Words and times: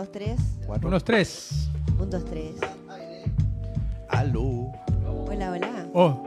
dos, 0.00 0.10
tres. 0.12 0.40
Cuatro. 0.66 0.88
Unos 0.88 1.04
tres. 1.04 1.68
Un, 1.98 2.08
dos, 2.08 2.24
tres. 2.24 2.54
Aló. 4.08 4.72
Hola, 5.28 5.50
hola. 5.50 5.86
Oh. 5.92 6.24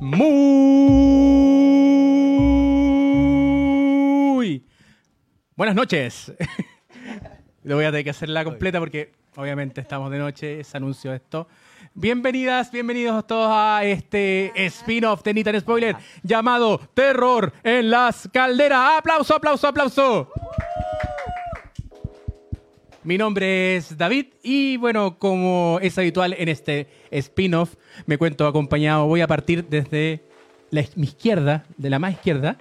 Muy 0.00 0.66
buenas 5.56 5.74
noches. 5.74 6.30
Lo 7.62 7.76
voy 7.76 7.86
a 7.86 7.90
tener 7.90 8.04
que 8.04 8.10
hacerla 8.10 8.44
completa 8.44 8.78
porque 8.78 9.12
obviamente 9.36 9.80
estamos 9.80 10.10
de 10.10 10.18
noche, 10.18 10.62
se 10.62 10.76
anunció 10.76 11.14
esto. 11.14 11.48
Bienvenidas, 11.94 12.70
bienvenidos 12.70 13.26
todos 13.26 13.48
a 13.50 13.82
este 13.84 14.52
spin-off 14.66 15.22
de 15.22 15.34
Nitan 15.34 15.58
Spoiler 15.58 15.96
llamado 16.22 16.78
Terror 16.92 17.52
en 17.62 17.88
las 17.90 18.28
calderas. 18.32 18.98
¡Aplauso, 18.98 19.34
aplauso, 19.36 19.68
aplauso! 19.68 20.30
Mi 23.02 23.16
nombre 23.16 23.76
es 23.76 23.96
David 23.96 24.26
y 24.42 24.76
bueno, 24.76 25.18
como 25.18 25.78
es 25.80 25.96
habitual 25.96 26.34
en 26.36 26.50
este 26.50 26.86
spin-off, 27.10 27.76
me 28.04 28.18
cuento 28.18 28.46
acompañado, 28.46 29.06
voy 29.06 29.22
a 29.22 29.26
partir 29.26 29.64
desde 29.64 30.20
la, 30.70 30.84
mi 30.96 31.06
izquierda, 31.06 31.64
de 31.78 31.88
la 31.88 31.98
más 31.98 32.12
izquierda. 32.12 32.58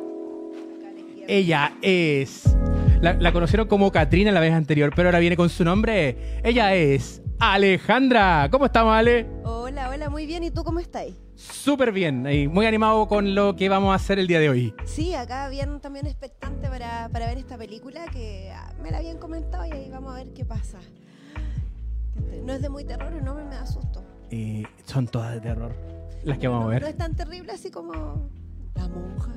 Ella 1.27 1.73
es... 1.81 2.55
La, 3.02 3.13
la 3.13 3.34
conocieron 3.34 3.67
como 3.67 3.91
Katrina 3.91 4.31
la 4.31 4.39
vez 4.39 4.53
anterior, 4.53 4.93
pero 4.95 5.09
ahora 5.09 5.20
viene 5.20 5.35
con 5.35 5.49
su 5.49 5.65
nombre. 5.65 6.41
Ella 6.43 6.73
es 6.73 7.21
Alejandra. 7.39 8.49
¿Cómo 8.52 8.66
estamos, 8.66 8.93
Ale? 8.93 9.25
Hola, 9.45 9.89
hola, 9.89 10.09
muy 10.09 10.25
bien. 10.25 10.43
¿Y 10.43 10.52
tú 10.52 10.63
cómo 10.63 10.79
estás? 10.79 11.05
Súper 11.35 11.93
bien 11.93 12.27
y 12.29 12.49
muy 12.49 12.65
animado 12.65 13.07
con 13.07 13.34
lo 13.34 13.55
que 13.55 13.70
vamos 13.70 13.93
a 13.93 13.95
hacer 13.95 14.20
el 14.20 14.27
día 14.27 14.39
de 14.39 14.49
hoy. 14.49 14.73
Sí, 14.85 15.13
acá 15.15 15.48
bien 15.48 15.79
también 15.79 16.05
expectante 16.05 16.67
para, 16.67 17.07
para 17.09 17.27
ver 17.27 17.38
esta 17.38 17.57
película 17.57 18.05
que 18.12 18.52
ah, 18.53 18.73
me 18.84 18.91
la 18.91 18.98
habían 18.98 19.17
comentado 19.20 19.65
y 19.65 19.71
ahí 19.71 19.89
vamos 19.89 20.12
a 20.12 20.15
ver 20.17 20.34
qué 20.34 20.43
pasa. 20.43 20.79
No 22.43 22.51
es 22.51 22.62
de 22.62 22.68
muy 22.68 22.84
terror, 22.84 23.09
no 23.23 23.34
me, 23.35 23.46
me 23.46 23.55
da 23.55 23.65
susto. 23.65 24.03
Y 24.29 24.68
son 24.85 25.07
todas 25.07 25.34
de 25.34 25.40
terror 25.40 25.74
las 26.26 26.37
que 26.37 26.49
vamos 26.49 26.63
a 26.63 26.65
No 26.65 26.71
ver. 26.71 26.84
es 26.84 26.98
tan 26.98 27.15
terrible 27.15 27.53
así 27.53 27.71
como 27.71 28.29
La 28.76 28.87
Monja. 28.90 29.31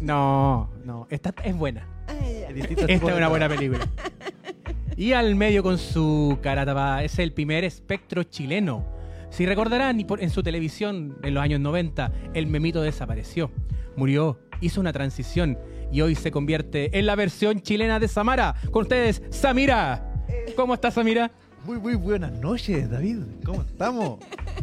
No, 0.00 0.70
no, 0.84 1.06
esta 1.08 1.32
es 1.44 1.56
buena. 1.56 1.86
Ay, 2.08 2.40
ya. 2.40 2.52
Distintos 2.52 2.86
Esta 2.88 3.10
es 3.10 3.16
una 3.16 3.28
buena 3.28 3.48
película. 3.48 3.86
Y 4.96 5.12
al 5.12 5.34
medio 5.34 5.62
con 5.62 5.78
su 5.78 6.38
cara 6.40 6.64
tapada 6.64 7.02
es 7.02 7.18
el 7.18 7.32
primer 7.32 7.64
espectro 7.64 8.22
chileno. 8.22 8.86
Si 9.30 9.44
recordarán, 9.44 9.98
en 9.98 10.30
su 10.30 10.42
televisión 10.44 11.18
en 11.24 11.34
los 11.34 11.42
años 11.42 11.58
90, 11.60 12.12
el 12.34 12.46
memito 12.46 12.80
desapareció, 12.80 13.50
murió, 13.96 14.38
hizo 14.60 14.80
una 14.80 14.92
transición 14.92 15.58
y 15.90 16.00
hoy 16.00 16.14
se 16.14 16.30
convierte 16.30 16.96
en 16.96 17.06
la 17.06 17.16
versión 17.16 17.60
chilena 17.60 17.98
de 17.98 18.06
Samara. 18.06 18.54
Con 18.70 18.82
ustedes, 18.82 19.22
Samira. 19.30 20.24
¿Cómo 20.54 20.74
estás, 20.74 20.94
Samira? 20.94 21.32
Muy, 21.64 21.78
muy 21.78 21.96
buenas 21.96 22.30
noches, 22.38 22.88
David. 22.88 23.22
¿Cómo 23.44 23.62
estamos? 23.62 24.20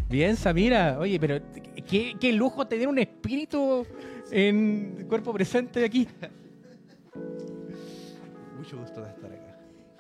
Bien, 0.10 0.38
Samira. 0.38 0.98
Oye, 0.98 1.20
pero 1.20 1.42
qué, 1.90 2.16
qué 2.18 2.32
lujo 2.32 2.66
tener 2.68 2.88
un 2.88 3.00
espíritu 3.00 3.86
en 4.32 5.06
cuerpo 5.10 5.34
presente 5.34 5.84
aquí. 5.84 6.08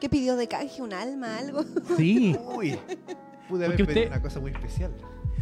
¿Qué 0.01 0.09
pidió 0.09 0.35
de 0.35 0.47
canje? 0.49 0.81
¿Un 0.81 0.91
alma? 0.93 1.37
¿Algo? 1.37 1.63
Sí. 1.97 2.35
Uy, 2.55 2.77
pude 3.47 3.65
haber 3.65 3.77
Porque 3.77 3.85
pedido 3.85 4.01
usted- 4.01 4.07
una 4.07 4.21
cosa 4.21 4.39
muy 4.41 4.51
especial. 4.51 4.91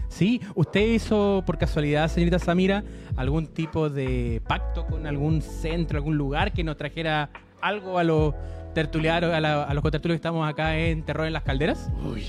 Sí, 0.09 0.41
¿usted 0.55 0.81
hizo 0.81 1.43
por 1.45 1.57
casualidad, 1.57 2.07
señorita 2.09 2.39
Samira, 2.39 2.83
algún 3.15 3.47
tipo 3.47 3.89
de 3.89 4.41
pacto 4.47 4.85
con 4.87 5.05
algún 5.07 5.41
centro, 5.41 5.97
algún 5.97 6.17
lugar 6.17 6.51
que 6.51 6.63
nos 6.63 6.77
trajera 6.77 7.29
algo 7.61 7.97
a 7.99 8.03
los 8.03 8.33
tertulianos, 8.73 9.31
a, 9.33 9.39
la- 9.39 9.63
a 9.63 9.73
los 9.73 9.81
cotertulios 9.83 10.15
que 10.15 10.19
estamos 10.21 10.47
acá 10.49 10.77
en 10.77 11.03
Terror 11.03 11.27
en 11.27 11.33
las 11.33 11.43
Calderas? 11.43 11.89
Uy, 12.03 12.25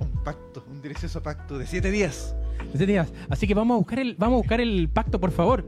un 0.00 0.24
pacto, 0.24 0.64
un 0.70 0.80
delicioso 0.82 1.22
pacto 1.22 1.58
de 1.58 1.66
siete 1.66 1.90
días. 1.90 2.34
Ese 2.74 2.86
día. 2.86 3.06
Así 3.28 3.46
que 3.46 3.54
vamos 3.54 3.74
a 3.74 3.78
buscar 3.78 3.98
el, 3.98 4.14
vamos 4.16 4.34
a 4.34 4.38
buscar 4.38 4.60
el 4.62 4.88
pacto, 4.88 5.20
por 5.20 5.30
favor. 5.32 5.64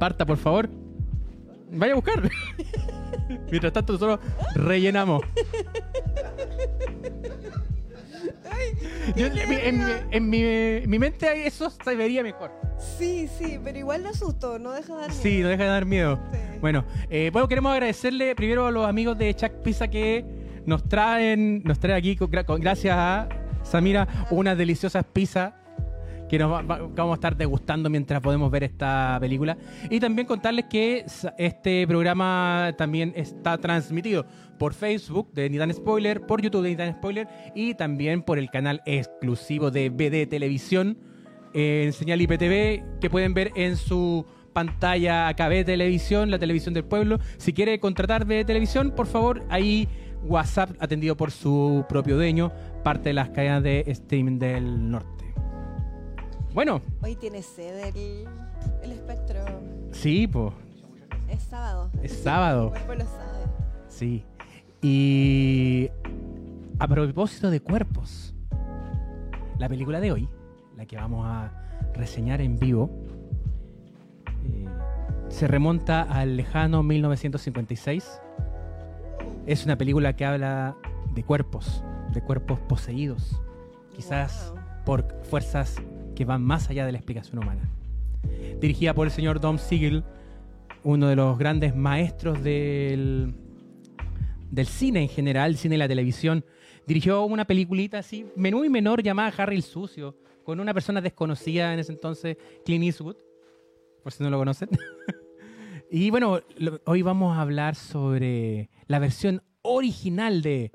Parta, 0.00 0.24
por 0.26 0.38
favor. 0.38 0.68
Vaya 1.74 1.92
a 1.92 1.96
buscar. 1.96 2.30
Mientras 3.50 3.72
tanto, 3.72 3.94
nosotros 3.94 4.20
rellenamos. 4.54 5.22
Yo- 9.16 9.26
en, 9.26 9.48
mi- 9.48 9.54
en 9.56 9.78
mi- 9.78 9.92
en 10.10 10.30
mi, 10.30 10.42
en 10.42 10.90
mi 10.90 10.98
mente 10.98 11.46
eso 11.46 11.70
se 11.70 11.94
vería 11.94 12.22
mejor. 12.22 12.50
Sí, 12.98 13.28
sí, 13.38 13.58
pero 13.62 13.78
igual 13.78 14.02
lo 14.02 14.08
asusto, 14.10 14.58
no 14.58 14.72
deja 14.72 14.94
de 14.94 15.00
dar 15.02 15.12
Sí, 15.12 15.40
no 15.42 15.48
deja 15.48 15.62
de 15.64 15.68
dar 15.68 15.84
miedo. 15.84 16.18
Sí. 16.32 16.38
Bueno, 16.60 16.84
eh, 17.10 17.30
bueno, 17.32 17.46
queremos 17.48 17.72
agradecerle 17.72 18.34
primero 18.34 18.66
a 18.66 18.70
los 18.70 18.86
amigos 18.88 19.18
de 19.18 19.34
Chuck 19.34 19.52
Pizza 19.62 19.88
que 19.88 20.24
nos 20.66 20.88
traen, 20.88 21.62
nos 21.64 21.78
traen 21.78 21.98
aquí, 21.98 22.16
con- 22.16 22.30
gra- 22.30 22.44
con- 22.44 22.60
gracias 22.60 22.96
a 22.96 23.28
Samira, 23.62 24.08
unas 24.30 24.56
deliciosas 24.56 25.04
pizzas 25.12 25.52
que 26.34 26.38
nos 26.38 26.52
va- 26.52 26.62
vamos 26.62 27.12
a 27.12 27.14
estar 27.14 27.36
degustando 27.36 27.88
mientras 27.88 28.20
podemos 28.20 28.50
ver 28.50 28.64
esta 28.64 29.16
película. 29.20 29.56
Y 29.90 30.00
también 30.00 30.26
contarles 30.26 30.64
que 30.66 31.04
este 31.38 31.86
programa 31.86 32.72
también 32.76 33.12
está 33.16 33.56
transmitido 33.58 34.26
por 34.58 34.74
Facebook 34.74 35.32
de 35.32 35.48
Nitan 35.50 35.72
Spoiler, 35.72 36.20
por 36.26 36.40
YouTube 36.42 36.62
de 36.62 36.70
Nitan 36.70 36.92
Spoiler 36.94 37.28
y 37.54 37.74
también 37.74 38.22
por 38.22 38.38
el 38.38 38.50
canal 38.50 38.82
exclusivo 38.86 39.70
de 39.70 39.90
BD 39.90 40.26
Televisión 40.28 40.98
en 41.52 41.92
señal 41.92 42.20
IPTV 42.20 42.98
que 43.00 43.10
pueden 43.10 43.32
ver 43.34 43.52
en 43.54 43.76
su 43.76 44.24
pantalla 44.52 45.32
KB 45.34 45.64
Televisión, 45.64 46.30
la 46.30 46.38
televisión 46.38 46.74
del 46.74 46.84
pueblo. 46.84 47.18
Si 47.36 47.52
quiere 47.52 47.78
contratar 47.80 48.24
BD 48.24 48.44
Televisión, 48.44 48.92
por 48.96 49.06
favor, 49.06 49.44
ahí 49.50 49.88
WhatsApp 50.24 50.70
atendido 50.80 51.16
por 51.16 51.30
su 51.30 51.84
propio 51.88 52.16
dueño, 52.16 52.50
parte 52.82 53.10
de 53.10 53.12
las 53.14 53.28
cadenas 53.30 53.62
de 53.62 53.84
streaming 53.88 54.38
del 54.38 54.90
norte. 54.90 55.13
Bueno, 56.54 56.80
Hoy 57.02 57.16
tiene 57.16 57.42
sed 57.42 57.94
el, 57.96 58.26
el 58.82 58.92
espectro. 58.92 59.40
sí, 59.90 60.26
pues, 60.28 60.54
Es 61.28 61.42
sábado. 61.42 61.90
es 62.02 62.12
sábado. 62.12 62.66
El 62.66 62.70
cuerpo 62.84 62.94
lo 62.94 63.04
sabe. 63.10 63.44
Sí. 63.88 64.24
Y 64.80 65.90
a 66.78 66.86
propósito 66.86 67.50
de 67.50 67.60
cuerpos, 67.60 68.34
la 69.58 69.68
película 69.68 69.98
de 70.00 70.12
hoy, 70.12 70.28
la 70.76 70.86
que 70.86 70.96
vamos 70.96 71.26
a 71.26 71.50
reseñar 71.94 72.40
en 72.40 72.56
vivo, 72.58 72.88
eh, 74.44 74.66
se 75.28 75.48
remonta 75.48 76.02
al 76.02 76.36
lejano 76.36 76.82
1956. 76.84 78.20
Es 79.46 79.64
una 79.64 79.76
película 79.76 80.14
que 80.14 80.24
habla 80.24 80.76
de 81.14 81.24
cuerpos, 81.24 81.82
de 82.12 82.20
cuerpos 82.22 82.60
poseídos, 82.60 83.40
quizás 83.94 84.52
Wow. 84.54 84.60
por 84.84 85.24
fuerzas 85.24 85.76
que 86.14 86.24
van 86.24 86.42
más 86.42 86.70
allá 86.70 86.86
de 86.86 86.92
la 86.92 86.98
explicación 86.98 87.38
humana. 87.38 87.68
Dirigida 88.60 88.94
por 88.94 89.06
el 89.06 89.12
señor 89.12 89.40
Dom 89.40 89.58
Siegel, 89.58 90.04
uno 90.82 91.08
de 91.08 91.16
los 91.16 91.38
grandes 91.38 91.74
maestros 91.74 92.42
del, 92.42 93.34
del 94.50 94.66
cine 94.66 95.02
en 95.02 95.08
general, 95.08 95.56
cine 95.56 95.74
y 95.76 95.78
la 95.78 95.88
televisión. 95.88 96.44
Dirigió 96.86 97.24
una 97.24 97.46
peliculita 97.46 97.98
así, 97.98 98.26
menú 98.36 98.64
y 98.64 98.68
menor, 98.68 99.02
llamada 99.02 99.32
Harry 99.36 99.56
el 99.56 99.62
Sucio, 99.62 100.16
con 100.44 100.60
una 100.60 100.74
persona 100.74 101.00
desconocida 101.00 101.72
en 101.72 101.80
ese 101.80 101.92
entonces, 101.92 102.36
Clint 102.64 102.84
Eastwood, 102.84 103.16
por 104.02 104.12
si 104.12 104.22
no 104.22 104.30
lo 104.30 104.38
conocen. 104.38 104.68
y 105.90 106.10
bueno, 106.10 106.40
hoy 106.84 107.02
vamos 107.02 107.36
a 107.36 107.40
hablar 107.40 107.74
sobre 107.74 108.68
la 108.86 108.98
versión 108.98 109.42
original 109.62 110.42
de 110.42 110.70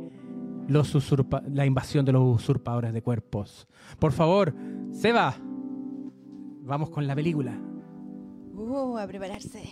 los 0.69 0.95
usurpa- 0.95 1.43
la 1.47 1.65
invasión 1.65 2.05
de 2.05 2.13
los 2.13 2.35
usurpadores 2.41 2.93
de 2.93 3.01
cuerpos. 3.01 3.67
Por 3.99 4.11
favor, 4.11 4.53
Seba, 4.91 5.35
vamos 6.63 6.89
con 6.89 7.05
la 7.07 7.15
película. 7.15 7.57
Uh, 8.53 8.97
a 8.97 9.07
prepararse. 9.07 9.63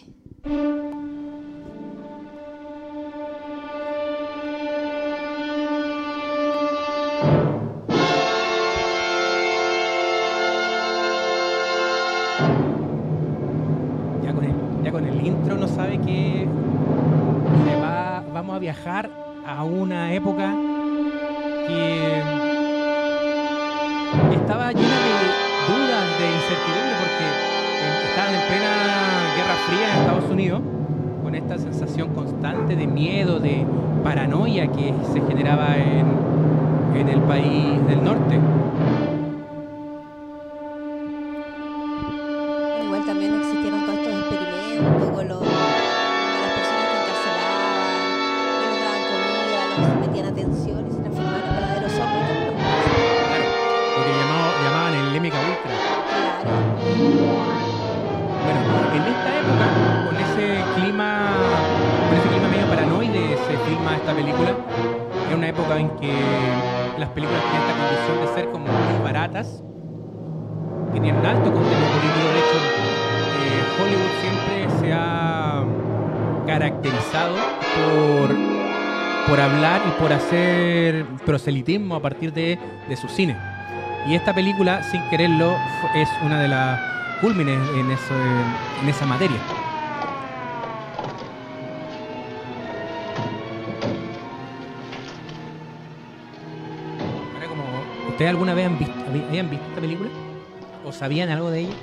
Ya 14.24 14.33
con 14.33 14.44
el, 14.44 14.51
ya 14.83 14.92
con 14.92 15.06
el 15.06 15.25
intro 15.25 15.56
no 15.56 15.68
sabe 15.68 16.00
que 16.00 16.48
se 17.66 17.75
va- 17.81 18.24
vamos 18.33 18.56
a 18.56 18.60
viajar 18.60 19.10
a 19.45 19.63
una 19.63 20.13
época 20.13 20.54
que 21.68 22.22
estaba 24.34 24.72
llena 24.72 25.00
de 25.02 25.36
dudas, 25.68 26.16
de 26.18 26.31
incertidumbre, 26.31 26.96
porque 26.96 27.36
en- 27.81 27.98
estaban 28.04 28.34
en 28.34 28.42
plena 28.42 29.30
Guerra 29.34 29.58
Fría 29.58 29.90
en 29.90 29.98
Estados 29.98 30.30
Unidos, 30.31 30.62
con 31.24 31.36
esta 31.36 31.58
sensación 31.58 32.10
constante 32.14 32.75
de 32.75 32.88
miedo, 32.88 33.40
de 33.40 33.66
paranoia 34.04 34.68
que 34.68 34.94
se 35.12 35.22
generaba 35.22 35.75
en, 35.78 36.06
en 37.00 37.10
el 37.10 37.19
país 37.22 37.86
del 37.88 38.04
norte. 38.04 38.40
Por 79.27 79.39
hablar 79.39 79.81
y 79.88 79.91
por 80.01 80.12
hacer 80.13 81.06
proselitismo 81.25 81.95
a 81.95 82.01
partir 82.01 82.31
de, 82.33 82.57
de 82.88 82.95
su 82.95 83.07
cine. 83.09 83.35
Y 84.07 84.15
esta 84.15 84.33
película, 84.33 84.81
sin 84.83 85.01
quererlo, 85.09 85.56
es 85.95 86.07
una 86.24 86.39
de 86.41 86.47
las 86.47 86.79
cúlmines 87.19 87.59
en, 87.75 87.91
eso, 87.91 88.13
en 88.81 88.89
esa 88.89 89.06
materia. 89.06 89.38
¿Ustedes 98.09 98.29
alguna 98.29 98.53
vez 98.53 98.65
han 98.65 98.79
visto, 98.79 98.94
habi- 99.12 99.27
habían 99.27 99.50
visto 99.50 99.65
esta 99.68 99.81
película? 99.81 100.09
¿O 100.85 100.91
sabían 100.91 101.29
algo 101.29 101.51
de 101.51 101.62
ella? 101.62 101.74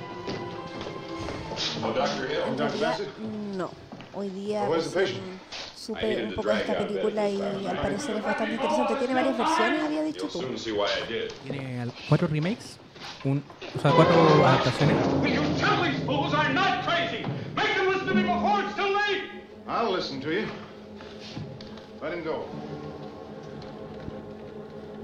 No. 3.57 3.71
Hoy 4.15 4.31
día 4.31 4.67
Supe 5.85 6.25
un 6.25 6.35
poco 6.35 6.49
de 6.49 6.57
esta 6.61 6.79
película 6.79 7.29
y 7.29 7.67
al 7.67 7.77
parecer 7.79 8.17
es 8.17 8.23
bastante 8.25 8.55
interesante. 8.55 8.95
Tiene 8.97 9.15
varias 9.15 9.37
versiones, 9.37 9.83
había 9.85 10.03
dicho 10.05 10.27
tú. 10.29 10.43
Tiene 11.43 11.87
cuatro 12.09 12.27
remakes, 12.29 12.79
un, 13.25 13.43
o 13.77 13.81
sea, 13.81 13.91
cuatro 13.91 14.47
adaptaciones. 14.47 14.97
Will 15.21 15.35
you 15.35 15.43
tell 15.59 15.83
these 15.83 16.03
fools 16.07 16.33
I'm 16.33 16.55
not 16.55 16.87
crazy? 16.87 17.23
Make 17.55 17.75
them 17.77 17.89
listen 17.93 18.07
to 18.07 18.15
me 18.15 18.23
before 18.23 18.63
it's 18.65 18.75
too 18.77 18.85
late! 18.95 19.25
I'll 19.69 19.93
listen 19.95 20.23
to 20.23 20.31
you. 20.33 20.47
Let 22.03 22.15
him 22.17 22.25
go. 22.25 22.47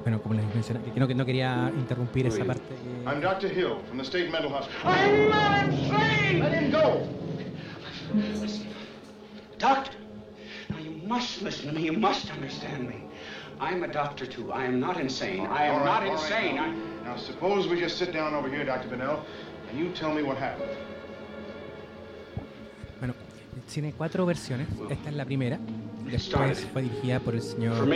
Bueno, 0.03 0.23
como 0.23 0.35
les 0.35 0.47
mencioné, 0.55 0.81
que 0.81 0.99
no, 0.99 1.07
que 1.07 1.15
no 1.15 1.27
quería 1.27 1.71
interrumpir 1.77 2.27
esa 2.27 2.43
parte. 2.43 2.63
que- 2.63 3.11
I'm 3.11 3.21
Dr. 3.21 3.49
Hill 3.53 3.77
from 3.87 3.99
the 3.99 4.05
State 4.05 4.31
Mental 4.31 4.51
Hospital. 4.51 4.91
I'm 4.91 5.29
not 5.29 5.69
insane! 5.69 6.41
Let 6.41 6.55
him 6.55 6.71
go. 6.71 7.07
Doctor, 9.59 9.93
must 11.11 11.43
listen 11.43 11.67
to 11.69 11.73
me. 11.75 11.83
You 11.91 11.97
must 12.09 12.31
understand 12.31 12.89
me. 12.89 12.99
I'm 13.69 13.83
a 13.83 13.91
doctor 14.01 14.27
too. 14.35 14.47
I 14.61 14.65
am 14.71 14.79
not 14.87 14.97
insane. 15.07 15.41
I 15.61 15.65
am 15.71 15.85
not 15.85 16.03
right, 16.03 16.09
right, 16.09 16.13
insane. 16.13 16.55
now. 16.55 16.67
I... 16.67 17.09
Now, 17.09 17.17
suppose 17.17 17.61
we 17.67 17.77
just 17.87 17.99
sit 17.99 18.11
down 18.13 18.33
over 18.39 18.49
here, 18.49 18.65
Dr. 18.65 18.89
Bennell, 18.89 19.19
and 19.69 19.75
you 19.81 19.87
tell 20.01 20.13
me 20.15 20.23
what 20.23 20.37
happened. 20.39 20.71
Bueno, 23.01 23.15
tiene 23.73 23.93
cuatro 23.93 24.25
versiones. 24.25 24.69
Esta 24.89 25.09
es 25.11 25.17
la 25.17 25.25
primera. 25.25 25.59
Después 26.09 26.65
fue 26.73 26.83
dirigida 26.83 27.19
por 27.21 27.35
el 27.35 27.43
señor 27.43 27.89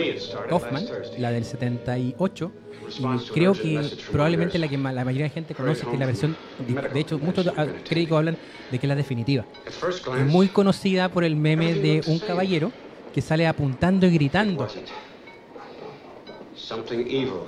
Kaufman, 0.48 0.84
la 1.18 1.30
del 1.30 1.44
78. 1.44 2.52
Response 2.84 3.26
Y 3.30 3.34
creo 3.34 3.52
que 3.54 3.80
probablemente 4.12 4.58
la 4.58 4.68
que 4.68 4.76
la 4.76 5.04
mayoría 5.04 5.24
de 5.24 5.30
gente 5.30 5.54
conoce, 5.54 5.86
que 5.86 5.92
es 5.92 5.98
la 5.98 6.06
versión. 6.06 6.36
De 6.92 7.00
hecho, 7.00 7.18
muchos 7.18 7.46
ah, 7.56 7.66
críticos 7.88 8.18
hablan 8.18 8.36
de 8.70 8.78
que 8.78 8.86
es 8.86 8.88
la 8.88 8.96
definitiva. 8.96 9.44
At 9.66 9.72
first 9.72 10.00
Es 10.00 10.04
glance, 10.04 10.24
muy 10.24 10.48
conocida 10.48 11.08
por 11.08 11.24
el 11.24 11.36
meme 11.36 11.74
de 11.74 12.02
un 12.06 12.18
caballero 12.18 12.72
que 13.14 13.22
sale 13.22 13.46
apuntando 13.46 14.06
y 14.06 14.08
it 14.10 14.14
gritando. 14.14 14.66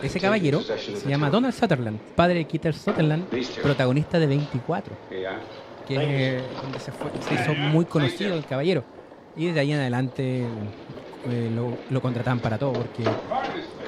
Ese 0.02 0.20
caballero 0.20 0.60
se 0.62 1.08
llama. 1.08 1.28
Donald 1.30 1.54
Sutherland, 1.54 1.98
padre 2.14 2.34
de 2.36 2.44
Keith 2.46 2.72
Sutherland, 2.72 3.24
protagonista 3.62 4.18
de 4.18 4.26
24. 4.26 4.94
Yeah. 5.10 5.40
que 5.88 6.36
es 6.36 6.42
donde 6.62 6.78
se, 6.80 6.92
fue- 6.92 7.10
se 7.20 7.34
hizo 7.34 7.54
muy 7.54 7.84
conocido 7.84 8.34
el 8.34 8.44
caballero. 8.44 8.84
Y 9.36 9.46
desde 9.46 9.60
ahí 9.60 9.72
en 9.72 9.78
adelante 9.80 10.42
eh, 11.28 11.50
lo, 11.54 11.76
lo 11.90 12.00
contrataban 12.00 12.40
para 12.40 12.58
todo 12.58 12.72
porque 12.72 13.04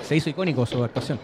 se 0.02 0.16
hizo 0.16 0.30
icónico 0.30 0.66
su 0.66 0.82
actuación. 0.82 1.18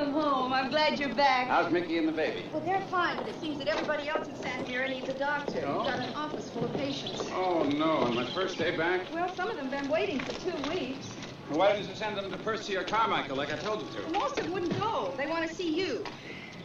Welcome 0.00 0.22
home. 0.22 0.52
I'm 0.54 0.70
glad 0.70 0.98
you're 0.98 1.14
back. 1.14 1.48
How's 1.48 1.70
Mickey 1.70 1.98
and 1.98 2.08
the 2.08 2.12
baby? 2.12 2.46
Well, 2.54 2.62
they're 2.64 2.80
fine, 2.90 3.18
but 3.18 3.28
it 3.28 3.38
seems 3.38 3.58
that 3.58 3.68
everybody 3.68 4.08
else 4.08 4.28
in 4.28 4.34
San 4.36 4.64
Diego 4.64 4.88
needs 4.88 5.06
a 5.10 5.12
doctor. 5.12 5.62
Oh? 5.66 5.82
We've 5.82 5.92
got 5.92 5.98
an 6.00 6.14
office 6.14 6.48
full 6.48 6.64
of 6.64 6.72
patients. 6.72 7.20
Oh, 7.34 7.64
no. 7.64 7.98
On 7.98 8.14
my 8.14 8.24
first 8.30 8.56
day 8.56 8.74
back? 8.74 9.02
Well, 9.12 9.30
some 9.34 9.50
of 9.50 9.58
them 9.58 9.68
have 9.68 9.82
been 9.82 9.90
waiting 9.90 10.18
for 10.20 10.32
two 10.40 10.70
weeks. 10.70 11.06
Why 11.50 11.74
didn't 11.74 11.90
you 11.90 11.94
send 11.94 12.16
them 12.16 12.30
to 12.30 12.38
Percy 12.38 12.78
or 12.78 12.84
Carmichael 12.84 13.36
like 13.36 13.52
I 13.52 13.56
told 13.56 13.82
you 13.82 13.88
to? 14.00 14.10
Most 14.18 14.38
of 14.38 14.44
them 14.44 14.54
wouldn't 14.54 14.80
go. 14.80 15.12
They 15.18 15.26
want 15.26 15.46
to 15.46 15.54
see 15.54 15.68
you. 15.68 16.02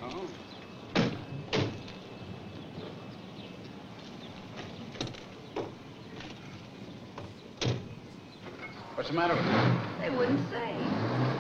Oh. 0.01 0.21
What's 8.95 9.09
the 9.09 9.15
matter 9.15 9.35
with 9.35 9.45
you? 9.45 9.99
They 9.99 10.09
wouldn't 10.09 10.49
say. 10.49 10.73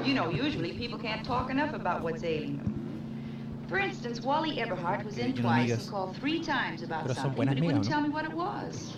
You 0.03 0.13
know, 0.13 0.29
usually 0.29 0.73
people 0.73 0.99
can't 0.99 1.25
talk 1.25 1.49
enough 1.49 1.73
about 1.73 2.01
what's 2.01 2.21
ailing 2.21 2.57
them. 2.57 3.65
For 3.69 3.79
instance, 3.79 4.19
Wally 4.21 4.59
Eberhardt 4.59 5.05
was 5.05 5.17
in 5.17 5.33
twice 5.33 5.71
digas. 5.71 5.79
and 5.83 5.89
called 5.89 6.17
three 6.17 6.43
times 6.43 6.83
about 6.83 7.03
Pero 7.03 7.13
something, 7.13 7.45
but 7.45 7.55
he 7.55 7.61
wouldn't 7.61 7.85
migas, 7.85 7.89
tell 7.89 8.01
me 8.01 8.09
what 8.09 8.25
it 8.25 8.33
was. 8.33 8.97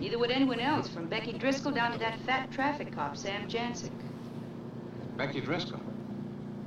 Neither 0.00 0.18
would 0.18 0.32
anyone 0.32 0.58
else, 0.58 0.88
from 0.88 1.06
Becky 1.06 1.32
Driscoll 1.32 1.70
down 1.70 1.92
to 1.92 1.98
that 1.98 2.18
fat 2.26 2.50
traffic 2.50 2.92
cop, 2.92 3.16
Sam 3.16 3.48
Janzek. 3.48 3.92
Becky 5.16 5.40
Driscoll. 5.40 5.80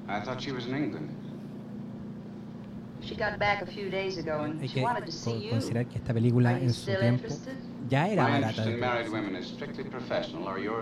I 0.07 0.21
thought 0.21 0.41
she 0.41 0.53
was 0.53 0.67
in 0.67 0.75
England. 0.75 1.09
She 3.01 3.15
got 3.15 3.37
back 3.39 3.61
a 3.61 3.65
few 3.65 3.89
days 3.89 4.17
ago 4.17 4.41
and 4.43 4.69
she 4.69 4.79
wanted 4.79 5.05
to 5.05 5.11
see 5.11 5.35
you. 5.35 5.51
considerar 5.51 5.85
que 5.85 5.97
esta 5.97 6.13
película 6.13 6.51
Are 6.51 6.59
you 6.59 6.67
en 6.67 6.73
su 6.73 6.81
still 6.83 7.01
tiempo 7.01 7.23
interested? 7.25 7.72
ya 7.89 8.07
era 8.07 8.23
barata. 8.23 8.63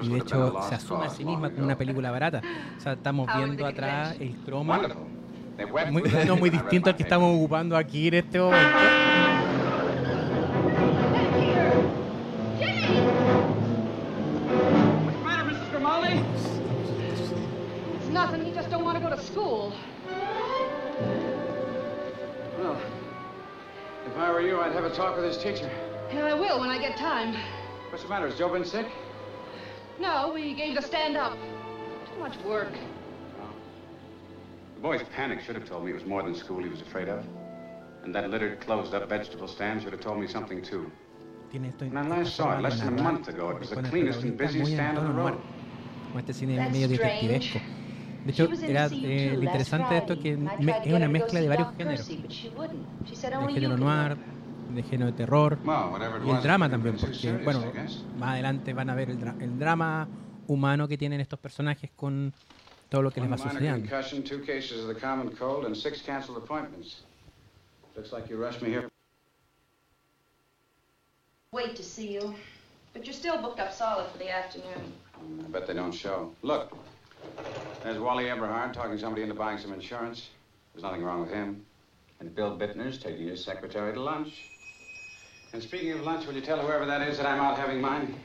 Y 0.02 0.10
de 0.10 0.18
hecho 0.18 0.62
se 0.62 0.76
asume 0.76 1.06
a 1.06 1.10
sí 1.10 1.26
misma 1.26 1.50
como 1.50 1.66
una 1.66 1.78
película 1.78 2.12
barata. 2.12 2.42
O 2.78 2.80
sea, 2.80 2.94
estamos 2.94 3.28
viendo 3.36 3.66
atrás 3.66 4.16
el 4.20 4.36
croma. 4.46 4.82
Muy, 5.92 6.04
no 6.28 6.36
muy 6.38 6.50
distinto 6.50 6.90
al 6.90 6.96
que 6.96 7.04
estamos 7.04 7.36
ocupando 7.36 7.78
aquí 7.78 8.08
en 8.08 8.14
este 8.16 8.40
momento. 8.40 8.68
If 24.04 24.18
I 24.18 24.30
were 24.32 24.42
you, 24.42 24.60
I'd 24.60 24.74
have 24.74 24.84
a 24.84 24.90
talk 24.94 25.16
with 25.16 25.26
his 25.26 25.38
teacher. 25.38 25.70
And 26.12 26.20
I 26.20 26.34
will 26.34 26.60
when 26.60 26.70
I 26.70 26.78
get 26.78 26.98
time. 26.98 27.36
What's 27.90 28.04
the 28.04 28.10
matter? 28.10 28.28
Has 28.28 28.38
Joe 28.38 28.50
been 28.50 28.66
sick? 28.66 28.88
No, 30.00 30.32
we 30.34 30.54
gave 30.54 30.76
to 30.76 30.82
stand 30.82 31.16
up. 31.16 31.38
Too 32.14 32.20
much 32.20 32.38
work. 32.46 32.74
The 34.76 34.82
boy's 34.82 35.04
panic 35.16 35.42
should 35.42 35.56
have 35.56 35.68
told 35.68 35.86
me 35.86 35.92
it 35.92 35.96
was 35.96 36.06
more 36.06 36.24
than 36.24 36.34
school 36.36 36.62
he 36.64 36.70
was 36.70 36.82
afraid 36.82 37.08
of. 37.08 37.24
And 38.04 38.14
that 38.16 38.30
littered, 38.32 38.60
closed-up 38.62 39.08
vegetable 39.08 39.48
stand 39.48 39.84
should 39.84 39.92
have 39.94 40.02
told 40.02 40.20
me 40.20 40.28
something, 40.28 40.62
too. 40.62 40.92
Tiene 41.52 41.66
esto 41.68 41.86
When 41.86 41.98
I 41.98 42.08
last 42.10 42.36
saw 42.36 42.58
it, 42.58 42.62
less 42.62 42.80
than 42.80 42.98
a 42.98 43.04
month 43.04 43.28
ago, 43.28 43.52
it 43.52 43.60
was 43.60 43.70
the 43.70 43.84
cleanest 43.84 44.24
and 44.24 44.38
busiest 44.38 44.72
stand 44.74 44.98
on 44.98 45.06
the 45.06 45.14
road. 45.14 45.34
noir, 45.34 45.38
Como 46.08 46.20
este 46.20 46.34
cine 46.34 46.56
That's 46.58 46.72
medio 46.74 46.96
strange. 46.96 47.54
detectivesco. 47.54 47.62
De 48.26 48.32
hecho, 48.32 48.46
She 48.46 48.52
was 48.52 48.64
in 48.64 48.70
era, 48.76 48.84
to 48.84 48.96
see 48.96 49.02
you 49.02 49.10
eh, 49.10 49.36
lo 49.36 49.44
interesante 49.44 49.94
de 49.94 49.98
esto 50.00 50.16
que 50.16 50.22
Friday, 50.22 50.34
and 50.34 50.62
I 50.62 50.66
me- 50.66 50.72
es 50.72 50.86
una 50.88 50.96
her 50.96 51.00
to 51.02 51.06
go 51.08 51.12
mezcla 51.12 51.40
de 51.42 51.48
varios 51.48 51.76
géneros. 51.78 52.00
Percy, 52.00 52.22
but 52.22 52.32
she 52.32 52.50
wouldn't. 52.50 52.88
She 53.08 53.16
said 53.16 53.32
De 53.32 53.38
género 53.54 53.78
noir, 53.78 54.16
go. 54.16 54.41
De 54.76 54.84
género 54.84 55.08
de 55.12 55.18
terror 55.18 55.58
y 56.26 56.30
el 56.30 56.44
drama 56.44 56.70
también, 56.70 56.96
porque, 56.98 57.16
serious, 57.16 57.44
bueno, 57.46 57.60
más 58.18 58.30
adelante 58.34 58.74
van 58.74 58.90
a 58.90 58.96
ver 58.96 59.10
el, 59.10 59.20
dra- 59.20 59.36
el 59.40 59.58
drama 59.60 60.08
humano 60.48 60.88
que 60.88 60.98
tienen 60.98 61.22
estos 61.22 61.40
personajes 61.40 61.90
con 61.96 62.34
todo 62.90 63.02
lo 63.02 63.12
que 63.12 63.22
les 63.22 63.30
va 63.32 63.36
sucediendo. 63.54 63.90
Wait 71.54 71.76
to 71.76 71.84
see 71.84 72.14
you. 72.14 72.34
But 72.94 73.06
you're 73.06 73.14
still 73.14 73.42
booked 73.42 73.60
up 73.60 73.72
solid 73.72 74.08
for 74.12 74.18
the 74.18 74.30
afternoon. 74.30 74.94
I 75.46 75.50
bet 75.52 75.68
they 75.68 75.74
don't 75.74 75.94
show. 75.94 76.34
Look, 76.44 76.72
there's 77.84 78.00
Wally 78.00 78.30
Eberhard 78.30 78.74
talking 78.74 78.98
somebody 78.98 79.24
into 79.24 79.36
buying 79.36 79.58
some 79.58 79.74
insurance. 79.74 80.30
There's 80.74 80.84
nothing 80.84 81.04
wrong 81.04 81.22
with 81.22 81.32
him. 81.32 81.66
And 82.20 82.34
Bill 82.36 82.58
Bittner's 82.58 82.98
taking 82.98 83.28
his 83.28 83.44
secretary 83.44 83.94
to 83.94 84.00
lunch. 84.00 84.51
And 85.54 85.62
speaking 85.62 85.92
of 85.92 86.02
lunch, 86.02 86.26
will 86.26 86.34
you 86.34 86.42
tell 86.42 86.60
whoever 86.60 86.86
that 86.86 87.02
is 87.08 87.18
that 87.18 87.26
I'm 87.26 87.42
out 87.42 87.58
having 87.58 87.82
mine? 87.82 88.16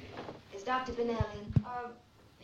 Is 0.54 0.62
Dr. 0.62 0.92
Bennell 0.92 1.26
in? 1.34 1.62
Uh, 1.64 1.88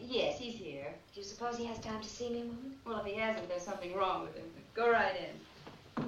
yes, 0.01 0.39
he's 0.39 0.55
here. 0.55 0.93
Do 1.15 1.21
you 1.21 1.27
suppose 1.27 1.57
he 1.57 1.65
has 1.67 1.79
time 1.79 2.03
to 2.03 2.09
see 2.09 2.31
me 2.31 2.41
a 2.41 2.45
moment? 2.45 2.75
Well, 2.85 2.99
if 2.99 3.07
he 3.07 3.15
hasn't, 3.15 3.49
there's 3.49 3.63
something 3.63 3.95
wrong 3.95 4.23
with 4.23 4.37
him. 4.37 4.45
Go 4.75 4.91
right 4.91 5.15
in. 5.17 6.05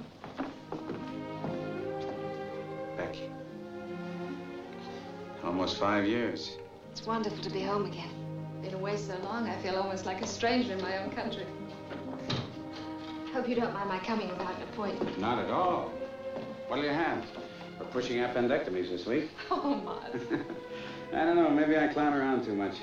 Becky. 2.97 3.31
Almost 5.45 5.77
five 5.79 6.07
years. 6.07 6.57
It's 6.91 7.07
wonderful 7.07 7.43
to 7.45 7.51
be 7.51 7.63
home 7.63 7.87
again. 7.87 8.11
Been 8.63 8.75
away 8.75 8.97
so 8.97 9.17
long, 9.23 9.49
I 9.49 9.57
feel 9.63 9.77
almost 9.77 10.05
like 10.05 10.21
a 10.23 10.27
stranger 10.27 10.73
in 10.73 10.83
my 10.83 10.99
own 10.99 11.11
country. 11.13 11.47
Hope 13.33 13.49
you 13.49 13.55
don't 13.55 13.75
mind 13.75 13.89
my 13.89 13.99
coming 13.99 14.29
without 14.31 14.57
an 14.57 14.63
appointment. 14.63 15.19
Not 15.21 15.39
at 15.45 15.51
all. 15.51 15.93
What'll 16.67 16.85
you 16.85 16.91
have? 16.91 17.25
For 17.79 17.85
pushing 17.87 18.19
appendectomies 18.19 18.91
this 18.91 19.07
week. 19.07 19.31
Oh, 19.51 19.75
Miles. 19.75 20.23
I 21.13 21.25
don't 21.25 21.37
know, 21.37 21.49
maybe 21.51 21.77
I 21.77 21.89
clown 21.89 22.13
around 22.13 22.45
too 22.45 22.55
much. 22.55 22.75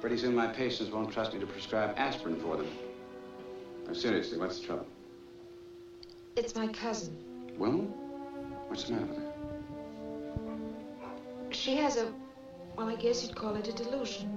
Pretty 0.00 0.18
soon 0.18 0.34
my 0.34 0.48
patients 0.48 0.90
won't 0.90 1.10
trust 1.12 1.32
me 1.32 1.40
to 1.40 1.46
prescribe 1.46 1.94
aspirin 1.96 2.38
for 2.40 2.56
them. 2.56 2.68
Now, 3.86 3.94
seriously, 3.94 4.38
what's 4.38 4.58
the 4.60 4.66
trouble? 4.66 4.86
It's 6.36 6.54
my 6.54 6.68
cousin. 6.68 7.16
Well, 7.56 7.86
what's 8.68 8.84
the 8.84 8.92
matter 8.94 9.06
with 9.06 9.18
her? 9.18 9.32
She 11.50 11.76
has 11.76 11.96
a, 11.96 12.12
well, 12.76 12.88
I 12.88 12.96
guess 12.96 13.22
you'd 13.24 13.36
call 13.36 13.54
it 13.56 13.68
a 13.68 13.72
delusion. 13.72 14.30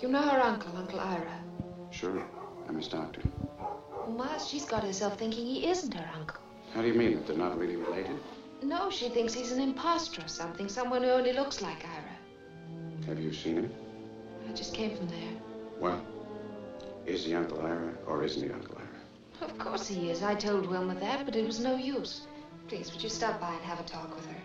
You 0.00 0.08
know 0.08 0.22
her 0.22 0.40
uncle, 0.40 0.76
Uncle 0.76 0.98
Ira. 1.00 1.42
Sure, 1.90 2.22
I'm 2.68 2.76
his 2.76 2.88
doctor. 2.88 3.20
Well, 3.58 4.16
Miles, 4.16 4.48
she's 4.48 4.64
got 4.64 4.82
herself 4.82 5.18
thinking 5.18 5.44
he 5.46 5.66
isn't 5.68 5.92
her 5.92 6.10
uncle. 6.18 6.40
How 6.74 6.82
do 6.82 6.88
you 6.88 6.94
mean 6.94 7.14
that 7.14 7.26
they're 7.26 7.36
not 7.36 7.58
really 7.58 7.76
related? 7.76 8.18
No, 8.62 8.90
she 8.90 9.08
thinks 9.08 9.32
he's 9.32 9.52
an 9.52 9.60
impostor 9.60 10.22
or 10.24 10.28
something, 10.28 10.68
someone 10.68 11.02
who 11.02 11.10
only 11.10 11.32
looks 11.32 11.62
like 11.62 11.84
Ira. 11.84 13.06
Have 13.06 13.20
you 13.20 13.32
seen 13.32 13.56
him? 13.56 13.72
I 14.48 14.52
just 14.52 14.74
came 14.74 14.96
from 14.96 15.08
there. 15.08 15.32
Well, 15.78 16.04
is 17.06 17.24
he 17.24 17.34
Uncle 17.34 17.60
Ira 17.62 17.94
or 18.06 18.22
isn't 18.22 18.42
he 18.42 18.52
Uncle 18.52 18.76
Ira? 18.76 19.50
Of 19.50 19.58
course 19.58 19.88
he 19.88 20.10
is. 20.10 20.22
I 20.22 20.34
told 20.34 20.66
Wilma 20.66 20.94
that, 20.96 21.24
but 21.24 21.34
it 21.34 21.46
was 21.46 21.60
no 21.60 21.76
use. 21.76 22.26
Please, 22.68 22.92
would 22.92 23.02
you 23.02 23.08
stop 23.08 23.40
by 23.40 23.52
and 23.52 23.62
have 23.62 23.80
a 23.80 23.84
talk 23.84 24.14
with 24.14 24.26
her? 24.26 24.36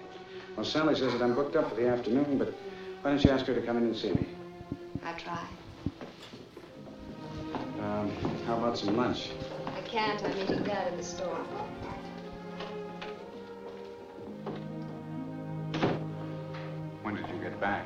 Well, 0.55 0.65
Sally 0.65 0.95
says 0.95 1.11
that 1.11 1.21
I'm 1.21 1.35
booked 1.35 1.57
up 1.57 1.69
for 1.69 1.75
the 1.75 1.87
afternoon, 1.89 2.37
but 2.37 2.53
why 3.01 3.11
don't 3.11 3.23
you 3.23 3.29
ask 3.29 3.45
her 3.45 3.53
to 3.53 3.61
come 3.61 3.77
in 3.77 3.83
and 3.83 3.95
see 3.95 4.13
me? 4.13 4.25
I'll 5.03 5.17
try. 5.17 5.45
Um, 7.81 8.09
how 8.47 8.57
about 8.57 8.77
some 8.77 8.95
lunch? 8.95 9.29
I 9.75 9.81
can't. 9.81 10.23
I'm 10.23 10.37
eating 10.37 10.63
Dad 10.63 10.91
in 10.91 10.97
the 10.97 11.03
store. 11.03 11.37
Back? 17.65 17.85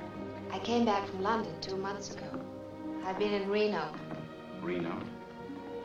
I 0.52 0.60
came 0.60 0.84
back 0.84 1.08
from 1.08 1.22
London 1.24 1.54
two 1.62 1.78
months 1.78 2.14
ago. 2.14 2.30
I've 3.06 3.18
been 3.18 3.34
in 3.34 3.50
Reno. 3.50 3.86
Reno. 4.62 4.96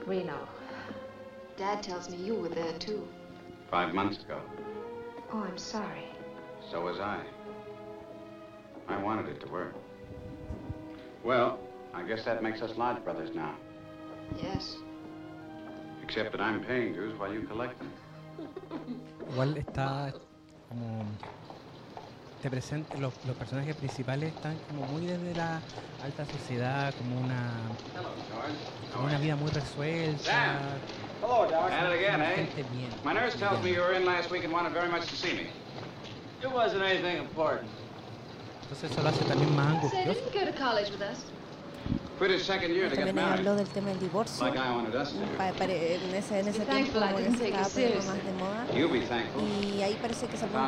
Reno. 0.04 0.48
Dad 1.56 1.82
tells 1.82 2.10
me 2.10 2.16
you 2.16 2.34
were 2.34 2.48
there, 2.48 2.76
too. 2.78 3.06
Five 3.70 3.94
months 3.94 4.24
ago. 4.24 4.40
Oh, 5.32 5.42
I'm 5.48 5.58
sorry. 5.58 6.06
So 6.70 6.80
was 6.82 6.98
I. 6.98 7.22
I 8.88 9.00
wanted 9.00 9.28
it 9.28 9.40
to 9.42 9.48
work. 9.52 9.74
Well, 11.22 11.60
I 11.94 12.02
guess 12.02 12.24
that 12.24 12.42
makes 12.42 12.60
us 12.62 12.76
lodge 12.76 13.02
brothers 13.04 13.30
now. 13.34 13.54
Yes. 14.42 14.76
Except 16.02 16.32
that 16.32 16.40
I'm 16.40 16.64
paying 16.64 16.94
dues 16.94 17.16
while 17.18 17.32
you 17.32 17.42
collect 17.42 17.78
them. 17.78 17.92
Igual 19.30 19.56
está 19.56 20.12
como. 20.68 21.06
Te 22.44 22.50
presenta, 22.50 22.98
los, 22.98 23.14
los 23.24 23.34
personajes 23.36 23.74
principales 23.74 24.34
están 24.34 24.58
como 24.68 24.82
muy 24.82 25.06
desde 25.06 25.34
la 25.34 25.62
alta 26.02 26.26
sociedad, 26.26 26.94
como 26.98 27.18
una, 27.18 27.70
como 28.92 29.06
una 29.06 29.16
vida 29.16 29.34
muy 29.34 29.50
resuelta. 29.50 30.78
Hello, 31.22 31.46
Doc. 31.48 31.72
At 31.72 31.90
it 31.90 32.04
again, 32.04 32.20
como 32.20 32.24
eh? 32.26 33.00
My 33.02 33.14
nurse 33.14 33.38
tells 33.38 33.64
me 33.64 33.70
you 33.72 33.80
were 33.80 33.96
in 33.96 34.04
last 34.04 34.30
week 34.30 34.44
and 34.44 34.52
wanted 34.52 34.74
very 34.74 34.90
much 34.90 35.08
to 35.08 35.16
see 35.16 35.32
me. 35.32 35.46
It 36.42 36.52
wasn't 36.52 36.82
anything 36.82 37.16
important. 37.16 37.70
Entonces 38.64 38.90
eso 38.90 39.00
lo 39.00 39.08
hace 39.08 39.24
también 39.24 39.56
más 39.56 39.68
angustioso. 39.76 40.20
Yo 42.90 42.96
también 43.06 43.26
habló 43.38 43.54
del 43.56 43.66
tema 43.68 43.88
del 43.88 43.98
divorcio. 43.98 44.46
en 46.04 46.14
ese, 46.14 46.40
en 46.40 46.48
ese 46.48 46.60
tiempo 46.76 47.00
más 48.06 48.24
de 48.24 48.32
moda. 48.38 48.66
Y 49.76 49.82
ahí 49.82 49.98
parece 50.00 50.26
que 50.28 50.36
se 50.36 50.46
puso 50.46 50.58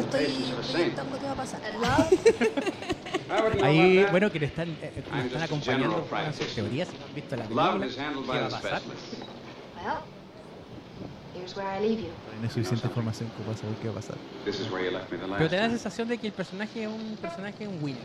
estoy, 0.00 0.22
qué 1.18 1.26
va 1.26 1.32
a 1.32 1.34
pasar. 1.34 1.60
Ahí, 3.64 4.06
bueno, 4.10 4.30
que 4.30 4.38
le 4.40 4.46
están, 4.46 4.68
eh, 4.68 4.92
están 4.96 5.42
acompañando 5.42 6.06
teorías. 6.54 6.88
¿Han 7.08 7.14
visto 7.14 7.36
la 7.36 7.44
película? 7.80 7.86
¿Qué 8.22 8.40
va 8.40 8.46
a 8.46 8.60
pasar? 8.62 8.82
No 11.42 12.42
hay 12.42 12.48
suficiente 12.48 12.86
información 12.86 13.28
como 13.30 13.46
para 13.46 13.58
saber 13.58 13.74
qué 13.76 13.88
va 13.88 13.94
a 13.94 13.96
pasar. 13.96 14.16
This 14.44 14.60
is 14.60 14.70
where 14.70 14.84
you 14.84 14.92
left 14.92 15.10
me 15.10 15.18
the 15.18 15.26
Pero 15.26 15.50
te 15.50 15.56
da 15.56 15.62
la 15.62 15.70
sensación 15.70 16.08
de 16.08 16.18
que 16.18 16.28
el 16.28 16.32
personaje 16.32 16.84
es 16.84 16.88
un 16.88 17.16
personaje, 17.20 17.66
un 17.66 17.82
winner. 17.82 18.02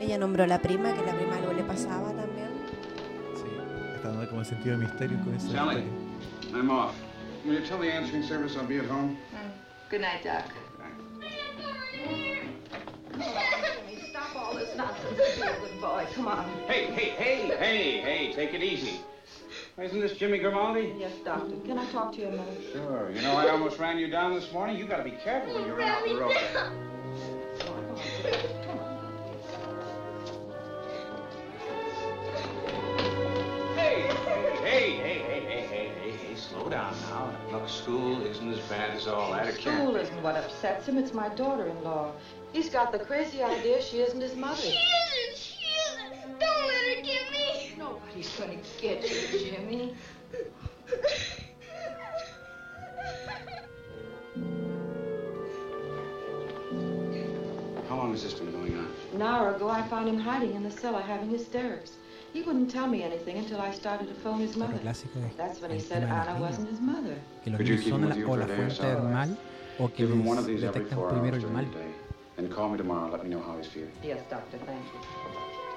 Ella 0.00 0.18
nombró 0.18 0.44
a 0.44 0.46
la 0.46 0.60
prima, 0.60 0.92
que 0.92 1.02
la 1.02 1.14
prima 1.14 1.36
algo 1.36 1.52
le 1.52 1.62
pasaba 1.62 2.12
también. 2.12 2.50
Sí. 3.36 3.48
Está 3.96 4.08
dando 4.08 4.28
como 4.28 4.44
sentido 4.44 4.76
de 4.78 4.84
misterio 4.84 5.18
con 5.24 5.34
esa 5.34 5.48
Sally, 5.50 5.80
historia. 5.80 6.60
I'm 6.60 6.70
off. 6.70 6.94
Will 7.44 7.54
you 7.54 7.66
tell 7.66 7.78
the 7.78 7.90
answering 7.90 8.22
service 8.22 8.54
I'll 8.56 8.66
be 8.66 8.78
at 8.78 8.86
home? 8.86 9.16
Good 9.88 10.02
night, 10.02 10.22
Doc. 10.22 10.44
Stop 14.10 14.36
all 14.36 14.54
this 14.54 14.76
nonsense 14.76 15.16
good 15.16 15.80
boy. 15.80 16.06
Come 16.14 16.28
on. 16.28 16.44
Hey, 16.66 16.86
hey, 16.92 17.14
hey, 17.16 17.56
hey, 17.58 18.00
hey, 18.00 18.32
take 18.34 18.52
it 18.52 18.62
easy. 18.62 19.00
Isn't 19.80 20.00
this 20.00 20.12
Jimmy 20.12 20.38
Grimaldi? 20.38 20.94
Yes, 20.98 21.12
Doctor. 21.24 21.56
Can 21.64 21.78
I 21.78 21.86
talk 21.86 22.12
to 22.12 22.20
you 22.20 22.26
a 22.26 22.30
minute? 22.32 22.60
Sure. 22.70 23.10
You 23.14 23.22
know, 23.22 23.32
I 23.32 23.48
almost 23.48 23.78
ran 23.78 23.96
you 23.96 24.08
down 24.08 24.34
this 24.34 24.52
morning. 24.52 24.76
You 24.76 24.84
gotta 24.84 25.02
be 25.02 25.12
careful 25.12 25.54
when 25.54 25.64
you 25.64 25.72
run 25.72 25.88
out 25.88 26.04
the 26.04 26.14
road. 26.16 26.32
Hey, 33.74 34.02
hey, 34.62 34.90
hey, 34.92 35.18
hey, 35.18 35.40
hey, 35.40 35.66
hey, 35.66 35.90
hey, 35.98 36.10
hey, 36.10 36.34
slow 36.34 36.68
down 36.68 36.94
now. 37.08 37.34
Look, 37.50 37.66
school 37.66 38.20
isn't 38.20 38.52
as 38.52 38.60
bad 38.68 38.90
as 38.94 39.06
all 39.08 39.32
that. 39.32 39.46
It 39.46 39.56
can't. 39.56 39.78
School 39.78 39.96
isn't 39.96 40.22
what 40.22 40.36
upsets 40.36 40.86
him. 40.88 40.98
It's 40.98 41.14
my 41.14 41.30
daughter-in-law. 41.30 42.12
He's 42.52 42.68
got 42.68 42.92
the 42.92 42.98
crazy 42.98 43.42
idea 43.42 43.80
she 43.80 44.00
isn't 44.00 44.20
his 44.20 44.36
mother. 44.36 44.60
isn't. 44.60 44.72
She 44.72 44.76
isn't. 44.76 45.49
Don't 46.40 46.66
let 46.68 46.96
her 46.96 47.02
get 47.02 47.30
me. 47.30 47.72
Nobody's 47.78 48.30
gonna 48.38 48.56
get 48.80 49.02
you, 49.10 49.38
Jimmy. 49.50 49.94
How 57.88 57.96
long 57.96 58.12
has 58.12 58.22
this 58.22 58.34
been 58.34 58.52
going 58.52 58.76
on? 58.78 58.92
An 59.14 59.22
hour 59.22 59.54
ago, 59.54 59.68
I 59.68 59.82
found 59.88 60.08
him 60.08 60.18
hiding 60.18 60.54
in 60.54 60.62
the 60.62 60.70
cellar 60.70 61.00
having 61.02 61.28
hysterics. 61.30 61.92
He 62.32 62.42
wouldn't 62.42 62.70
tell 62.70 62.86
me 62.86 63.02
anything 63.02 63.38
until 63.38 63.60
I 63.60 63.72
started 63.72 64.06
to 64.08 64.14
phone 64.14 64.38
his 64.38 64.56
mother. 64.56 64.78
That's 64.84 65.60
when 65.60 65.72
he 65.72 65.80
said 65.80 66.02
tema 66.02 66.06
de 66.06 66.14
los 66.14 66.28
Anna 66.28 66.38
niños, 66.38 66.40
wasn't 66.40 66.68
his 66.70 66.80
mother. 66.80 67.16
que 67.42 67.50
los 67.50 67.56
Could 67.58 67.68
you 67.68 67.74
niños 67.76 67.82
keep 67.82 67.90
son 67.92 68.02
him 68.02 68.08
la, 68.08 68.14
with 68.14 68.18
you 68.18 68.24
o 68.26 68.28
for 68.28 68.38
la 68.38 68.44
a 68.44 68.46
day 68.48 68.52
or 68.54 68.56
fuente 68.56 68.76
so? 68.76 68.82
del 68.82 69.02
mal 69.02 69.36
o 69.80 69.88
que 69.88 69.96
Give 70.06 70.10
him 70.12 70.24
one 70.24 70.38
of 70.38 70.46
les 70.46 70.52
these 70.54 70.64
every 70.64 70.80
detectan 70.84 70.94
four 70.96 71.08
primero 71.08 71.34
hours 71.34 71.44
el 71.44 71.50
during 71.50 71.56
mal. 71.56 71.64
the 71.64 71.78
day. 71.78 71.90
And 72.38 72.52
call 72.54 72.68
me 72.68 72.78
tomorrow. 72.78 73.10
Let 73.10 73.24
me 73.24 73.30
know 73.30 73.42
how 73.42 73.56
he's 73.58 73.66
feeling. 73.66 73.92
Yes, 74.04 74.20
Doctor, 74.30 74.58
thank 74.58 74.84
you. 74.94 75.69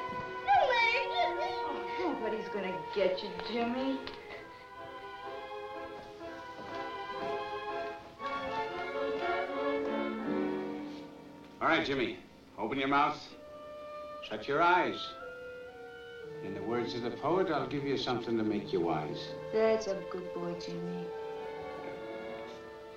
Nobody's 2.24 2.48
gonna 2.54 2.74
get 2.96 3.22
you, 3.22 3.30
Jimmy. 3.52 4.00
All 11.62 11.68
right, 11.68 11.86
Jimmy. 11.86 12.18
Open 12.58 12.80
your 12.80 12.88
mouth. 12.88 13.22
Shut 14.30 14.48
your 14.48 14.62
eyes. 14.62 14.96
In 16.46 16.54
the 16.54 16.64
words 16.64 16.94
of 16.96 17.02
the 17.02 17.12
poet, 17.12 17.50
I'll 17.50 17.68
give 17.68 17.84
you 17.84 17.98
something 17.98 18.38
to 18.38 18.44
make 18.44 18.72
you 18.72 18.80
wise. 18.80 19.28
That's 19.52 19.88
a 19.88 20.00
good 20.10 20.34
boy, 20.34 20.58
Jimmy. 20.66 21.06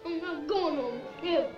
I'm 0.04 0.21
not 0.21 0.47
going 0.47 0.76
home. 0.76 1.00
Yeah. 1.21 1.49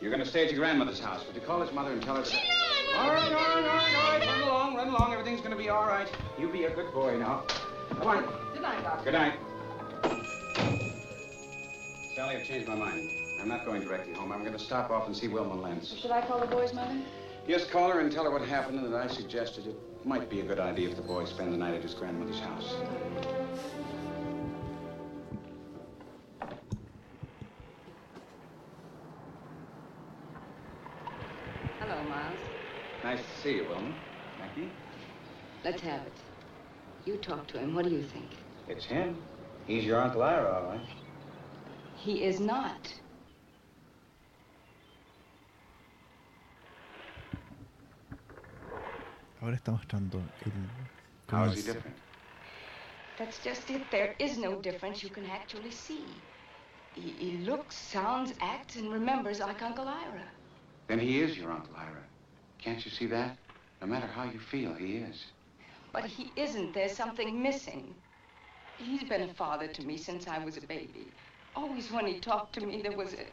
You're 0.00 0.10
going 0.10 0.24
to 0.24 0.28
stay 0.28 0.44
at 0.44 0.50
your 0.50 0.60
grandmother's 0.60 1.00
house. 1.00 1.26
Would 1.26 1.36
you 1.36 1.42
call 1.42 1.60
his 1.60 1.72
mother 1.72 1.92
and 1.92 2.02
tell 2.02 2.16
her 2.16 2.22
that... 2.22 2.63
All 2.94 3.12
right, 3.12 3.32
all 3.32 3.40
right, 3.40 3.56
all 3.56 3.62
right, 3.62 3.96
all 3.96 4.18
right. 4.18 4.26
Run 4.26 4.42
along, 4.42 4.76
run 4.76 4.88
along. 4.88 5.12
Everything's 5.12 5.40
going 5.40 5.50
to 5.50 5.56
be 5.56 5.68
all 5.68 5.86
right. 5.86 6.08
You 6.38 6.48
be 6.48 6.64
a 6.64 6.74
good 6.74 6.92
boy 6.92 7.18
now. 7.18 7.42
Come 7.88 8.06
on. 8.06 8.24
Good 8.52 8.62
night, 8.62 8.82
Doctor. 8.84 9.04
Good 9.04 9.14
night. 9.14 9.38
Sally, 12.14 12.36
I've 12.36 12.46
changed 12.46 12.68
my 12.68 12.76
mind. 12.76 13.10
I'm 13.40 13.48
not 13.48 13.64
going 13.64 13.82
directly 13.82 14.14
home. 14.14 14.30
I'm 14.30 14.40
going 14.40 14.52
to 14.52 14.58
stop 14.58 14.90
off 14.90 15.08
and 15.08 15.16
see 15.16 15.26
Wilma 15.26 15.60
Lentz. 15.60 15.96
Should 15.96 16.12
I 16.12 16.24
call 16.24 16.38
the 16.38 16.46
boy's 16.46 16.72
mother? 16.72 16.96
Yes, 17.48 17.68
call 17.68 17.90
her 17.90 18.00
and 18.00 18.12
tell 18.12 18.24
her 18.24 18.30
what 18.30 18.42
happened 18.42 18.78
and 18.78 18.92
that 18.92 18.98
I 18.98 19.08
suggested 19.08 19.66
it 19.66 19.76
might 20.04 20.30
be 20.30 20.40
a 20.40 20.44
good 20.44 20.60
idea 20.60 20.88
if 20.88 20.96
the 20.96 21.02
boy 21.02 21.24
spend 21.24 21.52
the 21.52 21.58
night 21.58 21.74
at 21.74 21.82
his 21.82 21.94
grandmother's 21.94 22.38
house. 22.38 22.74
See 33.44 33.56
you, 33.56 33.66
Wilma. 33.68 33.92
Becky? 34.40 34.70
Let's 35.64 35.82
have 35.82 36.00
it. 36.06 36.18
You 37.04 37.16
talk 37.18 37.46
to 37.48 37.58
him. 37.58 37.74
What 37.74 37.84
do 37.84 37.90
you 37.90 38.02
think? 38.02 38.30
It's 38.68 38.86
him. 38.86 39.22
He's 39.66 39.84
your 39.84 40.00
Uncle 40.00 40.22
Ira, 40.22 40.50
all 40.50 40.62
right. 40.70 40.80
He 41.98 42.24
is 42.24 42.40
not. 42.40 42.94
Ahora 49.42 49.56
está 49.56 49.72
mostrando 49.72 50.22
el. 50.46 50.52
How 51.28 51.44
is 51.44 51.56
he 51.56 51.72
different? 51.72 51.96
That's 53.18 53.38
just 53.44 53.70
it. 53.70 53.82
There 53.90 54.14
is 54.18 54.38
no 54.38 54.54
difference 54.62 55.02
you 55.02 55.10
can 55.10 55.26
actually 55.26 55.70
see. 55.70 56.06
He, 56.94 57.10
he 57.18 57.36
looks, 57.44 57.76
sounds, 57.76 58.32
acts, 58.40 58.76
and 58.76 58.90
remembers 58.90 59.40
like 59.40 59.62
Uncle 59.62 59.86
Ira. 59.86 60.24
Then 60.88 60.98
he 60.98 61.20
is 61.20 61.36
your 61.36 61.52
Uncle 61.52 61.74
Ira. 61.76 62.04
Can't 62.64 62.82
you 62.82 62.90
see 62.90 63.06
that? 63.06 63.36
No 63.82 63.86
matter 63.86 64.06
how 64.06 64.24
you 64.24 64.38
feel, 64.38 64.72
he 64.72 64.96
is. 64.96 65.22
But 65.92 66.06
he 66.06 66.32
isn't. 66.34 66.72
There's 66.72 66.96
something 66.96 67.42
missing. 67.42 67.94
He's 68.78 69.04
been 69.04 69.28
a 69.28 69.34
father 69.34 69.66
to 69.66 69.82
me 69.82 69.98
since 69.98 70.26
I 70.26 70.42
was 70.42 70.56
a 70.56 70.62
baby. 70.62 71.12
Always 71.54 71.92
when 71.92 72.06
he 72.06 72.18
talked 72.20 72.54
to 72.54 72.66
me, 72.66 72.80
there 72.80 72.96
was 72.96 73.12
a, 73.12 73.26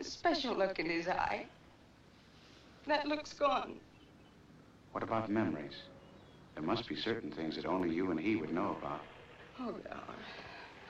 a 0.00 0.04
special 0.04 0.54
look 0.54 0.78
in 0.78 0.88
his 0.88 1.06
eye. 1.06 1.44
That 2.86 3.06
look's 3.06 3.34
gone. 3.34 3.74
What 4.92 5.02
about 5.02 5.30
memories? 5.30 5.82
There 6.54 6.64
must 6.64 6.88
be 6.88 6.96
certain 6.96 7.30
things 7.30 7.56
that 7.56 7.66
only 7.66 7.94
you 7.94 8.10
and 8.10 8.18
he 8.18 8.36
would 8.36 8.52
know 8.54 8.74
about. 8.80 9.02
Oh, 9.60 9.74
God. 9.86 10.16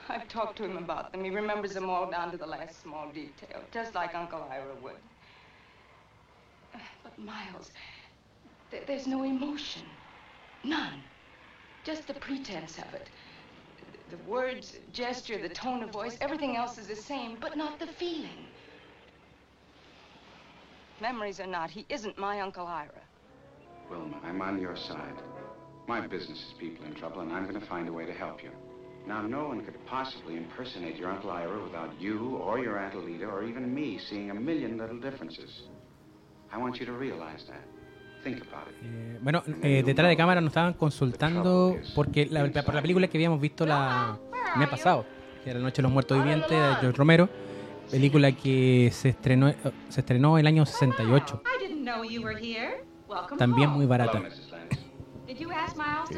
I've 0.07 0.29
talked 0.29 0.57
to 0.57 0.63
him 0.63 0.77
about 0.77 1.11
them. 1.11 1.25
He 1.25 1.31
remembers 1.31 1.73
them 1.73 1.89
all 1.89 2.09
down 2.09 2.31
to 2.31 2.37
the 2.37 2.47
last 2.47 2.81
small 2.81 3.09
detail, 3.13 3.61
just 3.73 3.93
like 3.93 4.15
Uncle 4.15 4.47
Ira 4.49 4.73
would. 4.81 4.95
But, 6.71 7.17
Miles, 7.17 7.71
th- 8.71 8.85
there's 8.87 9.07
no 9.07 9.23
emotion. 9.23 9.83
None. 10.63 11.03
Just 11.83 12.07
the 12.07 12.13
pretense 12.13 12.77
of 12.77 12.93
it. 12.93 13.09
The 14.09 14.17
words, 14.29 14.77
gesture, 14.91 15.37
the 15.41 15.49
tone 15.49 15.83
of 15.83 15.91
voice, 15.91 16.17
everything 16.21 16.55
else 16.55 16.77
is 16.77 16.87
the 16.87 16.95
same, 16.95 17.37
but 17.39 17.57
not 17.57 17.79
the 17.79 17.87
feeling. 17.87 18.47
Memories 21.01 21.39
or 21.39 21.47
not, 21.47 21.69
he 21.69 21.85
isn't 21.89 22.17
my 22.17 22.41
Uncle 22.41 22.67
Ira. 22.67 23.01
Wilma, 23.89 24.19
I'm 24.23 24.41
on 24.41 24.59
your 24.59 24.75
side. 24.75 25.15
My 25.87 26.05
business 26.05 26.37
is 26.39 26.53
people 26.59 26.85
in 26.85 26.93
trouble, 26.93 27.21
and 27.21 27.31
I'm 27.31 27.47
going 27.47 27.59
to 27.59 27.65
find 27.65 27.87
a 27.87 27.93
way 27.93 28.05
to 28.05 28.13
help 28.13 28.43
you. 28.43 28.51
Now, 29.07 29.21
no 29.21 29.47
one 29.47 29.63
could 29.63 29.83
possibly 29.85 30.35
impersonate 30.35 30.97
your 30.97 31.09
Uncle 31.09 31.31
Ira 31.31 31.63
without 31.63 31.99
you 31.99 32.35
or 32.37 32.59
your 32.59 32.77
Aunt 32.77 32.93
Alida 32.93 33.25
or 33.25 33.43
even 33.43 33.73
me 33.73 33.97
seeing 33.97 34.29
a 34.29 34.35
million 34.35 34.77
little 34.77 34.99
differences. 34.99 35.63
Eh, 38.83 39.17
bueno, 39.21 39.43
eh, 39.63 39.83
detrás 39.85 40.09
de 40.09 40.17
cámara 40.17 40.41
nos 40.41 40.49
estaban 40.49 40.73
consultando 40.73 41.77
porque 41.95 42.25
la, 42.25 42.45
por 42.63 42.73
la 42.75 42.81
película 42.81 43.07
que 43.07 43.17
habíamos 43.17 43.39
visto 43.39 43.65
la, 43.65 44.17
el 44.53 44.59
mes 44.59 44.67
pasado, 44.69 45.05
que 45.43 45.49
era 45.51 45.59
La 45.59 45.65
Noche 45.65 45.77
de 45.77 45.83
los 45.83 45.91
Muertos 45.91 46.17
Vivientes 46.17 46.49
de 46.49 46.75
George 46.81 46.97
Romero, 46.97 47.29
película 47.89 48.31
que 48.31 48.89
se 48.91 49.09
estrenó, 49.09 49.49
eh, 49.49 49.55
se 49.87 50.01
estrenó 50.01 50.37
el 50.37 50.47
año 50.47 50.65
68. 50.65 51.41
También 53.37 53.69
muy 53.69 53.85
barata. 53.85 54.21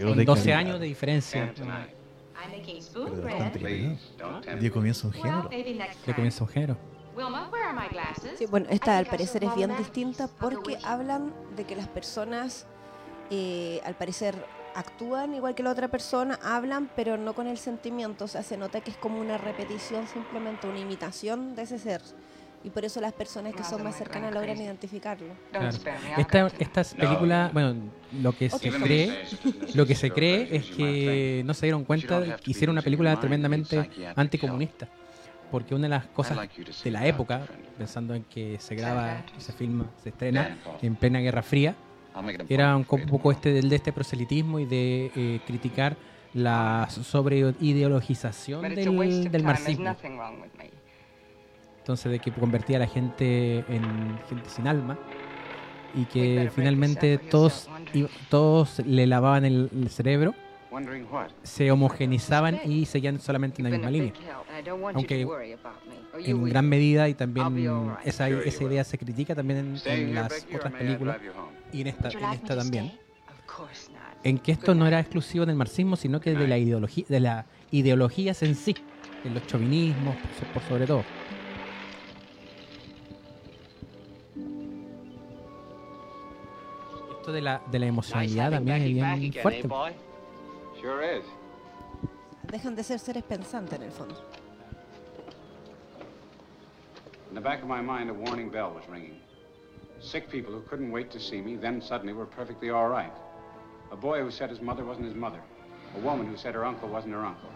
Con 0.01 0.25
12 0.25 0.53
años 0.53 0.79
de 0.79 0.85
diferencia. 0.87 1.53
Le 4.59 4.71
comienza 4.71 5.07
un 5.07 5.13
género. 5.13 5.49
Le 6.07 6.13
comienza 6.15 6.43
un 6.43 6.49
género. 6.49 6.77
Wilma, 7.15 7.49
where 7.51 7.63
are 7.65 7.73
my 7.73 7.87
glasses? 7.89 8.37
Sí, 8.37 8.45
bueno, 8.45 8.67
esta 8.69 8.97
al 8.97 9.05
parecer 9.05 9.43
es 9.43 9.55
bien 9.55 9.75
distinta 9.77 10.27
porque 10.27 10.77
hablan 10.83 11.33
de 11.55 11.65
que 11.65 11.75
las 11.75 11.87
personas, 11.87 12.65
eh, 13.29 13.81
al 13.83 13.95
parecer, 13.95 14.35
actúan 14.75 15.33
igual 15.33 15.55
que 15.55 15.63
la 15.63 15.71
otra 15.71 15.89
persona, 15.89 16.39
hablan, 16.41 16.89
pero 16.95 17.17
no 17.17 17.33
con 17.33 17.47
el 17.47 17.57
sentimiento. 17.57 18.25
O 18.25 18.27
sea, 18.27 18.43
se 18.43 18.57
nota 18.57 18.81
que 18.81 18.91
es 18.91 18.97
como 18.97 19.19
una 19.19 19.37
repetición, 19.37 20.07
simplemente 20.07 20.67
una 20.67 20.79
imitación 20.79 21.55
de 21.55 21.63
ese 21.63 21.79
ser. 21.79 22.01
Y 22.63 22.69
por 22.69 22.85
eso 22.85 23.01
las 23.01 23.13
personas 23.13 23.55
que 23.55 23.63
son 23.63 23.83
más 23.83 23.97
cercanas 23.97 24.31
logran 24.33 24.61
identificarlo. 24.61 25.33
Claro. 25.51 25.69
Esta, 26.17 26.47
esta 26.59 26.83
película, 26.95 27.49
bueno, 27.51 27.75
lo 28.21 28.33
que 28.33 28.49
se 28.51 28.69
cree, 28.69 29.25
lo 29.73 29.85
que 29.87 29.95
se 29.95 30.11
cree 30.11 30.55
es 30.55 30.65
que 30.67 31.41
no 31.43 31.55
se 31.55 31.65
dieron 31.65 31.83
cuenta 31.85 32.21
de 32.21 32.35
que 32.35 32.51
hicieron 32.51 32.75
una 32.75 32.83
película 32.83 33.19
tremendamente 33.19 33.89
anticomunista. 34.15 34.87
Porque 35.51 35.75
una 35.75 35.83
de 35.83 35.89
las 35.89 36.05
cosas 36.07 36.37
de 36.83 36.91
la 36.91 37.05
época, 37.05 37.41
pensando 37.77 38.15
en 38.15 38.23
que 38.23 38.57
se 38.59 38.73
graba, 38.75 39.23
se 39.37 39.51
filma, 39.51 39.85
se 40.01 40.09
estrena 40.09 40.57
en 40.81 40.95
plena 40.95 41.19
Guerra 41.19 41.43
Fría, 41.43 41.75
era 42.49 42.75
un 42.75 42.85
poco 42.85 43.31
este 43.31 43.51
del 43.53 43.69
de 43.69 43.75
este 43.75 43.93
proselitismo 43.93 44.59
y 44.59 44.65
de 44.65 45.11
eh, 45.15 45.39
criticar 45.45 45.97
la 46.33 46.87
sobreideologización 46.89 48.61
del, 48.61 49.31
del 49.31 49.43
marxismo. 49.43 49.83
nothing 49.83 50.17
wrong 50.17 50.41
with 50.41 50.51
me. 50.57 50.69
Entonces, 51.79 52.11
de 52.11 52.19
que 52.19 52.31
convertía 52.31 52.77
a 52.77 52.79
la 52.79 52.87
gente 52.87 53.65
en 53.67 54.17
gente 54.29 54.49
sin 54.49 54.67
alma 54.67 54.97
y 55.95 56.05
que 56.05 56.49
finalmente 56.55 57.17
todos, 57.17 57.69
todos 58.29 58.79
le 58.85 59.07
lavaban 59.07 59.45
el, 59.45 59.69
el 59.73 59.89
cerebro? 59.89 60.33
Se 61.43 61.69
homogenizaban 61.71 62.59
y 62.65 62.85
seguían 62.85 63.19
solamente 63.19 63.61
en 63.61 63.63
la 63.65 63.69
misma 63.77 63.91
línea. 63.91 64.13
Aunque 64.95 65.25
en 66.25 66.43
gran 66.45 66.69
medida 66.69 67.09
y 67.09 67.13
también 67.13 67.45
esa, 68.05 68.29
esa 68.29 68.63
idea 68.63 68.83
se 68.83 68.97
critica 68.97 69.35
también 69.35 69.59
en, 69.59 69.91
en 69.91 70.15
las 70.15 70.45
otras 70.55 70.73
películas 70.73 71.17
y 71.73 71.81
en 71.81 71.87
esta, 71.87 72.09
en 72.09 72.23
esta 72.33 72.55
también. 72.55 72.91
En 74.23 74.37
que 74.39 74.51
esto 74.53 74.73
no 74.75 74.87
era 74.87 74.99
exclusivo 74.99 75.45
del 75.45 75.55
marxismo, 75.55 75.95
sino 75.97 76.19
que 76.21 76.33
de 76.35 76.47
la 76.47 76.57
ideología, 76.57 77.05
de 77.09 77.19
las 77.19 77.45
ideologías 77.71 78.41
en 78.43 78.55
sí, 78.55 78.75
de 79.23 79.29
los 79.29 79.45
chauvinismos 79.47 80.15
por 80.15 80.31
so- 80.47 80.53
por 80.53 80.63
sobre 80.63 80.87
todo. 80.87 81.03
Esto 87.19 87.31
de 87.31 87.41
la, 87.41 87.61
de 87.71 87.79
la 87.79 87.85
emocionalidad 87.85 88.51
también 88.51 88.77
es 88.81 88.83
bien 89.19 89.33
fuerte. 89.41 89.67
Sure 90.81 91.03
is. 91.03 91.23
Dejan 92.47 92.75
de 92.75 92.83
ser 92.83 92.97
seres 92.97 93.23
pensantes 93.23 93.73
en 93.73 93.83
el 93.83 93.91
fondo. 93.91 94.15
In 97.29 97.35
the 97.35 97.41
back 97.41 97.61
of 97.61 97.67
my 97.67 97.81
mind, 97.81 98.09
a 98.09 98.13
warning 98.13 98.49
bell 98.49 98.73
was 98.73 98.83
ringing. 98.89 99.19
Sick 99.99 100.27
people 100.29 100.51
who 100.51 100.61
couldn't 100.61 100.91
wait 100.91 101.11
to 101.11 101.19
see 101.19 101.39
me, 101.39 101.55
then 101.55 101.81
suddenly 101.81 102.13
were 102.13 102.25
perfectly 102.25 102.71
all 102.71 102.89
right. 102.89 103.13
A 103.91 103.95
boy 103.95 104.21
who 104.21 104.31
said 104.31 104.49
his 104.49 104.59
mother 104.59 104.83
wasn't 104.83 105.05
his 105.05 105.15
mother. 105.15 105.39
A 105.95 105.99
woman 105.99 106.25
who 106.25 106.35
said 106.35 106.55
her 106.55 106.65
uncle 106.65 106.89
wasn't 106.89 107.13
her 107.13 107.23
uncle. 107.23 107.49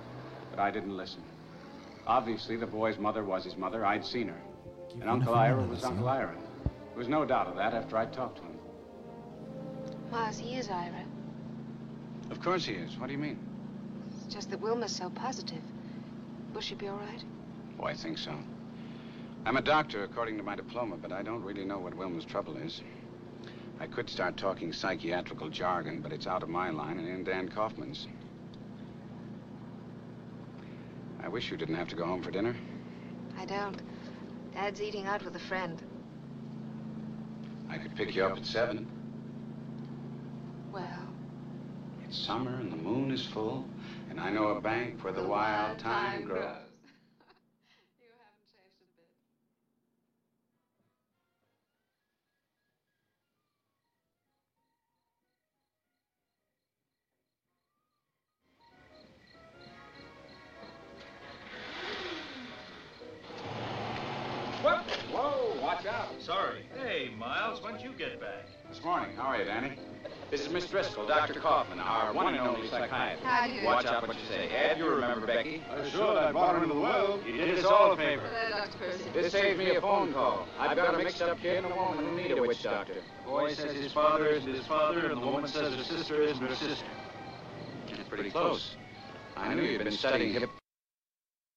But 0.51 0.59
I 0.59 0.69
didn't 0.69 0.95
listen. 0.95 1.23
Obviously, 2.05 2.57
the 2.57 2.67
boy's 2.67 2.99
mother 2.99 3.23
was 3.23 3.43
his 3.43 3.57
mother. 3.57 3.85
I'd 3.85 4.05
seen 4.05 4.27
her. 4.27 4.41
And 5.01 5.09
Uncle 5.09 5.33
Ira 5.33 5.63
was 5.63 5.83
Uncle 5.83 6.07
Ira. 6.07 6.35
There 6.89 6.97
was 6.97 7.07
no 7.07 7.25
doubt 7.25 7.47
of 7.47 7.55
that 7.55 7.73
after 7.73 7.97
I 7.97 8.05
talked 8.05 8.38
to 8.38 8.43
him. 8.43 8.59
Miles, 10.11 10.38
he 10.38 10.55
is 10.55 10.69
Ira. 10.69 11.04
Of 12.31 12.41
course 12.41 12.65
he 12.65 12.73
is. 12.73 12.97
What 12.97 13.07
do 13.07 13.13
you 13.13 13.19
mean? 13.19 13.39
It's 14.25 14.33
just 14.33 14.49
that 14.51 14.61
Wilma's 14.61 14.95
so 14.95 15.09
positive. 15.09 15.61
Will 16.53 16.61
she 16.61 16.75
be 16.75 16.88
all 16.88 16.97
right? 16.97 17.23
Oh, 17.79 17.85
I 17.85 17.93
think 17.93 18.17
so. 18.17 18.33
I'm 19.45 19.57
a 19.57 19.61
doctor 19.61 20.03
according 20.03 20.38
to 20.38 20.43
my 20.43 20.55
diploma, 20.55 20.97
but 20.97 21.11
I 21.11 21.21
don't 21.21 21.43
really 21.43 21.65
know 21.65 21.77
what 21.77 21.93
Wilma's 21.93 22.25
trouble 22.25 22.57
is. 22.57 22.81
I 23.79 23.88
could 23.88 24.09
start 24.09 24.38
talking 24.38 24.71
psychiatrical 24.71 25.49
jargon, 25.49 25.99
but 26.01 26.13
it's 26.13 26.27
out 26.27 26.43
of 26.43 26.49
my 26.49 26.69
line 26.69 26.97
and 26.97 27.07
in 27.07 27.23
Dan 27.23 27.49
Kaufman's. 27.49 28.07
I 31.21 31.27
wish 31.27 31.51
you 31.51 31.57
didn't 31.57 31.75
have 31.75 31.89
to 31.89 31.95
go 31.95 32.05
home 32.05 32.23
for 32.23 32.31
dinner. 32.31 32.55
I 33.38 33.45
don't. 33.45 33.81
Dad's 34.53 34.81
eating 34.81 35.05
out 35.05 35.23
with 35.25 35.35
a 35.35 35.39
friend. 35.39 35.81
I 37.69 37.77
could 37.77 37.95
pick 37.95 38.15
you 38.15 38.23
up 38.23 38.38
at 38.38 38.45
seven. 38.45 38.88
Well, 40.71 41.07
It's 42.07 42.19
summer 42.19 42.59
and 42.59 42.71
the 42.71 42.75
moon 42.75 43.09
is 43.09 43.25
full, 43.25 43.65
and 44.11 44.19
I 44.19 44.29
know 44.29 44.49
a 44.49 44.61
bank 44.61 45.03
where 45.03 45.11
the 45.11 45.23
wild 45.23 45.81
thyme 45.81 46.25
grows. 46.25 46.43
You 47.99 48.11
haven't 48.21 48.45
changed 48.53 48.77
a 48.79 49.03
What? 64.63 64.85
Whoa, 65.11 65.59
watch 65.59 65.85
out. 65.87 66.21
Sorry. 66.21 66.65
Hey, 66.83 67.09
Miles, 67.17 67.63
when'd 67.63 67.81
you 67.81 67.93
get 67.97 68.19
back? 68.21 68.45
This 68.69 68.83
morning. 68.83 69.15
How 69.15 69.29
are 69.29 69.37
you, 69.39 69.45
Danny? 69.45 69.75
This 70.35 70.47
is 70.47 70.51
Miss 70.51 70.67
Driscoll, 70.67 71.07
Dr. 71.07 71.39
Kaufman, 71.39 71.79
our 71.79 72.11
one 72.11 72.35
and 72.35 72.45
only 72.45 72.67
psychiatrist. 72.67 73.23
How 73.23 73.47
do 73.47 73.53
you 73.53 73.61
do? 73.61 73.67
Watch 73.67 73.85
out 73.85 74.05
what 74.05 74.19
you 74.19 74.25
say. 74.27 74.49
Ed, 74.49 74.77
you 74.77 74.85
remember 74.89 75.25
Becky? 75.25 75.63
I 75.71 75.89
should. 75.89 76.01
I 76.01 76.33
brought 76.33 76.57
her 76.57 76.63
into 76.63 76.75
the 76.75 76.81
well. 76.81 77.21
You 77.25 77.37
did 77.37 77.59
us 77.59 77.63
all 77.63 77.93
a 77.93 77.95
favor. 77.95 78.29
Dr. 78.49 78.77
Percy. 78.77 79.09
This 79.13 79.31
saved 79.31 79.57
me 79.57 79.73
a 79.77 79.79
phone 79.79 80.11
call. 80.11 80.45
I've 80.59 80.75
got 80.75 80.93
a 80.93 80.97
mixed-up 80.97 81.39
kid 81.39 81.63
and 81.63 81.71
a 81.71 81.75
woman 81.77 82.03
who 82.03 82.17
need 82.17 82.31
a 82.31 82.41
witch 82.41 82.61
doctor. 82.63 82.95
The 82.95 83.31
boy 83.31 83.53
says 83.53 83.77
his 83.77 83.93
father 83.93 84.27
isn't 84.27 84.53
his 84.53 84.67
father, 84.67 85.09
and 85.09 85.21
the 85.21 85.25
woman 85.25 85.47
says 85.47 85.73
her 85.73 85.83
sister 85.85 86.21
isn't 86.21 86.45
her 86.45 86.55
sister. 86.55 86.85
It's 87.87 88.09
pretty 88.09 88.29
close. 88.29 88.75
I 89.37 89.53
knew 89.53 89.63
you'd 89.63 89.85
been 89.85 89.93
studying 89.93 90.33
hip 90.33 90.49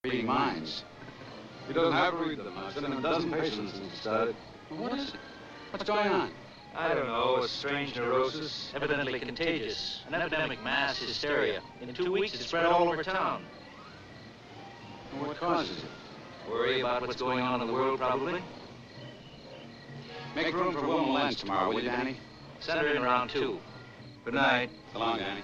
reading 0.04 0.26
minds. 0.26 0.84
He 1.66 1.74
doesn't 1.74 1.94
have 1.94 2.12
to 2.12 2.24
read 2.24 2.38
them. 2.38 2.56
I've 2.56 2.74
sent 2.74 2.86
him 2.86 2.92
a 2.92 3.02
dozen 3.02 3.32
patients 3.32 3.72
since 3.72 3.90
he 3.90 3.96
started. 3.96 4.36
What 4.68 4.92
is 4.96 5.08
it? 5.08 5.20
What's 5.72 5.82
going 5.82 6.06
on? 6.06 6.30
I 6.78 6.94
don't 6.94 7.08
know, 7.08 7.38
a 7.38 7.48
strange 7.48 7.96
neurosis, 7.96 8.70
evidently 8.72 9.18
contagious. 9.18 10.04
An 10.06 10.14
epidemic 10.14 10.62
mass 10.62 10.96
hysteria. 10.96 11.60
In 11.80 11.92
two 11.92 12.12
weeks, 12.12 12.34
it 12.34 12.38
spread 12.38 12.66
all 12.66 12.88
over 12.88 13.02
town. 13.02 13.42
What 15.18 15.36
causes 15.38 15.82
it? 15.82 16.48
Worry 16.48 16.80
about 16.80 17.02
what's 17.02 17.16
going 17.16 17.40
on 17.40 17.60
in 17.60 17.66
the 17.66 17.72
world, 17.72 17.98
probably. 17.98 18.40
Make 20.36 20.54
room 20.54 20.72
for 20.72 20.86
Wilma 20.86 21.10
Lentz 21.10 21.40
tomorrow, 21.40 21.66
will 21.66 21.82
you, 21.82 21.88
Danny? 21.88 22.16
Send 22.60 22.78
her 22.78 22.86
in 22.86 23.02
around 23.02 23.30
two. 23.30 23.58
Good 24.24 24.34
night. 24.34 24.70
So 24.92 25.00
long, 25.00 25.18
Danny. 25.18 25.42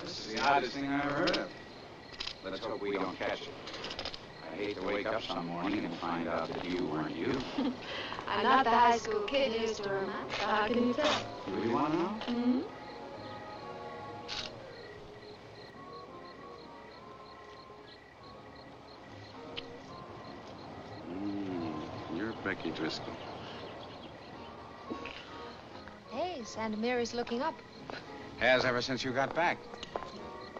This 0.00 0.20
is 0.20 0.32
the 0.32 0.40
oddest 0.40 0.74
thing 0.74 0.86
I've 0.86 1.04
ever 1.04 1.14
heard 1.14 1.36
of. 1.36 1.48
Let's 2.44 2.60
hope 2.60 2.80
we 2.80 2.92
don't 2.92 3.18
catch 3.18 3.42
it. 3.42 3.48
I 4.50 4.56
hate 4.56 4.76
to 4.76 4.82
wake 4.82 5.06
up 5.06 5.22
some 5.22 5.46
morning 5.46 5.84
and 5.84 5.94
find 5.94 6.26
out 6.28 6.48
that 6.48 6.64
you 6.64 6.86
weren't 6.86 7.14
you. 7.14 7.40
I'm 8.26 8.42
not 8.42 8.64
the 8.64 8.70
high 8.70 8.98
school 8.98 9.20
kid 9.22 9.52
who 9.52 9.60
used 9.62 9.82
to 9.82 9.88
romance. 9.90 10.34
How 10.38 10.66
can 10.66 10.88
you 10.88 10.94
tell? 10.94 11.22
Do 11.46 11.62
you 11.62 11.70
want 11.72 11.92
to 11.92 11.98
know? 11.98 12.08
hmm 12.08 12.60
Mm, 21.08 21.88
you're 22.16 22.32
Becky 22.44 22.70
Driscoll. 22.70 23.14
Hey, 26.10 26.42
Santa 26.44 26.76
Mira's 26.76 27.14
looking 27.14 27.40
up. 27.40 27.54
Has 28.38 28.64
ever 28.64 28.82
since 28.82 29.04
you 29.04 29.12
got 29.12 29.34
back. 29.34 29.58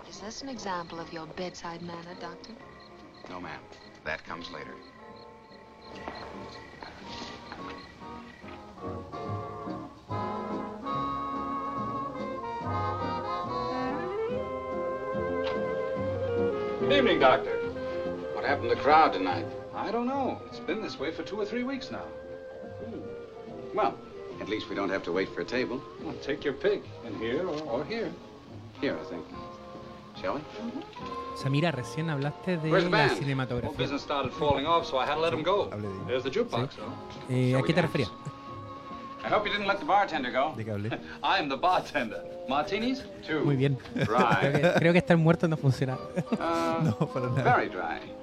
Is 0.08 0.20
this 0.20 0.42
an 0.42 0.48
example 0.48 1.00
of 1.00 1.12
your 1.12 1.26
bedside 1.26 1.82
manner, 1.82 2.14
Doctor? 2.20 2.52
No, 3.30 3.40
ma'am. 3.40 3.60
That 4.04 4.24
comes 4.26 4.50
later. 4.50 4.74
Good 16.80 16.92
evening, 16.92 17.20
Doctor. 17.20 17.56
What 18.34 18.44
happened 18.44 18.68
to 18.68 18.74
the 18.74 18.80
crowd 18.82 19.12
tonight? 19.12 19.46
I 19.76 19.92
don't 19.92 20.08
know. 20.08 20.42
It's 20.48 20.58
been 20.58 20.82
this 20.82 20.98
way 20.98 21.12
for 21.12 21.22
two 21.22 21.40
or 21.40 21.46
three 21.46 21.62
weeks 21.62 21.92
now. 21.92 22.06
Hmm. 22.84 23.76
Well, 23.76 23.96
at 24.40 24.48
least 24.48 24.68
we 24.68 24.74
don't 24.74 24.90
have 24.90 25.04
to 25.04 25.12
wait 25.12 25.28
for 25.28 25.42
a 25.42 25.44
table. 25.44 25.80
Well, 26.02 26.16
take 26.20 26.44
your 26.44 26.54
pick, 26.54 26.82
in 27.06 27.16
here 27.20 27.46
or, 27.46 27.62
or 27.62 27.84
here. 27.84 28.10
Here, 28.80 28.98
I 28.98 29.04
think. 29.04 29.24
shall 30.20 30.34
we? 30.34 30.40
Samira, 31.36 31.70
recién 31.70 32.10
hablaste 32.10 32.58
de 32.58 32.90
la 32.90 33.08
cinematografía. 33.08 33.86
Eh, 37.28 37.56
¿A 37.56 37.62
qué 37.62 37.72
te 37.72 37.82
referías? 37.82 38.10
I 39.22 39.32
hope 39.32 39.46
you 39.46 39.52
didn't 39.52 39.68
let 39.68 39.78
the 39.78 39.84
bartender 39.84 40.32
go. 40.32 40.54
¿De 40.56 40.64
qué 40.64 40.72
hablé? 40.72 40.98
I'm 41.22 41.48
the 41.48 41.56
bartender. 41.56 42.22
Martinis, 42.48 43.04
two. 43.26 43.44
Muy 43.44 43.56
bien. 43.56 43.78
Creo 43.94 44.52
que, 44.52 44.72
creo 44.78 44.92
que 44.92 44.98
estar 44.98 45.16
muerto 45.16 45.46
no 45.46 45.56
funciona. 45.56 45.98
Uh, 46.16 46.84
no, 46.84 46.96
para 46.96 47.28
nada. 47.28 47.56
Very 47.56 47.68
dry. 47.68 48.20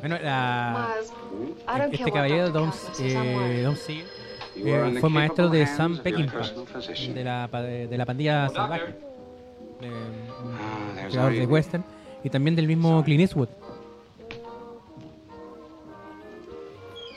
Bueno, 0.00 0.18
la, 0.22 0.94
este 1.90 2.12
caballero, 2.12 2.50
Don, 2.50 2.72
eh, 3.00 3.62
Don 3.64 3.76
Siegel, 3.76 4.06
eh, 4.56 4.98
fue 5.00 5.08
maestro 5.08 5.48
de 5.48 5.66
Sam 5.66 5.98
Peckinpah, 5.98 6.42
de 7.14 7.24
la, 7.24 7.48
de 7.48 7.96
la 7.96 8.04
pandilla 8.04 8.48
salvaje. 8.50 8.94
Eh, 9.80 10.25
creador 11.10 11.30
our 11.32 11.32
de 11.32 11.46
western, 11.46 11.84
y 12.24 12.30
también 12.30 12.56
del 12.56 12.66
mismo 12.66 13.02
Clint 13.04 13.20
Eastwood. 13.22 13.48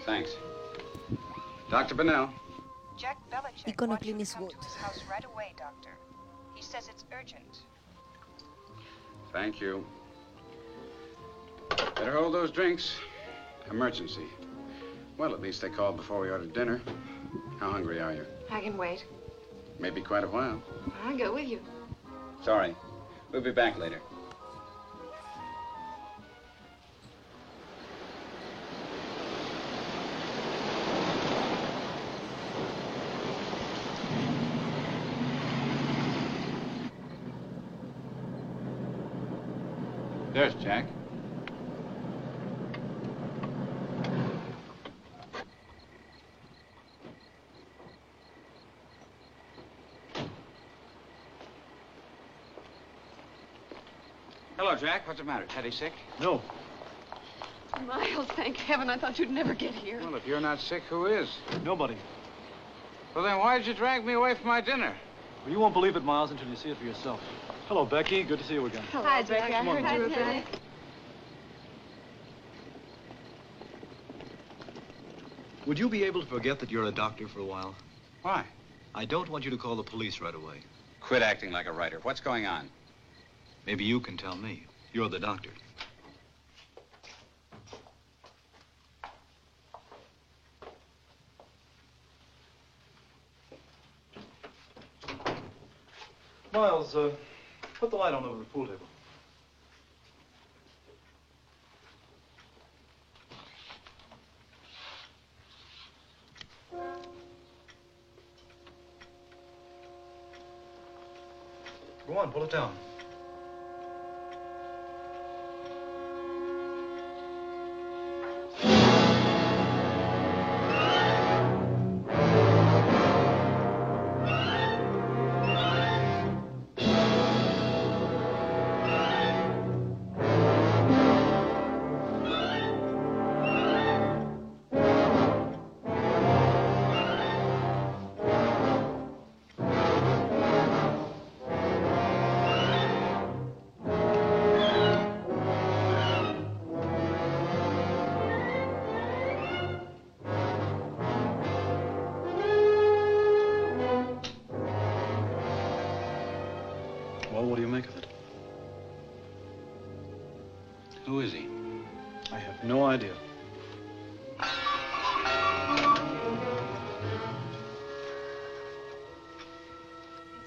Thanks. 0.06 0.32
Dr. 1.70 1.96
Bennell. 1.96 2.30
Jack 2.98 3.18
Belicec 3.30 3.76
Icono 3.76 3.90
wants 3.90 4.06
you 4.06 4.14
Clint 4.14 4.28
to 4.30 4.36
come 4.36 4.44
Eastwood. 4.46 4.50
to 4.52 4.66
his 4.68 4.76
house 4.76 5.04
right 5.10 5.26
away, 5.26 5.54
Doctor. 5.58 5.92
He 6.56 6.62
says 6.64 6.90
it's 6.90 7.06
urgent. 7.14 7.60
Thank 9.32 9.62
you. 9.62 9.86
Better 11.96 12.14
hold 12.18 12.34
those 12.34 12.52
drinks. 12.52 12.96
Emergency. 13.70 14.26
Well, 15.18 15.34
at 15.34 15.42
least 15.42 15.62
they 15.62 15.70
called 15.70 15.96
before 15.98 16.20
we 16.20 16.30
ordered 16.30 16.54
dinner. 16.54 16.82
How 17.60 17.72
hungry 17.72 18.00
are 18.00 18.14
you? 18.14 18.26
I 18.50 18.62
can 18.62 18.78
wait. 18.78 19.06
Maybe 19.80 20.02
quite 20.02 20.24
a 20.24 20.28
while. 20.28 20.62
I'll 21.06 21.18
go 21.18 21.34
with 21.34 21.48
you. 21.48 21.60
Sorry. 22.44 22.76
We'll 23.32 23.42
be 23.42 23.52
back 23.52 23.78
later. 23.78 24.02
There's 40.34 40.54
Jack. 40.56 40.86
Hello, 54.56 54.76
Jack. 54.76 54.99
What's 55.10 55.18
the 55.18 55.26
matter? 55.26 55.48
Teddy 55.48 55.72
sick? 55.72 55.94
No. 56.20 56.40
Miles, 57.88 58.28
thank 58.36 58.58
heaven. 58.58 58.92
I 58.92 58.98
thought 59.00 59.18
you'd 59.18 59.32
never 59.32 59.56
get 59.56 59.74
here. 59.74 60.00
Well, 60.02 60.14
if 60.14 60.28
you're 60.28 60.40
not 60.40 60.60
sick, 60.60 60.84
who 60.84 61.08
is? 61.08 61.28
Nobody. 61.64 61.98
Well, 63.16 63.24
then 63.24 63.40
why 63.40 63.58
did 63.58 63.66
you 63.66 63.74
drag 63.74 64.06
me 64.06 64.14
away 64.14 64.36
from 64.36 64.46
my 64.46 64.62
dinner? 64.62 64.96
Well, 65.42 65.52
you 65.52 65.60
won't 65.60 65.74
believe 65.74 65.96
it, 65.96 66.04
Miles, 66.04 66.30
until 66.30 66.48
you 66.48 66.56
see 66.56 66.70
it 66.70 66.78
for 66.78 66.84
yourself. 66.84 67.20
Hello, 67.68 67.86
Becky. 67.86 68.22
Good 68.22 68.38
to 68.38 68.46
see 68.46 68.54
you 68.54 68.68
again. 68.68 68.84
Hi, 68.92 69.24
Becky. 69.24 69.52
I 69.52 69.58
Come 69.58 69.70
on, 69.70 69.84
heard 69.84 69.98
you 69.98 70.04
were 70.04 70.10
Teddy. 70.10 70.42
back. 70.42 70.60
Would 75.66 75.80
you 75.80 75.90
be 75.90 76.04
able 76.04 76.22
to 76.22 76.28
forget 76.28 76.60
that 76.60 76.70
you're 76.70 76.86
a 76.86 76.92
doctor 76.92 77.28
for 77.28 77.40
a 77.40 77.46
while? 77.46 77.74
Why? 78.22 78.46
I 78.94 79.06
don't 79.06 79.28
want 79.28 79.44
you 79.44 79.50
to 79.50 79.58
call 79.58 79.76
the 79.76 79.82
police 79.82 80.22
right 80.22 80.36
away. 80.36 80.60
Quit 81.02 81.24
acting 81.24 81.50
like 81.50 81.66
a 81.66 81.72
writer. 81.72 81.98
What's 82.04 82.20
going 82.20 82.46
on? 82.46 82.70
Maybe 83.66 83.86
you 83.86 84.02
can 84.02 84.16
tell 84.16 84.36
me. 84.36 84.68
You're 84.92 85.08
the 85.08 85.20
doctor. 85.20 85.52
Miles, 96.52 96.96
uh, 96.96 97.12
put 97.80 97.92
the 97.92 97.96
light 97.96 98.14
on 98.14 98.26
over 98.26 98.40
the 98.40 98.46
pool 98.46 98.66
table. 98.66 98.80
Go 112.08 112.18
on, 112.18 112.32
pull 112.32 112.44
it 112.44 112.52
down. 112.52 112.89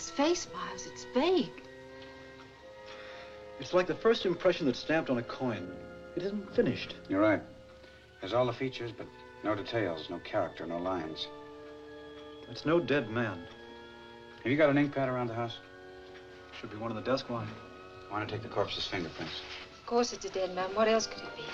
Its 0.02 0.10
face, 0.10 0.48
Miles. 0.52 0.88
It's 0.88 1.06
vague. 1.14 1.62
It's 3.60 3.72
like 3.72 3.86
the 3.86 3.94
first 3.94 4.26
impression 4.26 4.66
that's 4.66 4.80
stamped 4.80 5.10
on 5.10 5.18
a 5.18 5.22
coin. 5.22 5.70
It 6.16 6.24
isn't 6.24 6.56
finished. 6.56 6.96
You're 7.08 7.20
right. 7.20 7.40
There's 8.20 8.32
all 8.32 8.46
the 8.46 8.52
features, 8.52 8.90
but 8.90 9.06
no 9.44 9.54
details, 9.54 10.10
no 10.10 10.18
character, 10.18 10.66
no 10.66 10.78
lines. 10.78 11.28
It's 12.50 12.66
no 12.66 12.80
dead 12.80 13.10
man. 13.10 13.46
Have 14.42 14.50
you 14.50 14.58
got 14.58 14.70
an 14.70 14.76
ink 14.76 14.92
pad 14.92 15.08
around 15.08 15.28
the 15.28 15.34
house? 15.34 15.58
Should 16.60 16.72
be 16.72 16.78
one 16.78 16.90
on 16.90 16.96
the 16.96 17.08
desk. 17.08 17.26
Why? 17.30 17.46
I 18.10 18.12
want 18.12 18.28
to 18.28 18.34
take 18.34 18.42
the 18.42 18.48
corpse's 18.48 18.84
fingerprints. 18.84 19.40
Of 19.78 19.86
course 19.86 20.12
it's 20.12 20.24
a 20.24 20.30
dead 20.30 20.52
man. 20.52 20.70
What 20.74 20.88
else 20.88 21.06
could 21.06 21.22
it 21.22 21.36
be? 21.36 21.44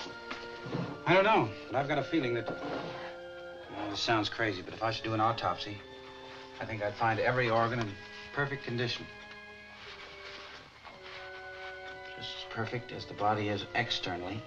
I 1.05 1.13
don't 1.13 1.23
know, 1.23 1.49
but 1.67 1.77
I've 1.77 1.87
got 1.87 1.99
a 1.99 2.03
feeling 2.03 2.33
that. 2.33 2.49
Well, 2.49 3.91
this 3.91 3.99
sounds 3.99 4.27
crazy, 4.27 4.63
but 4.63 4.73
if 4.73 4.81
I 4.81 4.89
should 4.89 5.03
do 5.03 5.13
an 5.13 5.21
autopsy, 5.21 5.77
I 6.59 6.65
think 6.65 6.81
I'd 6.81 6.95
find 6.95 7.19
every 7.19 7.51
organ 7.51 7.79
in 7.79 7.91
perfect 8.39 8.63
condition. 8.63 9.05
Just 12.15 12.29
as 12.37 12.45
perfect 12.49 12.93
as 12.93 13.03
the 13.03 13.13
body 13.15 13.49
is 13.49 13.65
externally. 13.75 14.41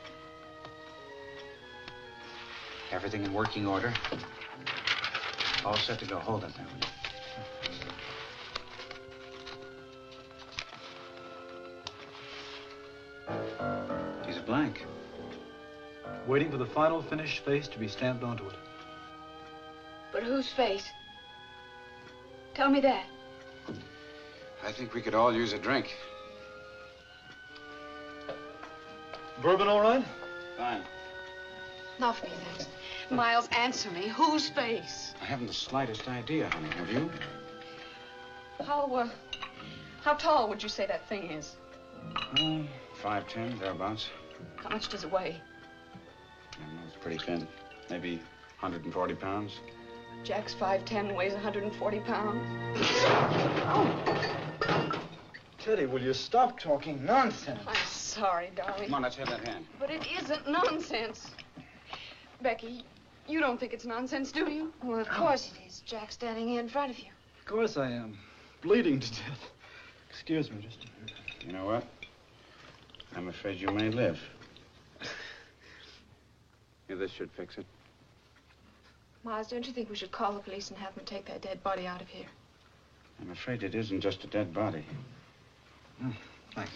Everything 2.90 3.22
in 3.22 3.34
working 3.34 3.66
order. 3.66 3.92
All 5.66 5.76
set 5.76 5.98
to 5.98 6.06
go. 6.06 6.18
Hold 6.18 6.44
it 6.44 6.54
there. 6.56 6.64
will 6.64 6.72
you? 13.36 14.26
He's 14.26 14.38
a 14.38 14.46
blank. 14.46 14.86
Waiting 16.26 16.50
for 16.50 16.56
the 16.56 16.64
final 16.64 17.02
finished 17.02 17.44
face 17.44 17.68
to 17.68 17.78
be 17.78 17.88
stamped 17.88 18.24
onto 18.24 18.46
it. 18.46 18.56
But 20.14 20.22
whose 20.22 20.48
face? 20.48 20.88
Tell 22.54 22.70
me 22.70 22.80
that. 22.80 23.11
I 24.64 24.70
think 24.70 24.94
we 24.94 25.02
could 25.02 25.14
all 25.14 25.34
use 25.34 25.52
a 25.52 25.58
drink. 25.58 25.94
Bourbon 29.42 29.66
all 29.66 29.80
right? 29.80 30.04
Fine. 30.56 30.82
Not 31.98 32.16
for 32.16 32.26
me, 32.26 32.32
thanks. 32.48 32.68
Miles, 33.10 33.48
answer 33.56 33.90
me. 33.90 34.08
Whose 34.08 34.48
face? 34.48 35.14
I 35.20 35.24
haven't 35.24 35.48
the 35.48 35.52
slightest 35.52 36.08
idea, 36.08 36.48
honey. 36.50 36.68
Have 36.76 36.90
you? 36.90 37.10
How, 38.64 38.84
uh, 38.94 39.08
how 40.02 40.14
tall 40.14 40.48
would 40.48 40.62
you 40.62 40.68
say 40.68 40.86
that 40.86 41.08
thing 41.08 41.30
is? 41.32 41.56
Oh, 42.38 42.64
five 43.02 43.28
ten, 43.28 43.58
thereabouts. 43.58 44.10
How 44.56 44.68
much 44.70 44.88
does 44.88 45.02
it 45.04 45.10
weigh? 45.10 45.40
I 46.52 46.64
don't 46.64 46.74
know, 46.76 46.82
it's 46.86 46.96
pretty 47.02 47.18
thin. 47.18 47.48
Maybe 47.90 48.16
140 48.60 49.14
pounds. 49.14 49.52
Jack's 50.24 50.54
5'10 50.54 51.08
and 51.08 51.16
weighs 51.16 51.32
140 51.32 52.00
pounds. 52.00 52.46
Teddy, 55.58 55.86
will 55.86 56.02
you 56.02 56.12
stop 56.12 56.58
talking 56.58 57.04
nonsense? 57.04 57.60
I'm 57.66 57.76
sorry, 57.86 58.50
darling. 58.56 58.86
Come 58.86 58.94
on, 58.94 59.02
let's 59.02 59.16
have 59.16 59.28
that 59.28 59.46
hand. 59.46 59.64
But 59.78 59.90
it 59.90 60.06
isn't 60.20 60.48
nonsense. 60.48 61.30
Becky, 62.42 62.84
you 63.28 63.38
don't 63.38 63.60
think 63.60 63.72
it's 63.72 63.84
nonsense, 63.84 64.32
do 64.32 64.50
you? 64.50 64.72
Well, 64.82 64.98
of 64.98 65.08
course 65.08 65.52
it 65.52 65.66
is. 65.68 65.82
Jack 65.86 66.10
standing 66.10 66.48
here 66.48 66.60
in 66.60 66.68
front 66.68 66.90
of 66.90 66.98
you. 66.98 67.10
Of 67.40 67.46
course 67.46 67.76
I 67.76 67.90
am. 67.90 68.18
Bleeding 68.60 68.98
to 68.98 69.10
death. 69.10 69.50
Excuse 70.10 70.50
me 70.50 70.60
just 70.60 70.84
a 70.84 71.00
minute. 71.00 71.16
You 71.46 71.52
know 71.52 71.64
what? 71.64 71.84
I'm 73.14 73.28
afraid 73.28 73.60
you 73.60 73.68
may 73.68 73.90
live. 73.90 74.18
Yeah, 76.88 76.96
this 76.96 77.12
should 77.12 77.30
fix 77.30 77.56
it. 77.56 77.66
Miles, 79.24 79.48
don't 79.48 79.66
you 79.66 79.72
think 79.72 79.88
we 79.88 79.96
should 79.96 80.10
call 80.10 80.32
the 80.32 80.40
police 80.40 80.70
and 80.70 80.78
have 80.78 80.94
them 80.96 81.04
take 81.04 81.26
that 81.26 81.40
dead 81.40 81.62
body 81.62 81.86
out 81.86 82.02
of 82.02 82.08
here? 82.08 82.26
I'm 83.22 83.30
afraid 83.30 83.62
it 83.62 83.74
isn't 83.74 84.00
just 84.00 84.24
a 84.24 84.26
dead 84.26 84.52
body. 84.52 84.84
Mm, 86.02 86.12
thanks. 86.54 86.72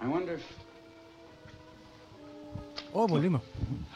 I 0.00 0.06
wonder 0.08 0.34
if 0.34 0.42
Oh, 2.92 3.06
volvimos. 3.06 3.40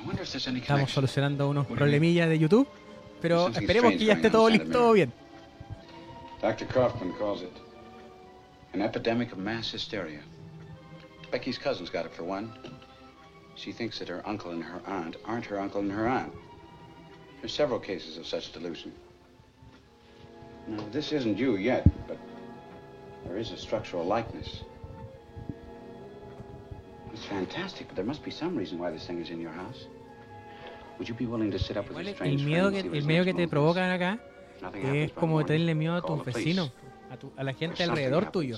I 0.00 0.07
wonder 0.07 0.22
if 0.22 0.30
there's 0.30 0.46
any 0.46 0.61
Estamos 0.61 0.90
solucionando 0.92 1.48
unos 1.48 1.66
problemillas 1.66 2.28
de 2.28 2.38
YouTube, 2.38 2.68
pero 3.20 3.48
esperemos 3.48 3.92
que 3.92 4.04
ya 4.04 4.12
esté 4.14 4.30
todo 4.30 4.48
listo, 4.48 4.70
todo 4.70 4.92
bien. 4.92 5.12
Dr. 6.40 6.66
Kaufman 6.68 7.12
calls 7.18 7.42
it 7.42 7.50
an 8.72 8.83
epidemic 8.83 9.33
of 9.33 9.38
mass 9.38 9.72
hysteria. 9.72 10.20
Becky's 11.35 11.59
cousin's 11.59 11.90
got 11.90 12.07
it 12.07 12.12
for 12.12 12.23
one. 12.23 12.53
She 13.57 13.73
thinks 13.73 13.99
that 13.99 14.07
her 14.07 14.23
uncle 14.25 14.53
and 14.53 14.62
her 14.62 14.81
aunt 14.87 15.16
aren't 15.25 15.44
her 15.47 15.59
uncle 15.59 15.81
and 15.81 15.90
her 15.90 16.07
aunt. 16.07 16.33
There's 17.40 17.53
several 17.53 17.81
cases 17.81 18.16
of 18.18 18.25
such 18.25 18.53
delusion. 18.53 18.92
Now, 20.68 20.85
this 20.92 21.11
isn't 21.11 21.37
you 21.37 21.57
yet, 21.57 21.90
but 22.07 22.18
there 23.27 23.37
is 23.37 23.51
a 23.51 23.57
structural 23.57 24.05
likeness. 24.05 24.62
It's 27.12 27.25
fantastic, 27.25 27.88
but 27.88 27.97
there 27.97 28.05
must 28.05 28.23
be 28.23 28.31
some 28.31 28.55
reason 28.57 28.79
why 28.79 28.92
this 28.92 29.05
thing 29.05 29.20
is 29.20 29.31
in 29.31 29.40
your 29.40 29.51
house. 29.51 29.88
Would 31.01 31.09
you 31.09 31.14
be 31.16 31.27
willing 31.27 31.51
to 31.51 31.59
sit 31.59 31.77
up 31.77 31.88
with 31.88 31.99
your 31.99 32.11
el 32.11 32.14
strange 32.14 32.44
miedo 32.44 32.70
que, 32.70 32.79
and 32.79 32.83
see 32.85 32.88
what 32.90 32.99
el 32.99 33.07
miedo 33.09 33.25
que 33.25 33.35
te 33.35 33.49
provocan 33.49 33.90
acá 33.90 34.20
es 34.85 35.12
como 35.12 35.44
tenerle 35.44 35.75
miedo 35.75 35.97
a 35.97 36.01
tus 36.01 36.25
vecinos, 36.25 36.70
a, 37.11 37.16
tu- 37.16 37.33
a 37.37 37.42
la 37.42 37.53
gente 37.55 37.83
alrededor 37.83 38.31
tuyo. 38.31 38.57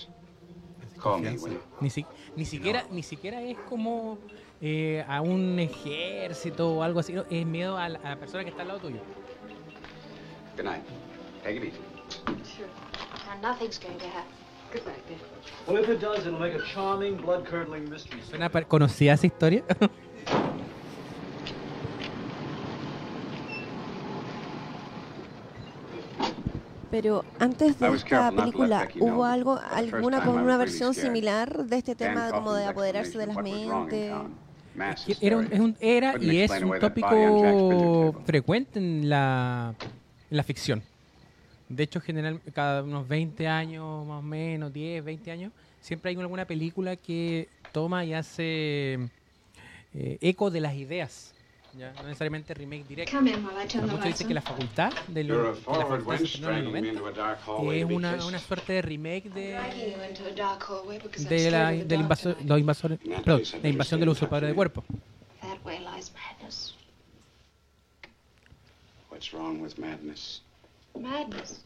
You? 1.04 1.60
Ni, 1.80 1.90
si- 1.90 2.06
ni 2.36 2.44
siquiera 2.44 2.84
ni 2.90 3.02
siquiera 3.02 3.40
es 3.42 3.56
como 3.68 4.18
eh, 4.60 5.04
a 5.06 5.20
un 5.20 5.58
ejército 5.58 6.70
o 6.70 6.82
algo 6.82 7.00
así, 7.00 7.12
no, 7.12 7.24
es 7.30 7.44
miedo 7.46 7.76
a 7.78 7.88
la, 7.88 7.98
a 8.00 8.10
la 8.10 8.16
persona 8.16 8.42
que 8.44 8.50
está 8.50 8.62
al 8.62 8.68
lado 8.68 8.80
tuyo. 8.80 8.98
Good 10.56 10.64
night. 10.64 10.82
Take 11.42 11.56
it 11.56 11.64
easy. 11.64 11.78
Sure. 12.56 12.68
Now, 13.42 13.50
nothing's 13.52 13.78
going 13.78 13.98
to 13.98 14.06
happen. 14.06 14.32
Good 14.72 14.86
night, 14.86 15.06
dear. 15.06 15.18
Well, 15.66 15.82
if 15.82 15.88
it 15.88 16.00
does, 16.00 16.26
it'll 16.26 16.38
make 16.40 16.54
a 16.54 16.62
charming, 16.74 17.16
blood-curdling 17.18 17.88
mystery. 17.90 18.20
¿Suena 18.22 18.48
par- 18.50 18.66
conocida 18.66 19.12
esa 19.12 19.26
historia? 19.26 19.62
Pero 26.96 27.26
antes 27.38 27.78
de 27.78 27.86
esta 27.94 28.30
película. 28.30 28.88
¿hubo 29.00 29.24
algo, 29.26 29.60
alguna 29.70 30.16
I 30.16 30.28
una 30.44 30.56
versión 30.56 30.94
similar 31.02 31.66
de 31.66 31.76
este 31.76 31.94
tema 31.94 32.30
como 32.30 32.54
de 32.54 32.64
apoderarse 32.70 33.18
de 33.18 33.26
las 33.26 33.36
mentes? 33.36 34.12
Era, 35.20 35.36
un- 35.36 35.48
es 35.52 35.60
un- 35.60 35.76
era 35.78 36.12
y 36.22 36.38
es 36.38 36.50
un 36.62 36.70
tópico 36.80 37.08
frecuente 38.24 38.78
en 38.78 39.08
la, 39.10 39.74
en 40.30 40.36
la 40.38 40.42
ficción. 40.42 40.82
De 41.68 41.82
hecho, 41.82 42.00
general, 42.00 42.40
cada 42.54 42.82
unos 42.82 43.06
20 43.06 43.46
años, 43.46 44.06
más 44.06 44.20
o 44.20 44.22
menos, 44.22 44.72
10, 44.72 45.04
20 45.04 45.30
años, 45.30 45.52
siempre 45.82 46.12
hay 46.12 46.16
alguna 46.16 46.46
película 46.46 46.96
que 46.96 47.46
toma 47.72 48.06
y 48.06 48.14
hace 48.14 48.94
eh, 49.92 50.16
eco 50.22 50.50
de 50.50 50.60
las 50.60 50.74
ideas. 50.76 51.34
¿ya? 51.76 51.92
no 51.92 52.02
necesariamente 52.04 52.54
remake 52.54 52.84
directo. 52.88 53.20
Muchos 53.20 54.04
dicen 54.04 54.28
que 54.28 54.34
la 54.34 54.42
facultad 54.42 54.92
de, 55.08 55.24
lo, 55.24 55.52
la 55.52 55.56
es 57.74 57.84
una, 57.84 58.26
una, 58.26 58.38
suerte 58.38 58.74
de 58.74 58.82
remake 58.82 59.30
de, 59.30 59.58
de 61.28 61.50
la, 61.50 61.72
los 61.72 62.60
invasores, 62.60 62.98
la 63.62 63.68
invasión 63.68 64.00
del 64.00 64.08
usurpador 64.08 64.48
de 64.48 64.54
cuerpo. 64.54 64.84
What's 69.10 69.32
wrong 69.32 69.62
with 69.62 69.78
madness? 69.78 70.42
Madness? 70.94 71.64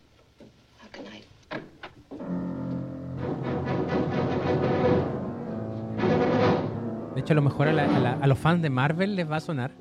De 7.15 7.21
hecho, 7.21 7.33
a 7.33 7.37
lo 7.37 7.43
mejor 7.43 7.69
a, 7.69 7.73
la- 7.73 7.85
a 7.85 7.99
la- 7.99 8.13
a 8.13 8.27
los 8.27 8.39
fans 8.39 8.63
de 8.63 8.71
Marvel 8.71 9.17
les 9.17 9.31
va 9.31 9.37
a 9.37 9.41
sonar 9.41 9.73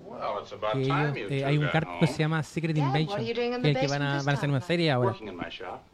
que 0.74 0.82
ellos, 0.82 1.16
eh, 1.32 1.46
hay 1.46 1.58
un 1.58 1.68
cargo 1.68 1.92
que 2.00 2.08
se 2.08 2.20
llama 2.20 2.42
Secret 2.44 2.76
Invasion, 2.78 3.22
que, 3.62 3.74
the 3.74 3.80
que 3.80 3.88
van 3.88 4.02
a, 4.02 4.18
van 4.24 4.30
a 4.30 4.38
hacer 4.38 4.50
una 4.50 4.62
serie 4.62 4.92
ahora. 4.92 5.16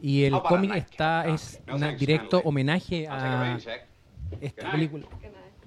Y 0.00 0.24
el 0.24 0.32
cómic 0.48 0.70
está 0.78 1.26
es 1.26 1.60
No 1.66 1.74
un 1.74 1.96
directo 1.98 2.40
homenaje 2.44 3.06
a 3.08 3.56
esta 4.40 4.70
película. 4.72 5.06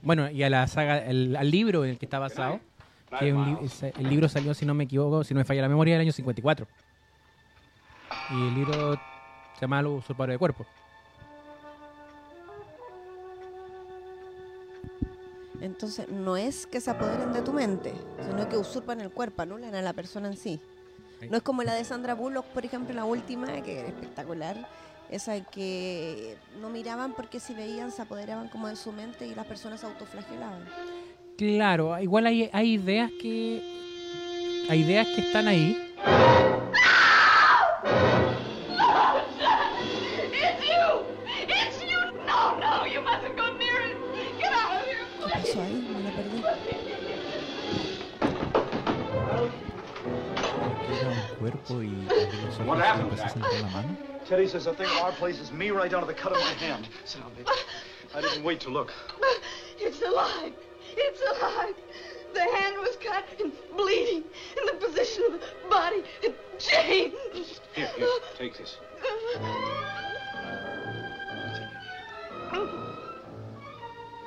Bueno, 0.02 0.30
y 0.32 0.44
a 0.44 0.50
la 0.50 0.66
saga, 0.68 0.98
el- 1.00 1.36
al 1.36 1.50
libro 1.52 1.84
en 1.84 1.92
el 1.92 1.98
que 1.98 2.06
está 2.06 2.20
basado, 2.20 2.60
que 3.20 3.28
es 3.30 3.34
un 3.34 3.46
li- 3.46 3.66
es- 3.66 3.84
el 3.84 4.10
libro 4.10 4.28
salió, 4.30 4.54
si 4.54 4.66
no 4.66 4.74
me 4.74 4.86
equivoco, 4.86 5.24
si 5.24 5.34
no 5.34 5.40
me 5.40 5.46
falla 5.46 5.62
la 5.62 5.70
memoria, 5.70 5.94
del 5.96 6.02
año 6.02 6.12
54. 6.12 6.68
Y 8.32 8.48
el 8.48 8.56
libro 8.56 8.94
se 9.56 9.62
llama 9.62 9.82
Los 9.82 10.00
usurpadores 10.04 10.34
de 10.36 10.40
cuerpo. 10.40 10.66
Entonces, 15.62 16.10
no 16.10 16.38
es 16.38 16.66
que 16.68 16.80
se 16.82 16.92
apoderen 16.92 17.34
de 17.34 17.42
tu 17.42 17.54
mente, 17.54 17.94
sino 18.28 18.48
que 18.48 18.58
usurpan 18.58 19.02
el 19.02 19.12
cuerpo, 19.12 19.42
anulan 19.42 19.76
a 19.76 19.82
la 19.82 19.94
persona 19.94 20.28
en 20.28 20.38
sí. 20.38 20.60
No 21.30 21.38
es 21.38 21.44
como 21.44 21.64
la 21.64 21.74
de 21.74 21.84
Sandra 21.84 22.14
Bullock, 22.14 22.46
por 22.46 22.64
ejemplo, 22.64 22.96
la 22.96 23.04
última, 23.04 23.48
que 23.62 23.80
era 23.80 23.88
espectacular. 23.90 24.70
Esa 25.10 25.40
que 25.42 26.38
no 26.62 26.70
miraban 26.70 27.14
porque 27.14 27.40
si 27.40 27.54
veían 27.54 27.92
se 27.92 28.04
apoderaban 28.04 28.48
como 28.48 28.68
de 28.68 28.76
su 28.76 28.92
mente 28.92 29.26
y 29.26 29.34
las 29.34 29.48
personas 29.48 29.80
se 29.80 29.88
autoflagelaban. 29.88 30.66
Claro, 31.36 32.00
igual 32.00 32.28
hay, 32.28 32.50
hay 32.54 32.74
ideas 32.74 33.12
que 33.20 33.62
hay 34.70 34.82
ideas 34.82 35.08
que 35.08 35.22
están 35.22 35.48
ahí 35.48 35.76
cuerpo 51.40 51.82
y 51.82 51.88
los 52.46 52.56
ojos 52.56 52.68
What 52.68 52.78
y 52.78 52.82
happened, 52.82 53.20
a 53.20 53.30
sentir 53.30 53.62
la 53.62 53.70
mano. 53.70 53.98
Teddy 54.28 54.48
says 54.48 54.66
the 54.66 54.74
thing 54.74 54.86
at 54.86 55.02
our 55.02 55.12
place 55.14 55.40
is 55.40 55.52
me 55.52 55.72
right 55.72 55.90
down 55.90 56.02
to 56.02 56.08
the 56.08 56.14
cut 56.14 56.34
of 56.34 56.40
my 56.40 56.54
hand. 56.54 56.88
Sit 57.06 57.22
down, 57.22 57.34
baby. 57.34 57.50
I 58.14 58.22
didn't 58.22 58.44
wait 58.44 58.60
to 58.62 58.70
look. 58.70 58.92
It's 59.80 60.02
alive. 60.02 60.54
It's 60.96 61.22
alive. 61.22 61.76
The 62.34 62.42
hand 62.42 62.76
was 62.78 62.98
cut 62.98 63.26
and 63.40 63.52
bleeding, 63.76 64.24
and 64.58 64.68
the 64.68 64.86
position 64.86 65.24
of 65.26 65.34
the 65.34 65.40
body 65.70 66.04
had 66.22 66.36
changed. 66.60 67.62
Here, 67.74 67.90
here, 67.98 68.08
take 68.38 68.58
this. 68.58 68.78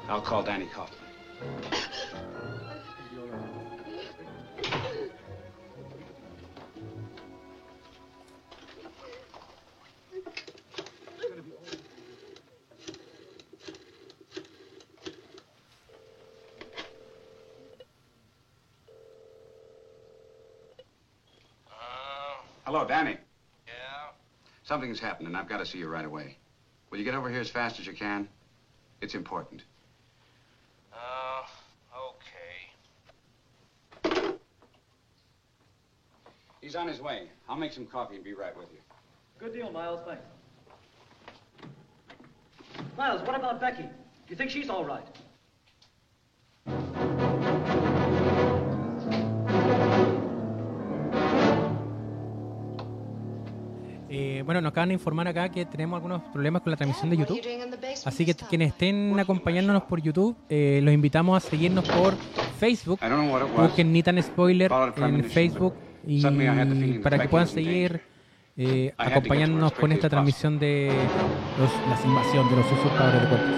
I'll 0.08 0.20
call 0.20 0.42
Danny 0.42 0.66
Kauffman. 0.66 0.98
And 25.32 25.38
I've 25.38 25.48
got 25.48 25.60
to 25.60 25.64
see 25.64 25.78
you 25.78 25.88
right 25.88 26.04
away. 26.04 26.36
Will 26.90 26.98
you 26.98 27.04
get 27.04 27.14
over 27.14 27.30
here 27.30 27.40
as 27.40 27.48
fast 27.48 27.80
as 27.80 27.86
you 27.86 27.94
can? 27.94 28.28
It's 29.00 29.14
important. 29.14 29.62
Uh, 30.92 31.44
okay. 34.10 34.34
He's 36.60 36.76
on 36.76 36.86
his 36.86 37.00
way. 37.00 37.30
I'll 37.48 37.56
make 37.56 37.72
some 37.72 37.86
coffee 37.86 38.16
and 38.16 38.22
be 38.22 38.34
right 38.34 38.54
with 38.54 38.66
you. 38.72 38.78
Good 39.38 39.54
deal, 39.54 39.72
Miles. 39.72 40.00
Thanks. 40.06 40.22
Miles, 42.98 43.26
what 43.26 43.34
about 43.34 43.58
Becky? 43.58 43.84
Do 43.84 43.88
you 44.28 44.36
think 44.36 44.50
she's 44.50 44.68
all 44.68 44.84
right? 44.84 45.06
Eh, 54.42 54.44
bueno, 54.44 54.60
nos 54.60 54.70
acaban 54.72 54.88
de 54.88 54.94
informar 54.94 55.28
acá 55.28 55.48
que 55.48 55.64
tenemos 55.64 55.96
algunos 55.96 56.20
problemas 56.32 56.62
con 56.62 56.70
la 56.72 56.76
transmisión 56.76 57.10
de 57.10 57.16
YouTube. 57.16 57.36
Así 58.08 58.24
que 58.26 58.34
quienes 58.34 58.68
estén 58.68 59.18
acompañándonos 59.20 59.84
por 59.84 60.02
YouTube, 60.02 60.36
eh, 60.48 60.80
los 60.82 60.92
invitamos 60.92 61.36
a 61.44 61.48
seguirnos 61.48 61.88
por 61.88 62.14
Facebook. 62.58 62.98
Busquen 63.68 63.92
Nitan 63.92 64.22
Spoiler 64.22 64.68
en 65.08 65.24
Facebook 65.32 65.74
y 66.06 66.20
para 67.02 67.16
que 67.18 67.28
puedan 67.28 67.46
seguir 67.64 68.00
eh, 68.56 68.92
acompañándonos 68.98 69.72
con 69.72 69.92
esta 69.92 70.08
transmisión 70.10 70.58
de 70.58 70.90
los- 71.58 71.88
las 71.88 72.04
invasión 72.04 72.50
de 72.50 72.56
los 72.56 72.66
usurpadores 72.72 73.22
de 73.22 73.28
cuerpos. 73.28 73.50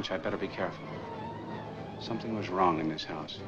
Hunch 0.00 0.12
I'd 0.12 0.22
better 0.22 0.38
be 0.38 0.48
careful. 0.48 0.86
Something 2.00 2.34
was 2.34 2.48
wrong 2.48 2.80
in 2.80 2.88
this 2.88 3.04
house. 3.04 3.38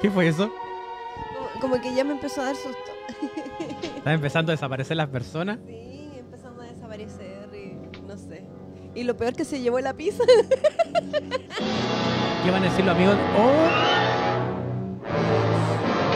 ¿Qué 0.00 0.10
fue 0.10 0.28
eso? 0.28 0.50
Como, 1.34 1.60
como 1.60 1.82
que 1.82 1.92
ya 1.92 2.04
me 2.04 2.12
empezó 2.12 2.40
a 2.42 2.44
dar 2.46 2.56
susto. 2.56 2.78
Están 3.96 4.14
empezando 4.14 4.52
a 4.52 4.54
desaparecer 4.54 4.96
las 4.96 5.08
personas. 5.08 5.58
Sí, 5.66 6.12
empezando 6.16 6.62
a 6.62 6.66
desaparecer 6.66 7.48
y 7.52 7.76
no 8.06 8.16
sé. 8.16 8.46
Y 8.94 9.02
lo 9.02 9.16
peor 9.16 9.34
que 9.34 9.44
se 9.44 9.60
llevó 9.60 9.80
la 9.80 9.94
pizza. 9.94 10.22
¿Qué 12.44 12.50
van 12.50 12.62
a 12.62 12.66
decir 12.66 12.84
los 12.84 12.94
amigos? 12.94 13.16
¡Oh! 13.36 13.68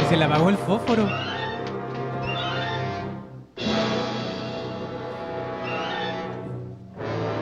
Y 0.00 0.08
se 0.08 0.16
le 0.16 0.24
apagó 0.24 0.48
el 0.48 0.56
fósforo. 0.58 1.08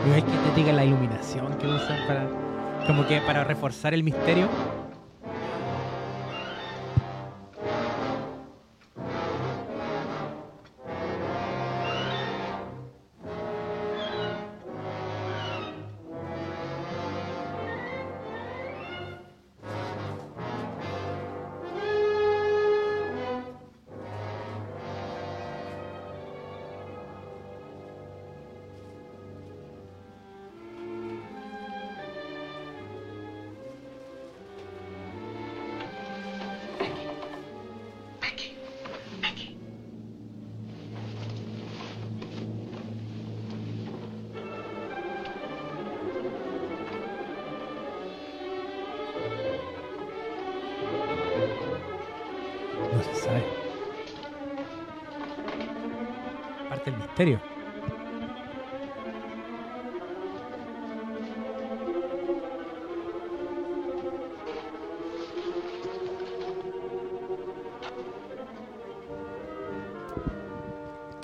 Y 0.06 0.10
es 0.10 0.24
que 0.24 0.30
te 0.30 0.54
diga 0.56 0.72
la 0.72 0.84
iluminación 0.86 1.52
que 1.58 1.66
usan 1.66 2.06
para. 2.06 2.26
Como 2.86 3.06
que 3.06 3.20
para 3.20 3.44
reforzar 3.44 3.92
el 3.92 4.02
misterio. 4.02 4.48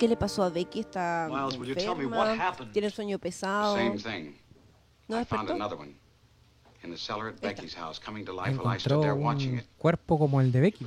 ¿Qué 0.07 0.11
le 0.11 0.15
pasó 0.15 0.43
a 0.43 0.49
Becky? 0.49 0.79
¿Está 0.79 1.27
Miles, 1.29 1.57
will 1.57 1.67
you 1.67 1.75
tell 1.75 1.93
me 1.93 2.05
what 2.05 2.29
enferma? 2.29 2.41
happened? 2.41 2.71
¿Tiene 2.71 2.89
sueño 2.89 3.19
pesado? 3.19 3.75
Same 3.75 3.97
thing. 3.99 4.35
¿No 5.09 5.19
I 5.19 5.25
found 5.25 5.49
despertó? 5.49 5.55
another 5.55 5.75
one. 5.77 5.93
In 6.83 6.91
the 6.91 6.97
cellar 6.97 7.27
at 7.27 7.41
Becky's 7.41 7.73
house, 7.73 7.99
coming 7.99 8.23
to 8.25 8.31
life 8.31 8.57
while 8.57 8.69
I 8.73 8.77
stood 8.77 8.93
Encontró 8.93 9.01
there 9.01 9.15
watching 9.15 9.51
un 9.55 9.57
it. 9.59 9.65
cuerpo 9.77 10.17
como 10.17 10.39
el 10.39 10.49
de 10.49 10.61
Becky. 10.61 10.85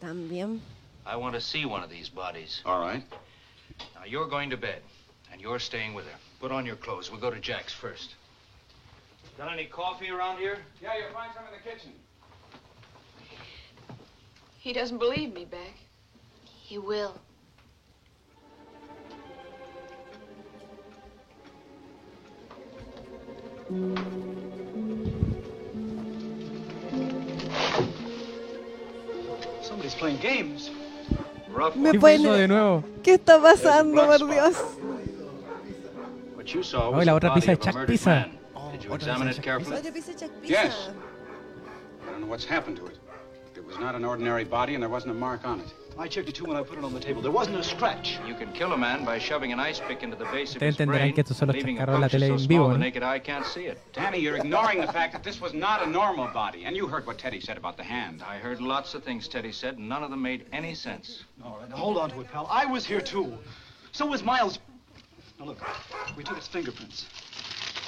También. 0.00 0.60
I 1.04 1.16
want 1.16 1.34
to 1.34 1.40
see 1.40 1.64
one 1.64 1.82
of 1.82 1.90
these 1.90 2.08
bodies. 2.08 2.62
All 2.64 2.78
right. 2.78 3.02
Now, 3.96 4.04
you're 4.06 4.28
going 4.28 4.48
to 4.50 4.56
bed, 4.56 4.82
and 5.32 5.40
you're 5.40 5.58
staying 5.58 5.92
with 5.92 6.04
her. 6.04 6.18
Put 6.38 6.52
on 6.52 6.64
your 6.66 6.76
clothes. 6.76 7.10
We'll 7.10 7.20
go 7.20 7.32
to 7.32 7.40
Jack's 7.40 7.74
first. 7.74 8.14
Got 9.36 9.52
any 9.52 9.66
coffee 9.66 10.10
around 10.10 10.38
here? 10.38 10.58
Yeah, 10.80 10.96
you'll 10.98 11.12
find 11.12 11.32
some 11.34 11.42
in 11.46 11.52
the 11.52 11.68
kitchen. 11.68 11.90
He 14.60 14.72
doesn't 14.72 14.98
believe 14.98 15.34
me, 15.34 15.44
Beck. 15.44 15.74
He 16.44 16.78
will. 16.78 17.18
Me 31.74 31.92
¿Qué 31.92 31.98
fue 31.98 32.00
pueden- 32.00 32.20
eso 32.20 32.32
de 32.34 32.48
nuevo? 32.48 32.84
¿Qué 33.02 33.14
está 33.14 33.40
pasando, 33.40 34.06
por 34.06 34.28
Dios? 34.30 34.56
What 36.36 36.44
Oh, 36.74 36.96
la 36.98 37.04
the 37.04 37.10
otra 37.12 37.28
body 37.30 37.40
pizza 37.40 37.50
de 37.50 37.54
of 37.54 37.60
a 37.66 37.72
Chuck 37.72 37.86
Pizza. 37.86 38.28
Oh, 38.54 38.68
otra 38.68 38.98
pizza 38.98 39.24
de 39.24 39.34
Chuck 39.34 39.44
carefully? 39.44 39.76
Otra 39.76 39.92
pizza 39.92 40.12
de 40.12 40.18
Chuck 40.18 40.30
Pizza. 40.40 40.62
Yes. 40.64 40.74
I 42.06 42.10
don't 42.10 42.20
know 42.20 42.28
what's 42.28 42.44
happened 42.48 42.76
to 42.78 42.86
it. 42.86 42.98
It 43.56 43.66
was 43.66 43.78
not 43.80 43.94
an 43.96 44.04
ordinary 44.04 44.44
body, 44.44 44.74
and 44.74 44.82
there 44.82 44.88
wasn't 44.90 45.10
a 45.10 45.18
mark 45.18 45.44
on 45.44 45.60
it. 45.60 45.66
I 45.98 46.08
checked 46.08 46.28
it 46.28 46.34
too 46.34 46.44
when 46.44 46.58
I 46.58 46.62
put 46.62 46.76
it 46.76 46.84
on 46.84 46.92
the 46.92 47.00
table. 47.00 47.22
There 47.22 47.30
wasn't 47.30 47.56
a 47.56 47.64
scratch. 47.64 48.18
You 48.26 48.34
can 48.34 48.52
kill 48.52 48.74
a 48.74 48.76
man 48.76 49.04
by 49.06 49.18
shoving 49.18 49.50
an 49.52 49.58
ice 49.58 49.80
pick 49.80 50.02
into 50.02 50.14
the 50.14 50.26
base 50.26 50.54
of 50.54 50.60
Ustedes 50.60 50.76
his 50.76 50.76
entenderán 50.76 50.86
brain, 50.88 51.14
que 51.14 51.22
estos 51.22 51.36
son 51.38 51.48
los 51.48 51.56
leaving 51.56 51.78
a 51.78 51.86
chascarros 51.86 51.86
de 51.86 51.92
la 51.92 52.00
puncture 52.00 52.18
tele 52.18 52.26
so 52.26 52.32
en 52.34 52.38
small 52.38 52.48
vivo, 52.48 52.68
the 52.68 52.74
¿eh? 52.74 52.78
naked 52.78 53.02
eye 53.02 53.18
can't 53.18 53.46
see 53.46 53.64
it. 53.64 53.78
Danny, 53.94 54.18
you're 54.18 54.36
ignoring 54.36 54.80
the 54.80 54.92
fact 54.92 55.14
that 55.14 55.24
this 55.24 55.40
was 55.40 55.54
not 55.54 55.82
a 55.82 55.86
normal 55.86 56.28
body, 56.28 56.64
and 56.66 56.76
you 56.76 56.86
heard 56.86 57.06
what 57.06 57.16
Teddy 57.16 57.40
said 57.40 57.56
about 57.56 57.78
the 57.78 57.82
hand. 57.82 58.22
I 58.22 58.36
heard 58.36 58.60
lots 58.60 58.94
of 58.94 59.04
things 59.04 59.26
Teddy 59.26 59.52
said, 59.52 59.78
and 59.78 59.88
none 59.88 60.02
of 60.02 60.10
them 60.10 60.20
made 60.20 60.44
any 60.52 60.74
sense. 60.74 61.24
All 61.42 61.58
right, 61.60 61.70
hold 61.70 61.96
on 61.96 62.10
to 62.10 62.20
it, 62.20 62.30
pal. 62.30 62.46
I 62.50 62.66
was 62.66 62.84
here 62.84 63.00
too. 63.00 63.38
So 63.92 64.04
was 64.04 64.22
Miles. 64.22 64.58
Now 65.38 65.46
look, 65.46 65.58
we 66.14 66.24
took 66.24 66.36
his 66.36 66.46
fingerprints. 66.46 67.06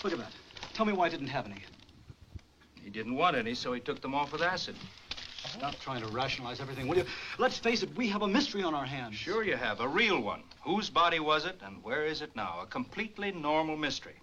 Look 0.03 0.15
at 0.15 0.19
that. 0.19 0.33
Tell 0.73 0.87
me 0.87 0.95
why 0.95 1.07
I 1.07 1.09
didn't 1.11 1.29
have 1.29 1.45
any. 1.45 1.63
He 2.83 2.89
didn't 2.89 3.17
want 3.17 3.37
any, 3.37 3.55
so 3.55 3.75
he 3.75 3.81
took 3.81 4.01
them 4.01 4.15
off 4.15 4.33
with 4.33 4.41
acid. 4.41 4.77
Stop 5.49 5.79
trying 5.81 6.01
to 6.03 6.09
rationalize 6.09 6.61
everything, 6.61 6.87
will 6.89 6.99
you? 6.99 7.05
Let's 7.39 7.59
face 7.59 7.83
it, 7.83 7.91
we 7.97 8.09
have 8.09 8.23
a 8.23 8.29
mystery 8.29 8.63
on 8.63 8.75
our 8.75 8.87
hands. 8.87 9.15
Sure 9.17 9.43
you 9.45 9.57
have, 9.57 9.81
a 9.81 9.89
real 9.89 10.21
one. 10.21 10.43
Whose 10.63 10.91
body 10.91 11.19
was 11.21 11.45
it, 11.47 11.57
and 11.65 11.83
where 11.83 12.05
is 12.07 12.21
it 12.23 12.31
now? 12.37 12.61
A 12.63 12.67
completely 12.67 13.33
normal 13.33 13.77
mystery. 13.77 14.15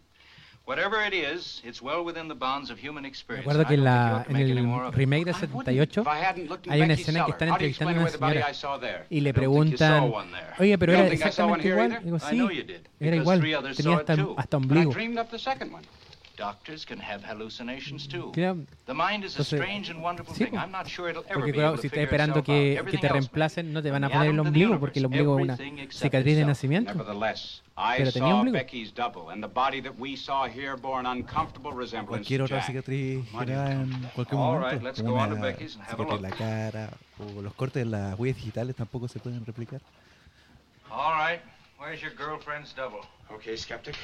Whatever 0.65 0.99
it 1.03 1.13
is, 1.13 1.61
it's 1.63 1.79
well 1.79 2.03
within 2.03 2.27
the 2.27 2.33
bounds 2.33 2.71
of 2.71 2.79
human 2.79 3.03
Me 3.03 3.09
experience. 3.09 3.45
acuerdo 3.45 3.61
I 3.61 3.65
que 3.65 3.75
en, 3.77 3.83
don't 3.83 3.85
think 3.85 3.85
you 3.85 3.85
la, 3.85 4.17
ought 4.17 4.23
to 4.23 4.29
en 4.29 4.33
make 4.33 4.49
any 4.51 4.59
el 4.59 4.65
more 4.65 4.83
of 4.85 4.93
it. 4.95 4.97
remake 4.97 5.25
del 5.25 5.35
78 5.35 6.01
If 6.01 6.07
I 6.07 6.17
hadn't 6.17 6.49
looked 6.49 6.65
in 6.65 6.71
hay 6.73 6.79
una 6.81 6.87
Becky's 6.95 7.07
escena 7.07 7.25
que 7.25 7.33
cellar, 7.33 7.37
están 7.37 7.49
how 7.49 7.57
do 7.57 7.65
you 7.65 7.69
entrevistando 7.69 7.89
a 7.89 7.93
explain 7.93 7.95
una 7.97 8.01
away 8.01 8.11
the 8.11 8.17
body 8.17 8.33
señora 8.33 8.49
I 8.49 8.53
saw 8.53 8.77
there? 8.79 9.05
y 9.11 9.19
le 9.21 9.29
I 9.29 9.31
don't 9.33 9.69
think 9.69 9.71
you 9.73 9.77
saw 9.77 9.85
preguntan, 9.85 10.11
one 10.11 10.31
there. 10.31 10.53
oye, 10.59 10.77
pero 10.79 10.91
You 10.91 10.97
era 10.97 11.03
don't 11.07 11.17
think 11.19 11.25
I 11.27 11.31
saw 11.31 11.45
one 11.47 11.59
exactamente 11.59 11.63
here 11.63 11.75
igual. 11.75 11.91
either? 11.91 12.01
Digo, 12.03 12.15
I 12.17 12.19
sí, 12.31 12.35
know 12.37 12.49
you 12.49 12.63
did, 12.63 12.89
era 12.99 13.11
because 13.11 13.21
igual, 13.21 13.39
three 13.41 13.53
others 13.53 13.77
tenía 13.77 13.83
saw 13.83 14.01
it 14.01 14.09
hasta, 14.09 14.15
too. 14.15 14.35
hasta 14.39 14.57
But 14.57 14.63
I 14.77 14.81
ombligo. 14.81 14.91
Doctors 16.37 16.85
can 16.85 16.99
have 16.99 17.23
hallucinations 17.23 18.07
too. 18.07 18.31
Mm. 18.35 18.65
The 18.85 18.93
mind 18.93 19.23
is 19.23 19.39
a 19.39 19.43
strange 19.43 19.89
and 19.89 20.01
wonderful 20.03 20.33
thing. 20.33 20.57
I'm 20.57 20.71
not 20.71 20.87
sure 20.87 21.09
it'll 21.09 21.23
ever 21.29 21.45
be 21.45 21.53
si 21.77 21.87
estás 21.87 22.03
esperando 22.03 22.43
que, 22.43 22.83
que 22.91 22.97
te 22.97 23.07
reemplacen, 23.07 23.71
no 23.71 23.81
te 23.81 23.89
van 23.89 24.03
a 24.03 24.09
poner 24.09 24.29
el 24.31 24.39
ombligo 24.39 24.79
porque 24.79 24.99
el 24.99 25.05
ombligo 25.05 25.37
es 25.39 25.43
una 25.43 25.57
cicatriz 25.91 26.35
de 26.37 26.45
nacimiento. 26.45 26.91
Pero 27.97 28.11
tenía 28.11 28.35
ombligo. 28.35 28.57
Cualquier 32.07 32.41
otra 32.41 32.61
cicatriz 32.61 33.25
en 33.33 34.09
cualquier 34.13 34.37
momento, 35.05 36.19
la 36.19 36.29
cara 36.31 36.89
o 37.19 37.41
los 37.41 37.53
cortes 37.53 37.83
en 37.83 37.91
las 37.91 38.17
huellas 38.19 38.37
digitales 38.37 38.75
tampoco 38.75 39.07
se 39.07 39.19
pueden 39.19 39.45
replicar. 39.45 39.81
All 40.91 41.13
right, 41.13 41.41
where's 41.79 42.01
your 42.01 42.11
girlfriend's 42.15 42.73
double? 42.73 43.01
Okay, 43.31 43.55
skeptic, 43.57 43.95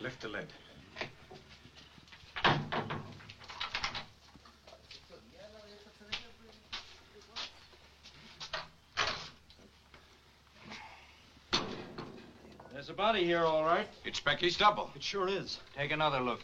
lift 0.00 0.20
the 0.20 0.28
lid. 0.28 0.48
There's 12.72 12.90
a 12.90 12.94
body 12.94 13.24
here, 13.24 13.44
all 13.44 13.62
right. 13.62 13.86
It's 14.04 14.18
Becky's 14.18 14.56
double. 14.56 14.90
It 14.96 15.02
sure 15.04 15.28
is. 15.28 15.60
Take 15.76 15.92
another 15.92 16.20
look. 16.20 16.40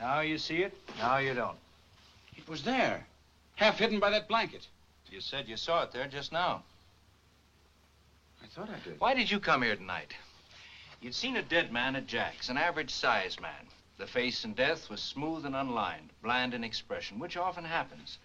Now 0.00 0.20
you 0.20 0.38
see 0.38 0.58
it, 0.58 0.72
now 0.98 1.18
you 1.18 1.34
don't. 1.34 1.56
It 2.36 2.48
was 2.48 2.62
there, 2.62 3.04
half 3.56 3.78
hidden 3.78 3.98
by 3.98 4.10
that 4.10 4.28
blanket. 4.28 4.66
You 5.10 5.20
said 5.20 5.48
you 5.48 5.56
saw 5.56 5.82
it 5.82 5.92
there 5.92 6.06
just 6.06 6.30
now. 6.30 6.62
I 8.42 8.46
thought 8.46 8.68
I 8.70 8.78
did. 8.88 9.00
Why 9.00 9.14
did 9.14 9.30
you 9.30 9.40
come 9.40 9.62
here 9.62 9.74
tonight? 9.74 10.14
You'd 11.00 11.14
seen 11.14 11.36
a 11.36 11.42
dead 11.42 11.72
man 11.72 11.94
at 11.94 12.08
Jack's, 12.08 12.48
an 12.48 12.56
average-sized 12.56 13.40
man. 13.40 13.68
The 13.98 14.06
face 14.06 14.44
in 14.44 14.54
death 14.54 14.90
was 14.90 15.00
smooth 15.00 15.46
and 15.46 15.54
unlined, 15.54 16.10
bland 16.22 16.54
in 16.54 16.64
expression, 16.64 17.20
which 17.20 17.36
often 17.36 17.64
happens. 17.64 18.18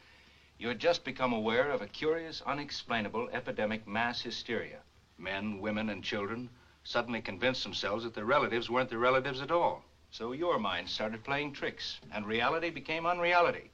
You 0.58 0.70
had 0.70 0.80
just 0.80 1.04
become 1.04 1.34
aware 1.34 1.70
of 1.70 1.84
a 1.84 1.88
curious, 1.88 2.42
unexplainable 2.42 3.30
epidemic 3.32 3.88
mass 3.88 4.22
hysteria. 4.22 4.80
Men, 5.20 5.60
women, 5.60 5.90
and 5.90 6.04
children 6.04 6.50
suddenly 6.84 7.22
convinced 7.22 7.64
themselves 7.64 8.04
that 8.06 8.16
their 8.16 8.26
relatives 8.26 8.72
weren't 8.72 8.90
their 8.90 8.98
relatives 8.98 9.40
at 9.40 9.52
all. 9.52 9.84
So 10.10 10.32
your 10.32 10.58
mind 10.58 10.90
started 10.90 11.24
playing 11.24 11.54
tricks, 11.54 12.00
and 12.12 12.26
reality 12.26 12.72
became 12.72 13.06
unreality. 13.06 13.70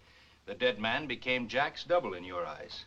The 0.45 0.55
dead 0.55 0.77
man 0.77 1.07
became 1.07 1.47
Jack's 1.47 1.85
double 1.85 2.13
in 2.15 2.25
your 2.25 2.45
eyes. 2.45 2.83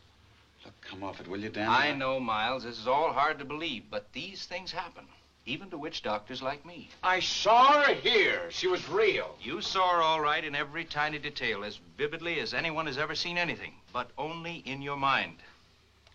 Look, 0.65 0.75
come 0.83 1.03
off 1.03 1.21
it, 1.21 1.29
will 1.29 1.41
you, 1.41 1.49
Dan? 1.49 1.69
I 1.69 1.93
know, 1.93 2.21
Miles, 2.21 2.65
this 2.65 2.79
is 2.79 2.87
all 2.87 3.13
hard 3.13 3.39
to 3.39 3.45
believe, 3.47 3.85
but 3.91 4.13
these 4.13 4.45
things 4.47 4.73
happen, 4.73 5.07
even 5.45 5.71
to 5.71 5.79
witch 5.79 6.03
doctors 6.03 6.43
like 6.43 6.65
me. 6.65 6.89
I 7.03 7.21
saw 7.21 7.83
her 7.83 7.95
here. 7.95 8.43
She 8.51 8.69
was 8.69 8.89
real. 8.89 9.35
You 9.41 9.61
saw 9.61 9.89
her 9.89 10.03
all 10.03 10.21
right 10.21 10.45
in 10.45 10.55
every 10.55 10.85
tiny 10.85 11.19
detail, 11.19 11.65
as 11.65 11.81
vividly 11.99 12.41
as 12.41 12.55
anyone 12.55 12.87
has 12.87 12.99
ever 12.99 13.15
seen 13.15 13.39
anything, 13.39 13.73
but 13.93 14.11
only 14.17 14.57
in 14.67 14.83
your 14.83 14.97
mind. 14.97 15.37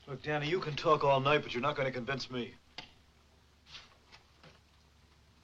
Look, 0.07 0.23
Danny, 0.23 0.47
you 0.47 0.59
can 0.59 0.75
talk 0.75 1.03
all 1.03 1.19
night, 1.19 1.43
but 1.43 1.53
you're 1.53 1.61
not 1.61 1.75
going 1.75 1.87
to 1.87 1.91
convince 1.91 2.31
me. 2.31 2.53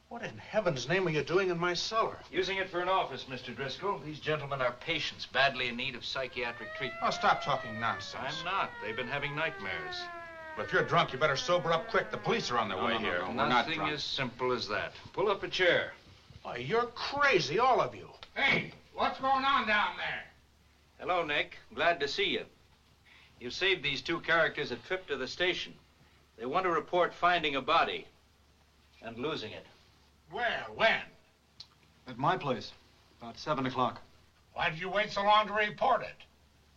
What 0.07 0.21
in 0.21 0.37
heaven's 0.37 0.87
name 0.87 1.07
are 1.07 1.11
you 1.11 1.23
doing 1.23 1.49
in 1.49 1.59
my 1.59 1.73
cellar? 1.73 2.17
Using 2.31 2.57
it 2.57 2.69
for 2.69 2.79
an 2.79 2.87
office, 2.87 3.25
Mr. 3.29 3.53
Driscoll. 3.53 3.99
These 4.05 4.19
gentlemen 4.19 4.61
are 4.61 4.73
patients 4.73 5.25
badly 5.25 5.69
in 5.69 5.75
need 5.75 5.95
of 5.95 6.05
psychiatric 6.05 6.69
treatment. 6.77 7.01
Oh, 7.03 7.09
stop 7.09 7.43
talking 7.43 7.79
nonsense. 7.79 8.23
I'm 8.39 8.45
not. 8.45 8.69
They've 8.83 8.95
been 8.95 9.07
having 9.07 9.35
nightmares. 9.35 10.03
But 10.55 10.65
if 10.65 10.73
you're 10.73 10.83
drunk, 10.83 11.13
you 11.13 11.19
better 11.19 11.35
sober 11.35 11.71
up 11.71 11.89
quick. 11.89 12.11
The 12.11 12.17
police 12.17 12.51
are 12.51 12.57
on 12.59 12.69
their 12.69 12.77
No, 12.77 12.85
way 12.85 12.93
no, 12.93 12.99
no, 12.99 13.05
here. 13.05 13.19
no, 13.21 13.27
We're 13.29 13.33
not 13.33 13.49
Nothing 13.49 13.75
drunk. 13.79 13.93
as 13.93 14.03
simple 14.03 14.51
as 14.51 14.67
that. 14.67 14.93
Pull 15.13 15.29
up 15.29 15.41
a 15.43 15.47
chair. 15.47 15.93
Why, 16.43 16.57
you're 16.57 16.85
crazy, 16.87 17.57
all 17.59 17.81
of 17.81 17.95
you. 17.95 18.07
Hey, 18.35 18.71
what's 18.93 19.19
going 19.19 19.45
on 19.45 19.67
down 19.67 19.97
there? 19.97 20.23
Hello, 20.99 21.23
Nick. 21.25 21.57
Glad 21.73 21.99
to 22.01 22.07
see 22.07 22.25
you. 22.29 22.45
You've 23.39 23.53
saved 23.53 23.83
these 23.83 24.01
two 24.01 24.19
characters 24.19 24.71
a 24.71 24.75
trip 24.75 25.07
to 25.07 25.17
the 25.17 25.27
station. 25.27 25.73
They 26.37 26.45
want 26.45 26.65
to 26.65 26.71
report 26.71 27.13
finding 27.13 27.55
a 27.55 27.61
body 27.61 28.05
and 29.01 29.17
losing 29.17 29.51
it. 29.51 29.65
Where? 30.31 30.65
When? 30.75 30.99
At 32.07 32.17
my 32.17 32.37
place, 32.37 32.71
about 33.21 33.37
7 33.39 33.65
o'clock. 33.65 34.01
Why 34.53 34.69
did 34.69 34.79
you 34.79 34.89
wait 34.89 35.11
so 35.11 35.23
long 35.23 35.47
to 35.47 35.53
report 35.53 36.01
it? 36.03 36.15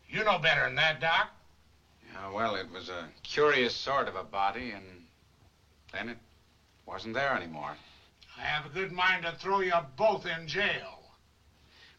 You 0.09 0.25
know 0.25 0.39
better 0.39 0.65
than 0.65 0.77
that, 0.77 1.01
Doc. 1.01 1.29
Yeah, 2.17 2.33
well, 2.33 2.55
it 2.55 2.71
was 2.73 2.89
a 2.89 3.09
curious 3.23 3.75
sort 3.75 4.09
of 4.09 4.17
a 4.17 4.23
body, 4.23 4.71
and 4.71 4.85
then 5.93 6.09
it 6.09 6.17
wasn't 6.87 7.15
there 7.15 7.37
anymore. 7.37 7.77
I 8.39 8.43
have 8.43 8.67
a 8.67 8.71
good 8.71 8.93
mind 8.93 9.25
to 9.25 9.33
throw 9.33 9.61
you 9.61 9.75
both 9.97 10.25
in 10.27 10.47
jail. 10.47 11.03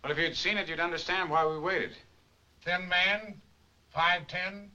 Well, 0.01 0.11
if 0.11 0.17
you'd 0.17 0.35
seen 0.35 0.57
it, 0.57 0.67
you'd 0.67 0.79
understand 0.79 1.29
why 1.29 1.45
we 1.45 1.59
waited. 1.59 1.95
Thin 2.63 2.87
man, 2.87 3.41
5'10", 3.95 4.69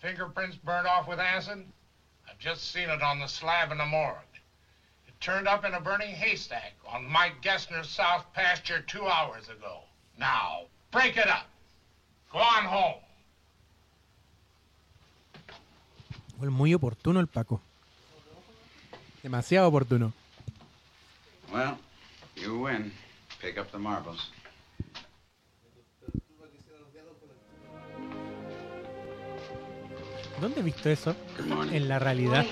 fingerprints 0.00 0.56
burned 0.56 0.86
off 0.86 1.08
with 1.08 1.20
acid. 1.20 1.64
I've 2.28 2.38
just 2.38 2.72
seen 2.72 2.88
it 2.88 3.02
on 3.02 3.20
the 3.20 3.28
slab 3.28 3.70
in 3.70 3.78
the 3.78 3.86
morgue. 3.86 4.16
It 5.06 5.20
turned 5.20 5.46
up 5.46 5.64
in 5.64 5.74
a 5.74 5.80
burning 5.80 6.14
haystack 6.14 6.72
on 6.86 7.10
Mike 7.10 7.42
Gessner's 7.42 7.88
south 7.88 8.24
pasture 8.32 8.80
two 8.80 9.06
hours 9.06 9.48
ago. 9.48 9.82
Now, 10.18 10.62
break 10.90 11.16
it 11.16 11.28
up. 11.28 11.46
Go 12.32 12.38
on 12.38 12.64
home. 12.64 13.03
Muy 16.38 16.74
oportuno 16.74 17.20
el 17.20 17.26
Paco. 17.26 17.60
Demasiado 19.22 19.68
oportuno. 19.68 20.12
Well, 21.52 21.76
you 22.36 22.64
win. 22.64 22.92
Pick 23.40 23.58
up 23.58 23.70
the 23.70 23.78
marbles. 23.78 24.30
¿Dónde 30.40 30.60
he 30.60 30.62
visto 30.62 30.90
eso? 30.90 31.14
En 31.70 31.88
la 31.88 31.98
realidad. 31.98 32.44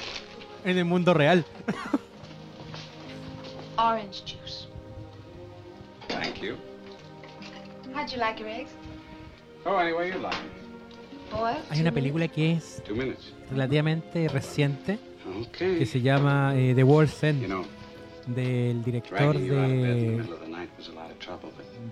En 0.65 0.79
el 0.79 0.85
mundo 0.85 1.15
real. 1.15 1.45
Orange 3.79 4.23
juice. 4.25 4.69
Thank 6.09 6.41
you. 6.41 6.57
How'd 7.95 8.11
you 8.11 8.19
like 8.19 8.39
your 8.39 8.49
eggs? 8.49 8.71
Oh, 9.67 9.77
any 9.77 9.93
way 9.93 10.11
you 10.11 10.19
like. 10.19 10.35
Boiled? 10.35 10.62
Hay 11.71 11.81
una 11.81 11.93
película 11.93 12.29
que 12.29 12.53
es 12.53 12.83
relativamente 13.51 14.29
reciente 14.29 14.99
que 15.57 15.87
se 15.87 16.01
llama 16.01 16.55
eh, 16.57 16.75
The 16.75 16.85
World's 16.85 17.23
End 17.23 17.65
del 18.27 18.83
director 18.85 19.37
de, 19.37 20.21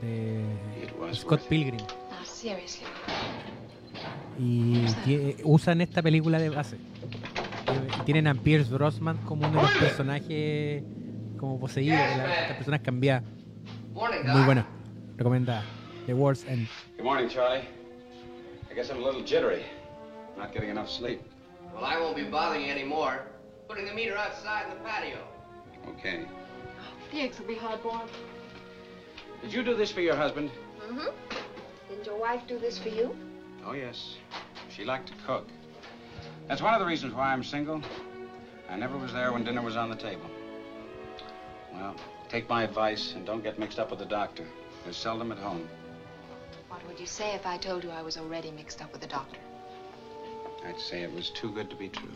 de 0.02 1.14
Scott 1.14 1.42
Pilgrim. 1.48 1.80
Y 4.38 4.84
eh, 5.06 5.36
usan 5.44 5.80
esta 5.80 6.02
película 6.02 6.38
de 6.38 6.50
base. 6.50 6.76
Eh, 6.76 6.80
tienen 8.04 8.26
a 8.26 8.34
Pierce 8.34 8.72
Brosnan 8.72 9.18
como 9.18 9.48
uno 9.48 9.60
de 9.60 9.62
los 9.62 9.76
personajes 9.76 10.82
como 11.38 11.58
poseído, 11.58 11.96
de 11.96 12.16
las 12.16 12.52
personas 12.56 12.80
cambiadas. 12.80 13.24
Muy 13.92 14.42
buena, 14.44 14.66
recomendada. 15.16 15.64
The 16.06 16.14
World's 16.14 16.44
End. 16.46 16.66
Good 16.96 17.04
morning, 17.04 17.28
Charlie. 17.28 17.79
I 18.80 18.82
guess 18.82 18.92
I'm 18.92 19.02
a 19.02 19.04
little 19.04 19.20
jittery. 19.20 19.62
Not 20.38 20.54
getting 20.54 20.70
enough 20.70 20.88
sleep. 20.88 21.20
Well, 21.74 21.84
I 21.84 22.00
won't 22.00 22.16
be 22.16 22.24
bothering 22.24 22.64
you 22.64 22.70
anymore. 22.70 23.26
Putting 23.68 23.84
the 23.84 23.92
meter 23.92 24.16
outside 24.16 24.70
in 24.70 24.70
the 24.70 24.82
patio. 24.82 25.18
Okay. 25.86 26.24
The 27.12 27.20
eggs 27.20 27.38
will 27.38 27.46
be 27.46 27.56
hard 27.56 27.82
boiled. 27.82 28.08
Did 29.42 29.52
you 29.52 29.62
do 29.62 29.76
this 29.76 29.92
for 29.92 30.00
your 30.00 30.16
husband? 30.16 30.50
Mm-hmm. 30.82 31.10
Didn't 31.90 32.06
your 32.06 32.18
wife 32.18 32.40
do 32.48 32.58
this 32.58 32.78
for 32.78 32.88
you? 32.88 33.14
Oh, 33.66 33.74
yes. 33.74 34.16
She 34.74 34.86
liked 34.86 35.08
to 35.08 35.14
cook. 35.26 35.46
That's 36.48 36.62
one 36.62 36.72
of 36.72 36.80
the 36.80 36.86
reasons 36.86 37.12
why 37.12 37.34
I'm 37.34 37.44
single. 37.44 37.82
I 38.70 38.76
never 38.76 38.96
was 38.96 39.12
there 39.12 39.30
when 39.30 39.44
dinner 39.44 39.60
was 39.60 39.76
on 39.76 39.90
the 39.90 39.96
table. 39.96 40.30
Well, 41.74 41.96
take 42.30 42.48
my 42.48 42.62
advice 42.62 43.12
and 43.14 43.26
don't 43.26 43.44
get 43.44 43.58
mixed 43.58 43.78
up 43.78 43.90
with 43.90 43.98
the 43.98 44.06
doctor. 44.06 44.46
They're 44.84 44.94
seldom 44.94 45.32
at 45.32 45.38
home. 45.38 45.68
What 46.70 46.86
would 46.86 47.00
you 47.00 47.06
say 47.06 47.34
if 47.34 47.46
I 47.46 47.56
told 47.56 47.82
you 47.82 47.90
I 47.90 48.00
was 48.00 48.16
already 48.16 48.52
mixed 48.52 48.80
up 48.80 48.92
with 48.92 49.00
the 49.00 49.08
doctor? 49.08 49.40
I'd 50.64 50.80
say 50.80 51.02
it 51.02 51.12
was 51.12 51.30
too 51.30 51.50
good 51.50 51.68
to 51.68 51.76
be 51.76 51.88
true. 51.88 52.12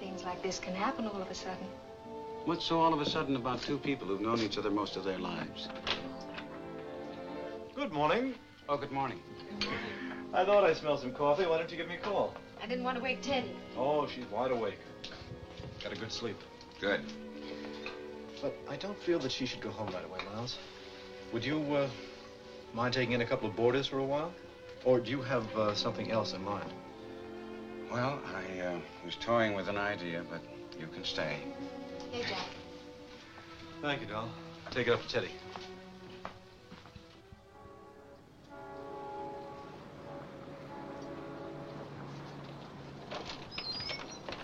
Things 0.00 0.24
like 0.24 0.42
this 0.42 0.58
can 0.58 0.74
happen 0.74 1.06
all 1.06 1.22
of 1.22 1.30
a 1.30 1.34
sudden. 1.34 1.66
What's 2.46 2.64
so 2.64 2.80
all 2.80 2.92
of 2.92 3.00
a 3.00 3.08
sudden 3.08 3.36
about 3.36 3.62
two 3.62 3.78
people 3.78 4.08
who've 4.08 4.20
known 4.20 4.40
each 4.40 4.58
other 4.58 4.70
most 4.70 4.96
of 4.96 5.04
their 5.04 5.18
lives? 5.18 5.68
Good 7.76 7.92
morning. 7.92 8.34
Oh, 8.68 8.76
good 8.76 8.90
morning. 8.90 9.20
I 10.32 10.44
thought 10.44 10.64
I 10.64 10.74
smelled 10.74 11.00
some 11.00 11.12
coffee. 11.12 11.46
Why 11.46 11.58
don't 11.58 11.70
you 11.70 11.76
give 11.76 11.88
me 11.88 11.94
a 11.94 12.00
call? 12.00 12.34
I 12.60 12.66
didn't 12.66 12.82
want 12.82 12.96
to 12.96 13.02
wake 13.02 13.22
Teddy. 13.22 13.54
Oh, 13.76 14.08
she's 14.08 14.26
wide 14.32 14.50
awake. 14.50 14.80
Got 15.82 15.92
a 15.92 15.96
good 15.96 16.10
sleep. 16.10 16.36
Good. 16.80 17.02
But 18.42 18.56
I 18.68 18.76
don't 18.76 18.98
feel 18.98 19.20
that 19.20 19.30
she 19.30 19.46
should 19.46 19.60
go 19.60 19.70
home 19.70 19.88
right 19.94 20.04
away, 20.04 20.18
Miles. 20.34 20.58
Would 21.32 21.44
you 21.44 21.60
uh, 21.74 21.88
mind 22.74 22.92
taking 22.92 23.12
in 23.12 23.20
a 23.20 23.26
couple 23.26 23.48
of 23.48 23.56
boarders 23.56 23.86
for 23.86 23.98
a 23.98 24.04
while? 24.04 24.32
Or 24.84 25.00
do 25.00 25.10
you 25.10 25.22
have 25.22 25.44
uh, 25.56 25.74
something 25.74 26.10
else 26.10 26.34
in 26.34 26.44
mind? 26.44 26.68
Well, 27.90 28.18
I 28.26 28.60
uh, 28.60 28.78
was 29.04 29.14
toying 29.16 29.54
with 29.54 29.68
an 29.68 29.78
idea, 29.78 30.24
but 30.28 30.42
you 30.78 30.88
can 30.88 31.04
stay. 31.04 31.38
Hey, 32.10 32.22
Jack. 32.22 32.38
Thank 33.80 34.00
you, 34.00 34.06
doll. 34.08 34.28
Take 34.70 34.88
it 34.88 34.92
up 34.92 35.02
to 35.02 35.08
Teddy. 35.08 35.30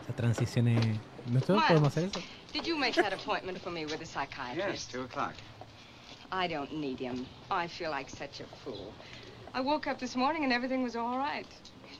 Esa 0.05 0.13
transición 0.17 0.69
es... 0.69 0.87
¿Nosotros 1.31 1.63
podemos 1.65 1.89
hacer 1.89 2.05
eso? 2.05 2.21
Did 2.53 2.67
you 2.67 2.77
make 2.77 2.95
that 2.95 3.13
appointment 3.13 3.59
for 3.59 3.71
me 3.71 3.85
with 3.85 4.01
a 4.01 4.07
psychiatrist? 4.07 4.57
Yes, 4.57 4.87
two 4.87 5.03
o'clock. 5.03 5.35
I 6.33 6.47
don't 6.47 6.73
need 6.73 6.99
him. 6.99 7.27
I 7.51 7.67
feel 7.67 7.91
like 7.91 8.09
such 8.09 8.41
a 8.41 8.45
fool. 8.65 8.93
I 9.53 9.61
woke 9.61 9.87
up 9.87 9.99
this 9.99 10.15
morning 10.17 10.45
and 10.45 10.53
everything 10.53 10.83
was 10.83 10.95
all 10.97 11.19
right. 11.19 11.47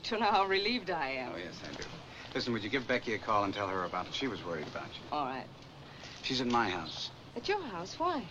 Don't 0.09 0.21
know 0.21 0.31
how 0.31 0.45
relieved 0.45 0.89
I 0.89 1.09
am. 1.09 1.31
Oh, 1.33 1.37
yes, 1.37 1.59
I 1.69 1.75
do. 1.75 1.83
Listen, 2.33 2.53
would 2.53 2.63
you 2.63 2.69
give 2.69 2.87
Becky 2.87 3.13
a 3.13 3.17
call 3.19 3.43
and 3.43 3.53
tell 3.53 3.67
her 3.67 3.83
about 3.83 4.07
it? 4.07 4.13
She 4.13 4.27
was 4.27 4.43
worried 4.45 4.67
about 4.67 4.87
you. 4.87 5.01
All 5.11 5.25
right. 5.25 5.45
She's 6.23 6.39
at 6.39 6.47
my 6.47 6.69
house. 6.69 7.11
At 7.35 7.47
your 7.49 7.61
house? 7.61 7.95
Why? 7.99 8.23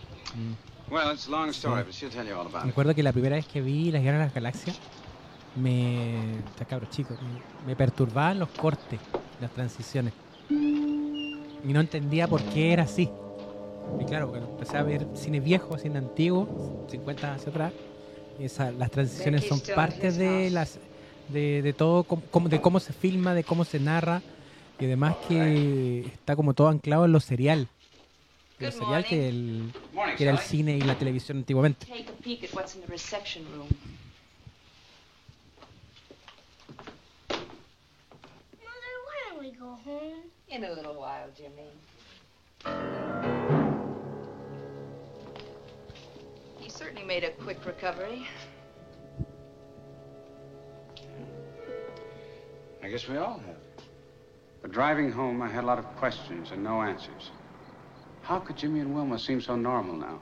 Well, 0.89 1.11
it's 1.11 1.27
a 1.27 1.31
long 1.31 1.51
story, 1.53 1.83
but 1.83 1.93
she'll 1.93 2.09
tell 2.09 2.25
you 2.25 2.33
all 2.35 2.47
about 2.47 2.63
Me 2.63 2.69
it. 2.69 2.73
acuerdo 2.73 2.95
que 2.95 3.03
la 3.03 3.11
primera 3.13 3.35
vez 3.35 3.45
que 3.45 3.61
vi 3.61 3.91
Las 3.91 4.01
Guerras 4.01 4.19
de 4.19 4.25
las 4.25 4.33
Galaxias, 4.33 4.79
me. 5.55 6.39
Está 6.39 6.65
cabros 6.65 6.89
chicos, 6.89 7.17
me, 7.21 7.67
me 7.67 7.75
perturbaban 7.75 8.39
los 8.39 8.49
cortes, 8.49 8.99
las 9.39 9.51
transiciones. 9.51 10.13
Y 10.49 11.73
no 11.73 11.79
entendía 11.79 12.27
por 12.27 12.41
qué 12.43 12.73
era 12.73 12.83
así. 12.83 13.09
Y 13.99 14.05
claro, 14.05 14.29
cuando 14.29 14.47
empecé 14.49 14.77
a 14.77 14.83
ver 14.83 15.05
cine 15.15 15.39
viejo, 15.39 15.77
cine 15.77 15.97
antiguo, 15.99 16.47
50 16.89 17.33
hacia 17.35 17.49
atrás, 17.49 17.73
esa- 18.39 18.71
las 18.71 18.89
transiciones 18.91 19.45
son 19.45 19.59
parte 19.75 20.11
de 20.11 20.49
las 20.49 20.79
de, 21.27 21.61
de 21.61 21.73
todo, 21.73 22.03
com- 22.03 22.45
de 22.49 22.59
cómo 22.59 22.79
se 22.79 22.91
filma, 22.93 23.33
de 23.33 23.43
cómo 23.43 23.63
se 23.63 23.79
narra, 23.79 24.21
y 24.79 24.85
además 24.85 25.15
que 25.27 26.01
está 26.13 26.35
como 26.35 26.53
todo 26.53 26.67
anclado 26.69 27.05
en 27.05 27.11
lo 27.13 27.19
serial. 27.19 27.67
Lo 28.59 28.67
Good 28.67 28.73
serial 28.79 29.05
que, 29.05 29.29
el, 29.29 29.71
que 30.17 30.23
era 30.23 30.31
el 30.33 30.39
cine 30.39 30.77
y 30.77 30.81
la 30.81 30.95
televisión 30.95 31.37
antiguamente. 31.39 31.85
Take 31.85 32.09
a 32.09 32.23
peek 32.23 32.43
at 32.43 32.53
what's 32.53 32.75
in 32.75 32.81
the 32.81 32.87
reception 32.87 33.43
room. 33.55 33.67
Mother, 38.59 38.93
why 39.05 39.29
don't 39.29 39.39
we 39.39 39.51
go 39.57 39.77
home? 39.85 40.29
In 40.49 40.63
a 40.63 40.71
little 40.71 40.93
while, 40.95 41.31
Jimmy. 41.35 41.69
Certainly 46.81 47.03
made 47.03 47.23
a 47.23 47.31
quick 47.31 47.63
recovery. 47.65 48.27
I 52.83 52.89
guess 52.89 53.07
we 53.07 53.17
all 53.17 53.39
have. 53.45 53.85
But 54.61 54.71
driving 54.71 55.11
home, 55.11 55.41
I 55.41 55.49
had 55.49 55.63
a 55.63 55.67
lot 55.67 55.77
of 55.77 55.85
questions 55.97 56.49
and 56.51 56.63
no 56.63 56.81
answers. 56.81 57.29
How 58.23 58.39
could 58.39 58.57
Jimmy 58.57 58.79
and 58.79 58.95
Wilma 58.95 59.19
seem 59.19 59.41
so 59.41 59.55
normal 59.55 59.95
now? 59.95 60.19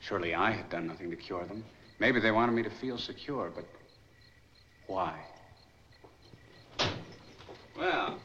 Surely 0.00 0.34
I 0.34 0.50
had 0.50 0.68
done 0.70 0.88
nothing 0.88 1.10
to 1.10 1.16
cure 1.16 1.44
them. 1.46 1.64
Maybe 2.00 2.18
they 2.18 2.32
wanted 2.32 2.52
me 2.52 2.62
to 2.64 2.70
feel 2.70 2.98
secure, 2.98 3.52
but 3.54 3.64
why? 4.88 5.20
Well, 7.76 8.18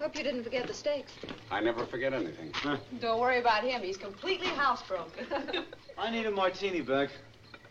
Hope 0.00 0.16
you 0.16 0.24
didn't 0.24 0.44
forget 0.44 0.66
the 0.66 0.72
steaks. 0.72 1.12
I 1.50 1.60
never 1.60 1.84
forget 1.84 2.14
anything. 2.14 2.50
Huh? 2.54 2.78
Don't 3.00 3.20
worry 3.20 3.38
about 3.38 3.64
him. 3.64 3.82
He's 3.82 3.98
completely 3.98 4.46
housebroken. 4.46 5.64
I 5.98 6.10
need 6.10 6.24
a 6.24 6.30
martini, 6.30 6.80
Beck. 6.80 7.10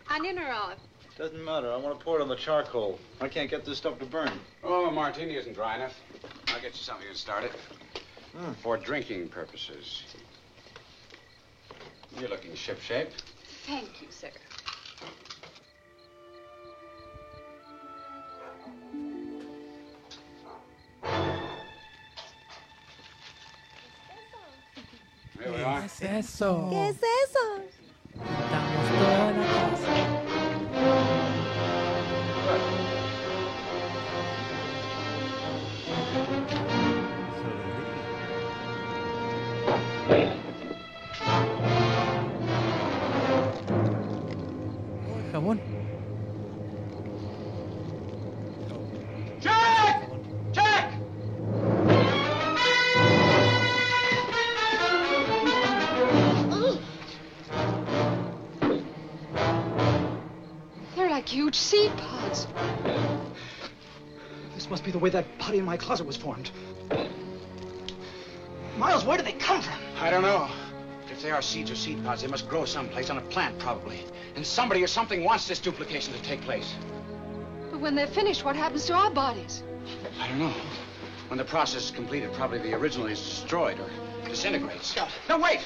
Onion 0.10 0.38
or 0.38 0.52
olive? 0.52 0.78
Doesn't 1.18 1.44
matter. 1.44 1.72
I 1.72 1.78
want 1.78 1.98
to 1.98 2.06
pour 2.06 2.20
it 2.20 2.22
on 2.22 2.30
the 2.30 2.36
charcoal. 2.36 3.00
I 3.20 3.28
can't 3.28 3.50
get 3.50 3.66
this 3.66 3.80
stuff 3.80 3.98
to 4.00 4.06
burn. 4.06 4.32
Oh, 4.64 4.86
a 4.86 4.92
martini 4.92 5.36
isn't 5.38 5.54
dry 5.54 5.76
enough. 5.76 5.94
I'll 6.50 6.62
get 6.62 6.74
you 6.74 6.84
something 6.84 7.08
to 7.12 7.18
start 7.18 7.46
it. 7.46 7.52
Hmm. 8.38 8.54
For 8.62 8.78
drinking 8.78 9.30
purposes. 9.30 10.04
You're 12.20 12.30
looking 12.30 12.52
shipshape. 12.52 13.10
Thank 13.66 14.04
you, 14.04 14.08
sir. 14.12 14.30
¿Qué 25.40 25.86
es 25.86 26.02
eso? 26.02 26.68
¿Qué 26.70 26.90
es 26.90 26.98
eso? 26.98 27.46
Estamos 28.14 28.86
toda 29.00 29.32
la 29.32 29.46
casa. 29.72 29.94
Jabón. 45.32 45.69
Huge 61.30 61.56
seed 61.56 61.96
pods. 61.96 62.48
This 64.56 64.68
must 64.70 64.84
be 64.84 64.92
the 64.92 64.98
way 64.98 65.12
that 65.12 65.26
body 65.38 65.60
in 65.60 65.66
my 65.66 65.78
closet 65.78 66.08
was 66.08 66.18
formed. 66.18 66.50
Miles, 68.78 69.06
where 69.06 69.18
did 69.18 69.28
they 69.28 69.34
come 69.34 69.62
from? 69.62 69.78
I 70.00 70.10
don't 70.10 70.24
know. 70.24 70.50
If 71.12 71.22
they 71.22 71.32
are 71.32 71.42
seeds 71.42 71.70
or 71.70 71.76
seed 71.76 72.04
pods, 72.04 72.24
they 72.24 72.28
must 72.28 72.50
grow 72.50 72.66
someplace 72.66 73.10
on 73.10 73.18
a 73.18 73.22
plant, 73.22 73.60
probably. 73.60 74.06
And 74.36 74.46
somebody 74.46 74.84
or 74.84 74.88
something 74.88 75.24
wants 75.24 75.48
this 75.48 75.60
duplication 75.60 76.14
to 76.14 76.22
take 76.24 76.42
place. 76.42 76.74
But 77.70 77.80
when 77.80 77.94
they're 77.94 78.08
finished, 78.08 78.44
what 78.44 78.56
happens 78.56 78.86
to 78.86 78.94
our 78.94 79.12
bodies? 79.12 79.62
I 80.20 80.28
don't 80.30 80.40
know. 80.40 80.54
When 81.28 81.38
the 81.38 81.46
process 81.46 81.86
is 81.86 81.92
completed, 81.92 82.34
probably 82.34 82.58
the 82.58 82.74
original 82.74 83.06
is 83.06 83.20
destroyed 83.20 83.80
or 83.80 83.90
disintegrates. 84.28 84.96
No, 85.28 85.38
wait! 85.38 85.60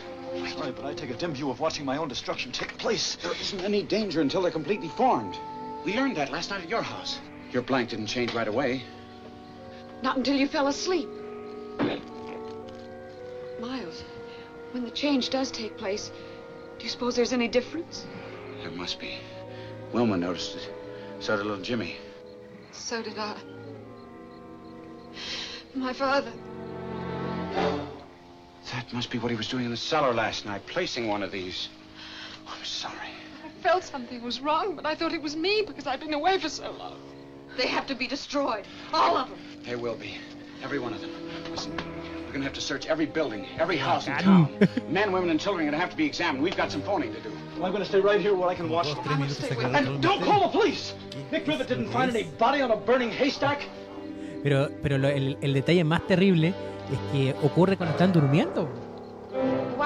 Sorry, 0.58 0.72
but 0.72 0.84
I 0.84 0.94
take 0.94 1.12
a 1.12 1.14
dim 1.14 1.34
view 1.34 1.50
of 1.52 1.60
watching 1.60 1.86
my 1.86 1.98
own 1.98 2.10
destruction 2.10 2.52
take 2.52 2.78
place. 2.78 3.16
There 3.16 3.32
isn't 3.32 3.62
any 3.62 3.84
danger 3.84 4.20
until 4.20 4.42
they're 4.42 4.52
completely 4.52 4.90
formed. 4.90 5.38
We 5.86 5.96
learned 5.96 6.16
that 6.18 6.32
last 6.32 6.50
night 6.50 6.64
at 6.64 6.70
your 6.70 6.82
house. 6.82 7.20
Your 7.52 7.62
blank 7.62 7.90
didn't 7.90 8.08
change 8.08 8.34
right 8.34 8.48
away. 8.48 8.84
Not 10.02 10.18
until 10.18 10.36
you 10.36 10.48
fell 10.48 10.68
asleep. 10.68 11.10
Miles, 13.60 14.04
when 14.72 14.84
the 14.84 14.92
change 14.92 15.30
does 15.30 15.52
take 15.52 15.78
place, 15.78 16.12
do 16.78 16.84
you 16.84 16.90
suppose 16.90 17.16
there's 17.16 17.34
any 17.34 17.48
difference? 17.48 18.06
There 18.62 18.72
must 18.72 19.00
be. 19.00 19.18
Wilma 19.92 20.18
noticed 20.18 20.56
it. 20.56 20.70
So 21.20 21.38
did 21.38 21.46
little 21.46 21.64
Jimmy. 21.64 21.98
So 22.72 23.02
did 23.02 23.18
I. 23.18 23.36
My 25.76 25.94
father. 25.94 26.32
That 28.72 28.92
must 28.92 29.10
be 29.12 29.20
what 29.20 29.32
he 29.32 29.38
was 29.38 29.48
doing 29.48 29.66
in 29.66 29.72
the 29.72 29.78
cellar 29.78 30.14
last 30.14 30.46
night, 30.46 30.66
placing 30.66 31.08
one 31.08 31.24
of 31.24 31.32
these. 31.32 31.70
I'm 32.48 32.66
sorry. 32.66 33.13
I 33.64 33.66
felt 33.70 33.84
something 33.86 34.22
was 34.22 34.42
wrong, 34.42 34.76
but 34.76 34.86
I 34.86 34.94
thought 34.94 35.14
it 35.14 35.22
was 35.22 35.38
me 35.38 35.64
because 35.66 35.88
I'd 35.88 36.02
been 36.02 36.14
away 36.14 36.38
for 36.38 36.50
so 36.50 36.70
long. 36.72 36.98
They 37.56 37.68
have 37.68 37.88
to 37.88 37.96
be 37.96 38.08
destroyed. 38.08 38.66
All 38.94 39.16
of 39.16 39.30
them. 39.30 39.40
They 39.66 39.78
will 39.78 39.96
be. 39.96 40.16
Every 40.62 40.80
one 40.80 40.94
of 40.94 41.00
them. 41.00 41.12
Listen, 41.50 41.72
we're 42.26 42.34
gonna 42.34 42.44
have 42.44 42.54
to 42.56 42.62
search 42.62 42.88
every 42.88 43.06
building, 43.06 43.46
every 43.60 43.78
house 43.78 44.08
in 44.08 44.18
town. 44.18 44.50
Men, 44.90 45.14
women, 45.14 45.30
and 45.30 45.40
children 45.40 45.66
are 45.66 45.72
gonna 45.72 45.80
have 45.82 45.92
to 45.92 45.96
be 45.96 46.06
examined. 46.06 46.44
We've 46.44 46.58
got 46.58 46.74
some 46.74 46.82
phoning 46.82 47.14
to 47.14 47.22
do. 47.22 47.30
Well, 47.56 47.66
I'm 47.68 47.72
going 47.72 47.84
to 47.84 47.88
stay 47.88 48.02
right 48.02 48.20
here 48.20 48.36
where 48.36 48.50
I 48.50 48.56
can 48.56 48.70
watch 48.70 48.88
them. 48.94 49.22
And 49.76 50.02
don't 50.02 50.22
call 50.24 50.42
the 50.42 50.50
police! 50.50 50.94
Nick 51.32 51.46
Grivett 51.46 51.68
didn't 51.70 51.90
find 51.90 52.14
any 52.14 52.24
body 52.38 52.62
on 52.62 52.72
a 52.72 52.76
burning 52.76 53.12
haystack. 53.12 53.62
Pero, 54.44 54.70
pero 54.82 54.98
lo- 54.98 55.08
el, 55.08 55.38
el 55.42 55.54
detalle 55.54 55.86
más 55.86 56.06
terrible 56.06 56.50
es 56.92 57.00
que 57.14 57.34
ocurre 57.44 57.78
cuando 57.78 57.94
están 57.94 58.12
durmiendo. 58.12 58.68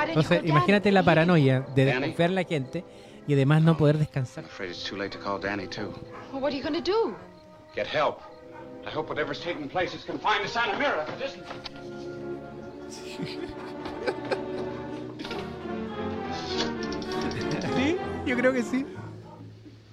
Entonces, 0.08 0.42
imagínate 0.46 0.92
la 0.92 1.04
paranoia 1.04 1.64
de 1.76 1.86
desconfiar 1.86 2.30
en 2.30 2.36
la 2.36 2.44
gente 2.44 2.84
y 3.28 3.34
además 3.34 3.62
no 3.62 3.76
poder 3.76 3.98
descansar. 3.98 4.46
Sí, 17.76 17.98
yo 18.26 18.36
creo 18.38 18.54
que 18.54 18.64
sí. 18.64 18.86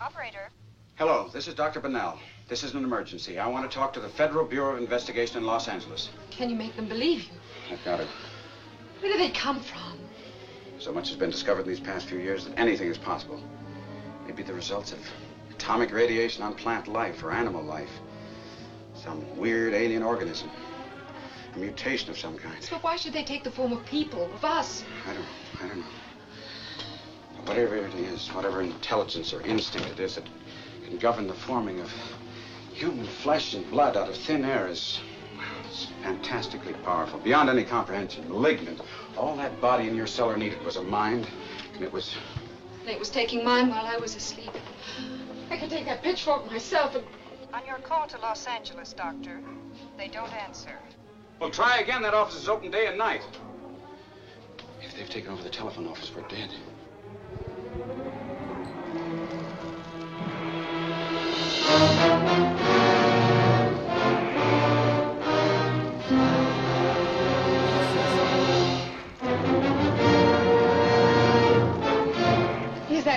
Operator. 0.01 0.49
Hello, 0.97 1.29
this 1.33 1.49
is 1.49 1.55
Dr. 1.55 1.81
Bernal. 1.81 2.19
This 2.49 2.63
is 2.63 2.73
an 2.75 2.85
emergency. 2.85 3.39
I 3.39 3.49
want 3.49 3.69
to 3.69 3.75
talk 3.75 3.93
to 3.95 4.01
the 4.01 4.09
Federal 4.09 4.45
Bureau 4.47 4.75
of 4.75 4.79
Investigation 4.79 5.39
in 5.39 5.45
Los 5.45 5.67
Angeles. 5.67 6.11
Can 6.31 6.51
you 6.51 6.57
make 6.57 6.77
them 6.77 6.87
believe 6.87 7.25
you? 7.25 7.73
I've 7.73 7.85
got 7.85 8.01
it. 8.01 8.07
Where 9.01 9.13
do 9.13 9.19
they 9.19 9.31
come 9.31 9.61
from? 9.61 10.04
So 10.85 10.93
much 10.93 11.09
has 11.09 11.17
been 11.17 11.31
discovered 11.31 11.63
in 11.63 11.69
these 11.69 11.81
past 11.81 12.05
few 12.09 12.19
years 12.19 12.45
that 12.45 12.59
anything 12.59 12.89
is 12.89 12.99
possible. 12.99 13.41
Maybe 14.27 14.43
the 14.43 14.53
results 14.53 14.93
of 14.93 14.99
atomic 15.51 15.91
radiation 15.91 16.43
on 16.43 16.53
plant 16.53 16.89
life 16.89 17.23
or 17.23 17.33
animal 17.33 17.63
life. 17.63 17.89
Some 18.95 19.35
weird 19.39 19.73
alien 19.73 20.03
organism. 20.03 20.51
A 21.55 21.59
mutation 21.59 22.11
of 22.11 22.19
some 22.19 22.37
kind. 22.37 22.69
But 22.71 22.83
why 22.83 22.97
should 22.97 23.15
they 23.15 23.25
take 23.25 23.45
the 23.45 23.51
form 23.51 23.73
of 23.73 23.83
people, 23.87 24.31
of 24.35 24.45
us? 24.45 24.85
I 25.09 25.15
don't 25.15 25.23
know. 25.23 25.29
I 25.63 25.69
don't 25.69 25.79
know. 25.79 25.87
But 27.39 27.49
whatever 27.49 27.77
it 27.77 27.95
is, 27.95 28.29
whatever 28.35 28.61
intelligence 28.61 29.33
or 29.33 29.41
instinct 29.41 29.89
it 29.89 30.01
is 30.01 30.17
that 30.17 30.29
can 30.85 30.99
govern 30.99 31.27
the 31.27 31.33
forming 31.33 31.81
of 31.81 31.91
human 32.75 33.07
flesh 33.07 33.55
and 33.55 33.71
blood 33.71 33.97
out 33.97 34.11
of 34.11 34.19
thin 34.19 34.45
air 34.45 34.69
is 34.69 35.01
well, 35.75 35.83
it's 35.83 36.03
fantastically 36.03 36.73
powerful, 36.85 37.19
beyond 37.21 37.51
any 37.51 37.65
comprehension, 37.65 38.29
malignant. 38.29 38.81
All 39.17 39.37
that 39.37 39.61
body 39.61 39.89
in 39.89 39.97
your 39.97 40.07
cellar 40.07 40.37
needed 40.37 40.63
was 40.65 40.77
a 40.77 40.83
mind, 40.83 41.27
and 41.75 41.83
it 41.83 41.93
was 41.93 42.15
And 42.83 42.91
it 42.91 42.99
was 42.99 43.11
taking 43.11 43.45
mine 43.45 43.71
while 43.71 43.87
I 43.87 43.97
was 43.97 44.15
asleep. 44.15 44.53
I 45.51 45.57
could 45.57 45.71
take 45.71 45.87
that 45.87 46.03
pitchfork 46.03 46.47
myself 46.51 46.95
and... 46.95 47.05
on 47.53 47.67
your 47.67 47.79
call 47.79 48.07
to 48.09 48.19
Los 48.19 48.47
Angeles, 48.47 48.93
Doctor, 48.93 49.41
they 49.97 50.09
don't 50.09 50.33
answer. 50.33 50.79
Well, 51.41 51.51
try 51.51 51.79
again. 51.79 52.03
That 52.03 52.15
office 52.15 52.37
is 52.37 52.49
open 52.49 52.71
day 52.71 52.87
and 52.87 52.97
night. 52.97 53.23
If 54.83 54.97
they've 54.97 55.11
taken 55.11 55.33
over 55.33 55.43
the 55.43 55.51
telephone 55.51 55.89
office, 55.89 56.13
we're 56.15 56.29
dead. 56.29 56.51
Is 61.67 61.99
that 61.99 62.54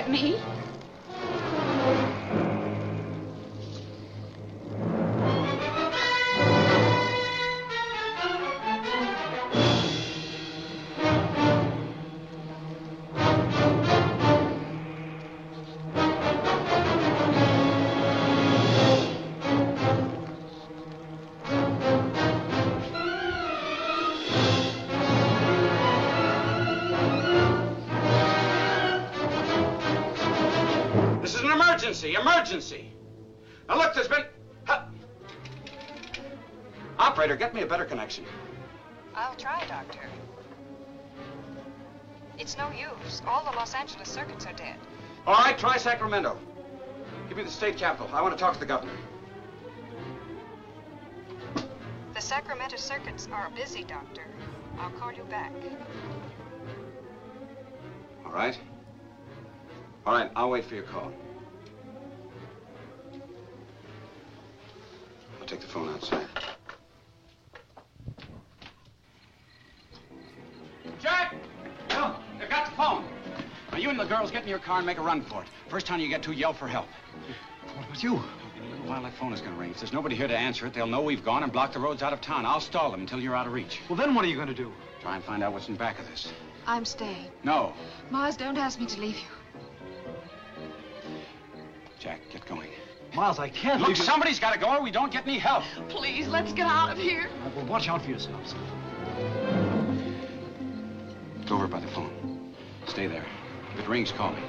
नहीं। 0.08 0.57
Emergency. 32.48 32.90
Now 33.68 33.76
look, 33.76 33.94
there's 33.94 34.08
been. 34.08 34.24
Huh. 34.64 34.84
Operator, 36.98 37.36
get 37.36 37.54
me 37.54 37.62
a 37.62 37.66
better 37.66 37.84
connection. 37.84 38.24
I'll 39.14 39.34
try, 39.36 39.64
Doctor. 39.68 40.00
It's 42.38 42.56
no 42.56 42.70
use. 42.70 43.22
All 43.26 43.44
the 43.44 43.56
Los 43.56 43.74
Angeles 43.74 44.08
circuits 44.08 44.46
are 44.46 44.52
dead. 44.54 44.76
All 45.26 45.34
right, 45.34 45.58
try 45.58 45.76
Sacramento. 45.76 46.38
Give 47.28 47.36
me 47.36 47.44
the 47.44 47.50
state 47.50 47.76
capital. 47.76 48.08
I 48.12 48.22
want 48.22 48.36
to 48.36 48.40
talk 48.40 48.54
to 48.54 48.60
the 48.60 48.66
governor. 48.66 48.92
The 52.14 52.20
Sacramento 52.20 52.76
circuits 52.76 53.28
are 53.32 53.50
busy, 53.50 53.84
Doctor. 53.84 54.26
I'll 54.78 54.90
call 54.90 55.12
you 55.12 55.24
back. 55.24 55.52
All 58.24 58.32
right? 58.32 58.58
All 60.06 60.14
right, 60.14 60.30
I'll 60.34 60.50
wait 60.50 60.64
for 60.64 60.74
your 60.74 60.84
call. 60.84 61.12
Take 65.48 65.60
the 65.60 65.66
phone 65.66 65.88
outside. 65.88 66.26
Jack! 71.00 71.34
No, 71.90 72.16
they've 72.38 72.50
got 72.50 72.66
the 72.66 72.76
phone. 72.76 73.04
Now, 73.72 73.78
you 73.78 73.88
and 73.88 73.98
the 73.98 74.04
girls 74.04 74.30
get 74.30 74.42
in 74.42 74.48
your 74.48 74.58
car 74.58 74.78
and 74.78 74.86
make 74.86 74.98
a 74.98 75.02
run 75.02 75.22
for 75.22 75.42
it. 75.42 75.48
First 75.70 75.86
time 75.86 76.00
you 76.00 76.08
get 76.08 76.22
to, 76.24 76.32
yell 76.32 76.52
for 76.52 76.68
help. 76.68 76.86
What 77.74 77.86
about 77.86 78.02
you? 78.02 78.14
In 78.56 78.64
a 78.64 78.70
little 78.70 78.86
while, 78.86 79.02
that 79.02 79.14
phone 79.14 79.32
is 79.32 79.40
going 79.40 79.52
to 79.54 79.58
ring. 79.58 79.70
If 79.70 79.78
there's 79.78 79.92
nobody 79.92 80.16
here 80.16 80.28
to 80.28 80.36
answer 80.36 80.66
it, 80.66 80.74
they'll 80.74 80.86
know 80.86 81.00
we've 81.00 81.24
gone 81.24 81.42
and 81.42 81.52
block 81.52 81.72
the 81.72 81.78
roads 81.78 82.02
out 82.02 82.12
of 82.12 82.20
town. 82.20 82.44
I'll 82.44 82.60
stall 82.60 82.90
them 82.90 83.00
until 83.00 83.20
you're 83.20 83.36
out 83.36 83.46
of 83.46 83.52
reach. 83.52 83.80
Well, 83.88 83.96
then 83.96 84.14
what 84.14 84.24
are 84.24 84.28
you 84.28 84.36
going 84.36 84.48
to 84.48 84.54
do? 84.54 84.72
Try 85.00 85.16
and 85.16 85.24
find 85.24 85.42
out 85.42 85.52
what's 85.52 85.68
in 85.68 85.76
back 85.76 85.98
of 85.98 86.06
this. 86.08 86.32
I'm 86.66 86.84
staying. 86.84 87.28
No. 87.44 87.72
Mars, 88.10 88.36
don't 88.36 88.58
ask 88.58 88.78
me 88.78 88.86
to 88.86 89.00
leave 89.00 89.16
you. 89.16 91.12
Jack, 91.98 92.20
get 92.30 92.44
going. 92.46 92.68
Miles, 93.14 93.38
I 93.38 93.48
can't 93.48 93.80
Look, 93.80 93.96
somebody's 93.96 94.38
got 94.38 94.52
to 94.52 94.58
go 94.60 94.76
or 94.76 94.82
we 94.82 94.90
don't 94.90 95.10
get 95.12 95.26
any 95.26 95.38
help. 95.38 95.64
Please, 95.88 96.28
let's 96.28 96.52
get 96.52 96.66
out 96.66 96.90
of 96.90 96.98
here. 96.98 97.28
Uh, 97.44 97.50
Well, 97.56 97.66
watch 97.66 97.88
out 97.88 98.02
for 98.02 98.10
yourselves. 98.10 98.54
Go 101.46 101.56
over 101.56 101.66
by 101.66 101.80
the 101.80 101.88
phone. 101.88 102.54
Stay 102.86 103.06
there. 103.06 103.24
If 103.74 103.80
it 103.80 103.88
rings, 103.88 104.12
call 104.12 104.32
me. 104.32 104.40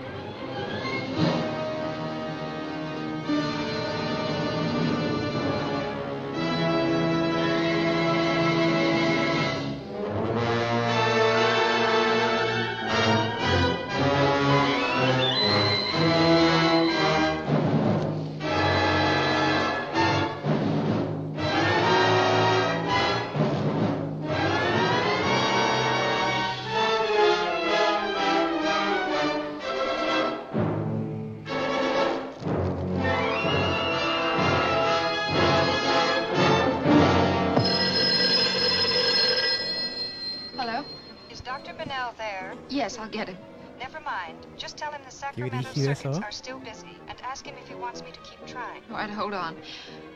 Tell 45.39 45.49
him 45.49 45.63
the 45.63 45.63
Sacramento 45.63 45.79
brígido 45.79 45.85
circuits 45.85 46.05
eso. 46.05 46.21
are 46.21 46.31
still 46.31 46.59
busy 46.59 46.97
and 47.07 47.21
ask 47.21 47.45
him 47.45 47.55
if 47.61 47.67
he 47.67 47.75
wants 47.75 48.01
me 48.03 48.11
to 48.11 48.19
keep 48.19 48.45
trying. 48.45 48.81
All 48.89 48.97
right, 48.97 49.09
hold 49.09 49.33
on. 49.33 49.55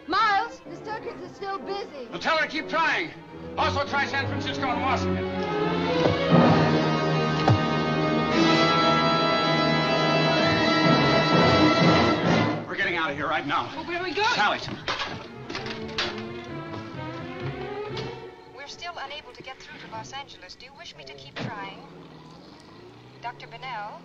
Miles, 0.07 0.61
the 0.69 0.76
circuits 0.86 1.24
are 1.24 1.34
still 1.34 1.59
busy. 1.59 2.07
Well, 2.09 2.19
tell 2.19 2.38
her 2.38 2.45
to 2.45 2.51
keep 2.51 2.69
trying. 2.69 3.11
Also 3.57 3.86
try 3.86 4.05
San 4.05 4.28
Francisco 4.28 4.67
and 4.67 4.82
Washington. 4.82 5.26
We're 12.67 12.76
getting 12.76 12.97
out 12.97 13.11
of 13.11 13.15
here 13.15 13.28
right 13.28 13.47
now. 13.47 13.69
Well, 13.76 13.86
where 13.86 13.99
are 13.99 14.03
we 14.03 14.13
going? 14.13 14.28
Sally, 14.34 14.59
We're 18.55 18.67
still 18.67 18.93
unable 19.05 19.32
to 19.34 19.43
get 19.43 19.57
through 19.59 19.80
to 19.86 19.91
Los 19.95 20.11
Angeles. 20.13 20.55
Do 20.55 20.65
you 20.65 20.71
wish 20.78 20.95
me 20.97 21.03
to 21.05 21.13
keep 21.13 21.36
trying? 21.36 21.80
Dr. 23.21 23.47
Bennell? 23.47 24.01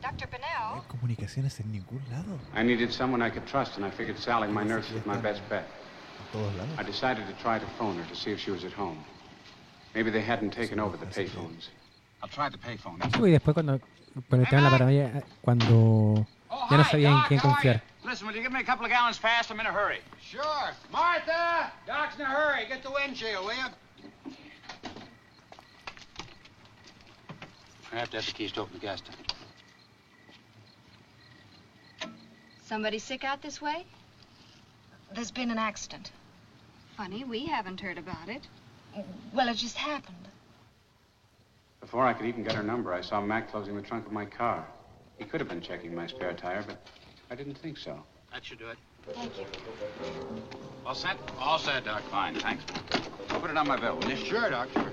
Dr. 0.00 0.28
Bennell? 0.28 0.82
Comunicaciones 0.88 1.58
en 1.60 1.72
ningún 1.72 2.02
lado. 2.10 2.38
I 2.54 2.62
needed 2.62 2.92
someone 2.92 3.22
I 3.22 3.30
could 3.30 3.46
trust, 3.46 3.76
and 3.76 3.84
I 3.84 3.90
figured 3.90 4.18
Sally, 4.18 4.48
my 4.48 4.64
nurse, 4.64 4.90
was 4.92 5.04
my 5.06 5.16
best 5.16 5.42
bet. 5.48 5.64
todos 6.32 6.54
lados. 6.54 6.78
I 6.78 6.82
decided 6.82 7.26
to 7.26 7.34
try 7.42 7.58
to 7.58 7.66
phone 7.78 7.96
her 7.96 8.04
to 8.08 8.14
see 8.14 8.30
if 8.30 8.40
she 8.40 8.50
was 8.50 8.64
at 8.64 8.72
home. 8.72 8.98
Maybe 9.94 10.10
they 10.10 10.20
hadn't 10.20 10.50
taken 10.50 10.78
over 10.78 10.96
the 10.96 11.06
payphones. 11.06 11.68
I'll 12.22 12.28
try 12.28 12.48
the 12.48 12.58
payphone. 12.58 12.98
Y 13.20 13.30
después 13.30 13.54
cuando, 13.54 13.80
cuando 14.28 14.44
estaban 14.44 14.58
en 14.58 14.64
la 14.64 14.70
paranoia, 14.70 15.06
eh, 15.18 15.22
cuando 15.40 16.26
oh, 16.50 16.66
ya 16.70 16.76
no 16.76 16.84
sabían 16.84 17.14
en 17.14 17.22
quién 17.28 17.40
confiar. 17.40 17.82
Listen, 18.04 18.26
will 18.26 18.34
you 18.34 18.42
give 18.42 18.52
me 18.52 18.60
a 18.60 18.64
couple 18.64 18.84
of 18.84 18.90
gallons 18.90 19.18
fast? 19.18 19.50
I'm 19.50 19.60
in 19.60 19.66
a 19.66 19.72
hurry. 19.72 20.00
Sure. 20.20 20.72
Martha! 20.90 21.72
Doc's 21.86 22.16
in 22.16 22.22
a 22.22 22.24
hurry. 22.24 22.66
Get 22.66 22.82
the 22.82 22.90
windshield, 22.90 23.44
will 23.44 23.52
you? 23.52 24.32
I 27.92 27.96
have 27.96 28.10
to 28.10 28.16
have 28.16 28.26
the 28.26 28.32
keys 28.32 28.52
to 28.52 28.62
open 28.62 28.74
the 28.74 28.80
gas 28.80 29.00
tank. 29.00 29.37
Somebody 32.68 32.98
sick 32.98 33.24
out 33.24 33.40
this 33.40 33.62
way? 33.62 33.86
There's 35.14 35.30
been 35.30 35.50
an 35.50 35.56
accident. 35.56 36.10
Funny, 36.98 37.24
we 37.24 37.46
haven't 37.46 37.80
heard 37.80 37.96
about 37.96 38.28
it. 38.28 38.46
Well, 39.32 39.48
it 39.48 39.54
just 39.54 39.78
happened. 39.78 40.28
Before 41.80 42.04
I 42.04 42.12
could 42.12 42.26
even 42.26 42.42
get 42.42 42.52
her 42.52 42.62
number, 42.62 42.92
I 42.92 43.00
saw 43.00 43.22
Mac 43.22 43.50
closing 43.50 43.74
the 43.74 43.80
trunk 43.80 44.04
of 44.04 44.12
my 44.12 44.26
car. 44.26 44.66
He 45.16 45.24
could 45.24 45.40
have 45.40 45.48
been 45.48 45.62
checking 45.62 45.94
my 45.94 46.06
spare 46.06 46.34
tire, 46.34 46.62
but 46.66 46.76
I 47.30 47.36
didn't 47.36 47.56
think 47.56 47.78
so. 47.78 47.98
That 48.34 48.44
should 48.44 48.58
do 48.58 48.68
it. 48.68 48.76
Thank 49.14 49.38
you. 49.38 49.46
All 50.84 50.94
set? 50.94 51.16
All 51.38 51.58
set, 51.58 51.86
Doc. 51.86 52.02
Fine, 52.10 52.34
thanks. 52.34 52.64
Put 53.28 53.50
it 53.50 53.56
on 53.56 53.66
my 53.66 53.80
bill, 53.80 53.96
will 53.96 54.10
you? 54.10 54.16
Sure, 54.16 54.50
Doc, 54.50 54.68
sure. 54.74 54.92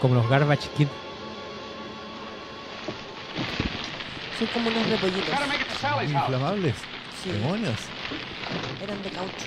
Como 0.00 0.14
los, 0.14 0.28
Garbage 0.28 0.68
Kids. 0.76 0.90
Son 4.38 4.48
como 4.48 4.68
unos 4.70 4.88
repollitos. 4.88 5.28
Inflamables. 6.08 6.74
Sí. 7.22 7.30
Demonios. 7.30 7.76
Eran 8.82 9.02
de 9.02 9.10
caucho. 9.10 9.46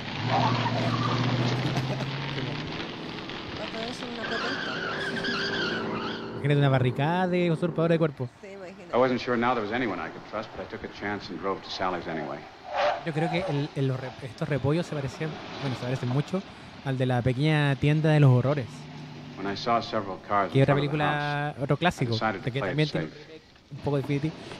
Otra 3.67 3.79
vez 3.81 3.99
una 4.13 4.23
protesta. 4.29 4.73
Imagínate 6.33 6.59
una 6.59 6.69
barricada 6.69 7.27
de 7.27 7.51
usurpadora 7.51 7.93
de 7.93 7.99
cuerpo. 7.99 8.29
I 8.93 8.95
wasn't 8.97 9.19
sure 9.19 9.35
now 9.35 9.55
there 9.55 9.63
was 9.65 9.71
anyone 9.73 9.99
I 9.99 10.09
could 10.11 10.23
trust, 10.29 10.49
but 10.55 10.67
I 10.67 10.69
took 10.69 10.83
a 10.83 10.93
chance 10.99 11.31
and 11.31 11.39
drove 11.41 11.61
to 11.63 11.69
Sally's 11.69 12.07
anyway. 12.07 12.37
Yo 13.05 13.11
creo 13.13 13.29
que 13.31 13.43
el- 13.49 13.69
el- 13.75 13.87
los 13.87 13.99
re- 13.99 14.11
estos 14.21 14.47
repollos 14.47 14.85
se 14.85 14.93
parecían, 14.95 15.31
bueno, 15.61 15.75
se 15.75 15.81
parecen 15.85 16.09
mucho 16.09 16.43
al 16.85 16.97
de 16.99 17.05
la 17.07 17.21
pequeña 17.23 17.75
tienda 17.77 18.11
de 18.11 18.19
los 18.19 18.29
horrores. 18.29 18.67
Que 20.51 20.61
otra 20.63 20.75
película, 20.75 21.55
otro 21.61 21.77
clásico, 21.77 22.13
de 22.43 22.51
que 22.51 22.59
también 22.59 22.89
tiene 22.89 23.07
un 23.71 23.77
poco. 23.83 23.97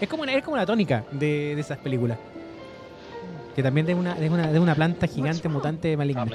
Es 0.01 0.09
como, 0.09 0.23
una- 0.23 0.33
es 0.33 0.43
como 0.43 0.57
la 0.57 0.65
tónica 0.65 1.03
de, 1.11 1.53
de 1.55 1.61
esas 1.61 1.77
películas. 1.77 2.17
Que 3.55 3.61
también 3.63 3.85
de 3.85 3.93
una, 3.95 4.15
de 4.15 4.29
una, 4.29 4.51
de 4.51 4.59
una 4.59 4.73
planta 4.75 5.07
gigante 5.07 5.47
mutante 5.47 5.95
maligna. 5.95 6.25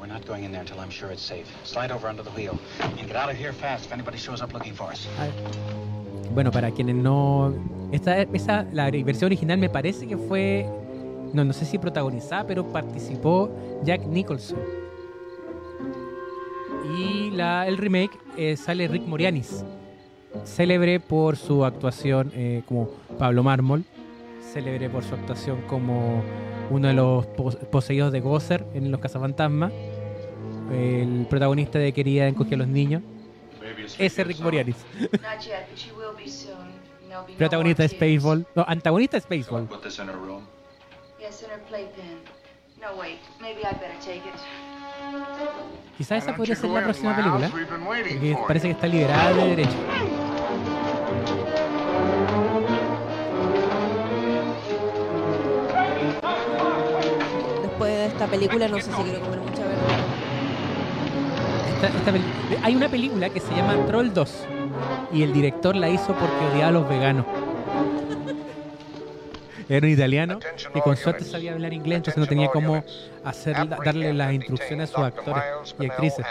We're 0.00 0.12
not 0.12 0.24
going 0.26 0.44
in 0.44 0.52
there 0.52 0.60
until 0.60 0.76
I'm 0.78 0.90
sure 0.90 1.12
it's 1.12 1.22
safe. 1.22 1.44
Slide 1.64 1.92
over 1.92 2.08
under 2.08 2.22
the 2.22 2.30
wheel 2.30 2.52
and 2.80 2.96
get 3.08 3.16
out 3.16 3.28
of 3.30 3.36
here 3.36 3.52
fast 3.52 3.84
if 3.86 3.92
anybody 3.92 4.16
shows 4.16 4.40
up 4.40 4.52
looking 4.52 4.72
for 4.74 4.90
us. 4.92 5.08
Bueno, 6.32 6.50
para 6.52 6.70
quienes 6.70 6.94
no. 6.94 7.52
Esta, 7.90 8.20
esa, 8.22 8.64
la 8.72 8.90
versión 8.90 9.26
original 9.26 9.58
me 9.58 9.68
parece 9.68 10.06
que 10.06 10.16
fue. 10.16 10.66
No, 11.32 11.44
no 11.44 11.52
sé 11.52 11.64
si 11.66 11.78
protagonizada, 11.78 12.46
pero 12.46 12.64
participó 12.72 13.50
Jack 13.82 14.02
Nicholson. 14.06 14.58
Y 16.96 17.30
la, 17.30 17.66
el 17.66 17.76
remake 17.76 18.16
eh, 18.36 18.56
sale 18.56 18.88
Rick 18.88 19.06
Moranis, 19.06 19.64
célebre 20.44 21.00
por 21.00 21.36
su 21.36 21.64
actuación 21.64 22.32
eh, 22.34 22.62
como 22.66 22.90
Pablo 23.18 23.42
Mármol, 23.42 23.84
célebre 24.52 24.88
por 24.88 25.04
su 25.04 25.14
actuación 25.14 25.62
como 25.62 26.22
uno 26.70 26.88
de 26.88 26.94
los 26.94 27.26
pos- 27.26 27.56
poseídos 27.70 28.12
de 28.12 28.20
Gozer 28.20 28.64
en 28.74 28.90
Los 28.90 29.00
Cazafantasmas, 29.00 29.72
el 30.72 31.26
protagonista 31.28 31.78
de 31.78 31.92
Querida 31.92 32.28
encogió 32.28 32.54
a 32.56 32.58
los 32.58 32.68
niños, 32.68 33.02
ese 33.98 34.24
Rick 34.24 34.38
no 34.38 34.44
Protagonista 37.38 37.82
de. 37.82 37.88
Spaceball. 37.88 38.46
No, 38.54 38.64
antagonista 38.68 39.16
de 39.16 39.20
Spaceball. 39.22 39.64
Put 39.66 39.80
Quizás 45.96 46.22
esa 46.22 46.36
podría 46.36 46.54
ser 46.54 46.70
la 46.70 46.82
próxima 46.84 47.16
película. 47.16 47.50
Porque 47.50 48.36
parece 48.46 48.66
que 48.68 48.72
está 48.72 48.86
liberada 48.86 49.32
de 49.32 49.48
derecho. 49.48 49.76
Después 57.62 57.92
de 57.92 58.06
esta 58.06 58.26
película 58.26 58.68
no 58.68 58.76
sé 58.76 58.82
si 58.84 59.02
quiero 59.02 59.20
comer 59.20 59.40
mucha 59.40 59.62
verdura. 59.64 59.96
Esta- 61.74 61.98
esta 61.98 62.12
peli- 62.12 62.24
hay 62.62 62.76
una 62.76 62.88
película 62.88 63.30
que 63.30 63.40
se 63.40 63.54
llama 63.54 63.74
Troll 63.86 64.12
2 64.12 64.44
y 65.12 65.22
el 65.22 65.32
director 65.32 65.76
la 65.76 65.88
hizo 65.88 66.08
porque 66.14 66.44
odiaba 66.52 66.68
a 66.68 66.72
los 66.72 66.88
veganos. 66.88 67.24
Era 69.68 69.86
un 69.86 69.92
italiano 69.92 70.38
que 70.72 70.80
con 70.80 70.96
suerte 70.96 71.24
sabía 71.24 71.52
hablar 71.52 71.72
inglés, 71.74 71.96
entonces 71.98 72.18
no 72.18 72.26
tenía 72.26 72.48
cómo 72.48 72.84
hacer, 73.24 73.54
darle 73.84 74.14
las 74.14 74.32
instrucciones 74.32 74.90
a 74.90 74.92
sus 74.94 75.04
actores 75.04 75.42
y 75.78 75.84
actrices. 75.86 76.26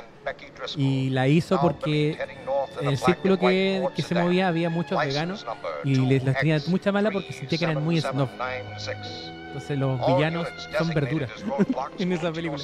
Y 0.75 1.09
la 1.11 1.27
hizo 1.27 1.59
porque 1.61 2.17
en 2.81 2.87
el 2.89 2.97
círculo 2.97 3.37
que, 3.37 3.83
que 3.95 4.01
se 4.01 4.15
movía 4.15 4.47
había 4.47 4.69
muchos 4.69 4.97
veganos 5.13 5.45
y 5.83 5.95
les, 5.95 6.23
les 6.23 6.37
tenía 6.39 6.59
mucha 6.67 6.91
mala 6.91 7.11
porque 7.11 7.31
sentía 7.33 7.57
que 7.59 7.65
eran 7.65 7.83
muy 7.83 8.01
snob. 8.01 8.29
Entonces 9.47 9.77
los 9.77 9.99
villanos 10.15 10.47
son 10.77 10.87
verduras 10.93 11.29
en 11.99 12.11
esa 12.13 12.31
película. 12.31 12.63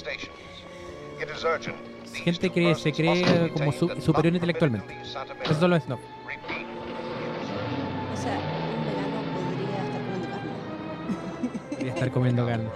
Gente 2.14 2.50
que 2.50 2.76
se 2.76 2.92
cree 2.92 3.50
como 3.54 3.72
su- 3.72 4.02
superior 4.02 4.34
intelectualmente. 4.36 4.96
Eso 5.44 5.60
son 5.60 5.70
los 5.72 5.84
snob. 5.84 6.00
Podría 11.84 11.94
estar 11.96 12.12
comiendo 12.12 12.46
carne. 12.46 12.70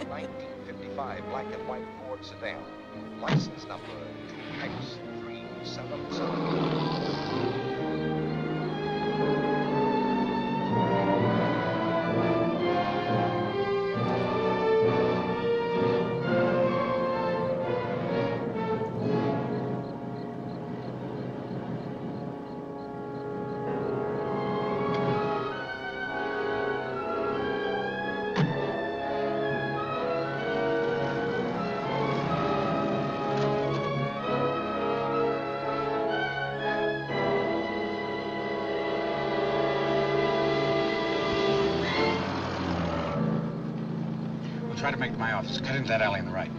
Office. 45.37 45.59
Cut 45.59 45.75
into 45.75 45.89
that 45.89 46.01
alley 46.01 46.19
on 46.19 46.25
the 46.25 46.31
right. 46.31 46.56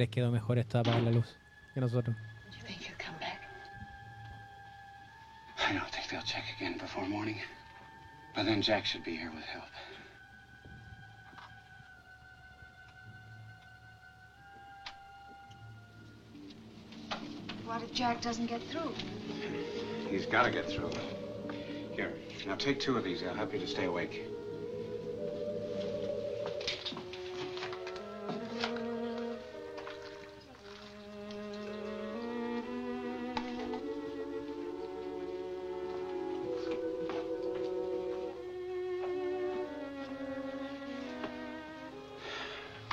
Les 0.00 0.08
quedó 0.08 0.30
mejor 0.30 0.58
esto 0.58 0.78
de 0.78 0.80
apagar 0.80 1.02
la 1.02 1.10
luz 1.10 1.36
que 1.74 1.80
nosotros. 1.80 2.16
Do 2.16 2.56
you 2.56 2.64
think 2.64 2.80
he'll 2.80 2.96
come 2.96 3.18
back? 3.20 3.42
I 5.58 5.74
don't 5.74 5.90
think 5.90 6.08
they'll 6.10 6.22
check 6.22 6.44
again 6.56 6.78
before 6.78 7.06
morning. 7.06 7.36
By 8.34 8.44
then, 8.44 8.62
Jack 8.62 8.86
should 8.86 9.04
be 9.04 9.14
here 9.14 9.30
with 9.30 9.44
help. 9.44 9.68
What 17.66 17.82
if 17.82 17.92
Jack 17.92 18.22
doesn't 18.22 18.46
get 18.46 18.62
through? 18.70 18.94
He's 20.08 20.26
got 20.26 20.44
to 20.44 20.50
get 20.50 20.66
through. 20.66 20.90
Here, 21.94 22.12
now 22.46 22.54
take 22.56 22.80
two 22.80 22.96
of 22.96 23.04
these. 23.04 23.20
They'll 23.20 23.34
help 23.34 23.52
you 23.52 23.60
to 23.60 23.66
stay 23.66 23.84
awake. 23.84 24.24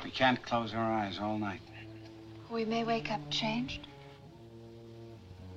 We 0.07 0.11
can't 0.11 0.41
close 0.41 0.73
our 0.73 0.93
eyes 0.93 1.19
all 1.19 1.37
night. 1.37 1.59
We 2.49 2.63
may 2.63 2.85
wake 2.85 3.11
up 3.11 3.19
changed 3.29 3.87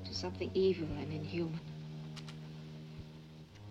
to 0.05 0.13
something 0.13 0.51
evil 0.55 0.89
and 0.99 1.13
inhuman. 1.13 1.61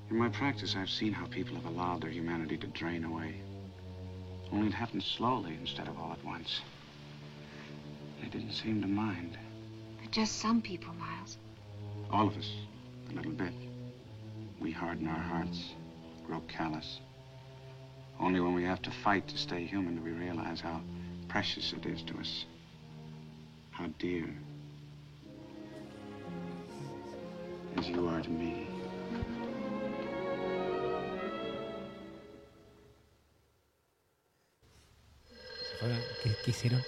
In 0.09 0.15
my 0.15 0.30
practice, 0.30 0.77
I've 0.77 0.89
seen 0.89 1.11
how 1.11 1.25
people 1.25 1.55
have 1.55 1.65
allowed 1.65 2.03
their 2.03 2.09
humanity 2.09 2.55
to 2.59 2.67
drain 2.67 3.03
away. 3.03 3.41
Only 4.53 4.67
it 4.67 4.73
happened 4.73 5.03
slowly 5.03 5.57
instead 5.59 5.89
of 5.89 5.99
all 5.99 6.13
at 6.13 6.23
once. 6.23 6.61
They 8.21 8.30
didn't 8.30 8.53
seem 8.53 8.82
to 8.82 8.88
mind. 8.88 9.38
But 10.01 10.11
just 10.11 10.38
some 10.38 10.61
people, 10.61 10.93
Miles. 10.93 11.38
All 12.09 12.25
of 12.25 12.38
us, 12.38 12.53
a 13.11 13.15
little 13.15 13.34
bit. 13.34 13.51
We 14.61 14.71
harden 14.71 15.09
our 15.09 15.19
hearts, 15.19 15.73
grow 16.25 16.39
callous. 16.47 17.01
Only 18.20 18.41
when 18.41 18.53
we 18.53 18.63
have 18.63 18.82
to 18.82 18.91
fight 18.91 19.28
to 19.30 19.38
stay 19.38 19.65
human 19.65 19.95
do 19.95 20.01
we 20.01 20.11
realize 20.11 20.59
how 20.59 20.82
precious 21.30 21.74
it 21.74 21.86
is 21.86 22.03
to 22.03 22.17
us. 22.20 22.45
How 23.72 23.88
dear. 23.97 24.28
As 27.78 27.88
you 27.88 28.07
are 28.07 28.22
to 28.22 28.30
me. 28.30 28.67
¿Qué, 36.24 36.36
qué 36.43 36.51
hicieron? 36.51 36.84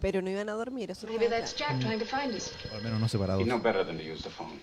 Pero 0.00 0.20
no 0.20 0.30
iban 0.30 0.48
a 0.48 0.54
dormir, 0.54 0.90
eso 0.90 1.06
Maybe 1.06 1.26
estaba 1.26 1.40
that's. 1.40 1.54
Jack 1.56 1.80
trying 1.80 2.00
to 2.00 2.04
find 2.04 2.34
us. 2.34 2.52
O 2.72 2.76
al 2.76 2.82
menos 2.82 2.98
no 2.98 3.06
separados. 3.06 3.40
He'd 3.40 3.48
know 3.48 3.60
better 3.60 3.84
than 3.84 3.98
to 3.98 4.02
use 4.02 4.24
the 4.24 4.30
phone. 4.30 4.58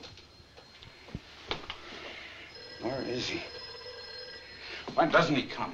Where 2.81 3.01
is 3.07 3.29
he? 3.29 3.39
Why 4.99 5.05
doesn't 5.05 5.33
he 5.33 5.43
come? 5.43 5.73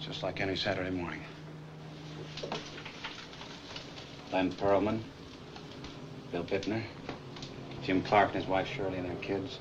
Just 0.00 0.24
like 0.24 0.40
any 0.40 0.56
Saturday 0.56 0.90
morning. 0.90 1.20
Len 4.32 4.50
Perlman, 4.54 4.98
Bill 6.32 6.42
Bittner, 6.42 6.82
Jim 7.84 8.02
Clark 8.02 8.32
and 8.34 8.40
his 8.40 8.48
wife 8.48 8.66
Shirley 8.66 8.98
and 8.98 9.08
their 9.08 9.14
kids. 9.18 9.60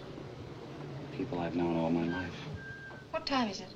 People 1.16 1.40
I've 1.40 1.56
known 1.56 1.78
all 1.78 1.92
my 1.92 2.08
life. 2.08 2.34
What 3.12 3.28
time 3.28 3.48
is 3.48 3.60
it? 3.60 3.70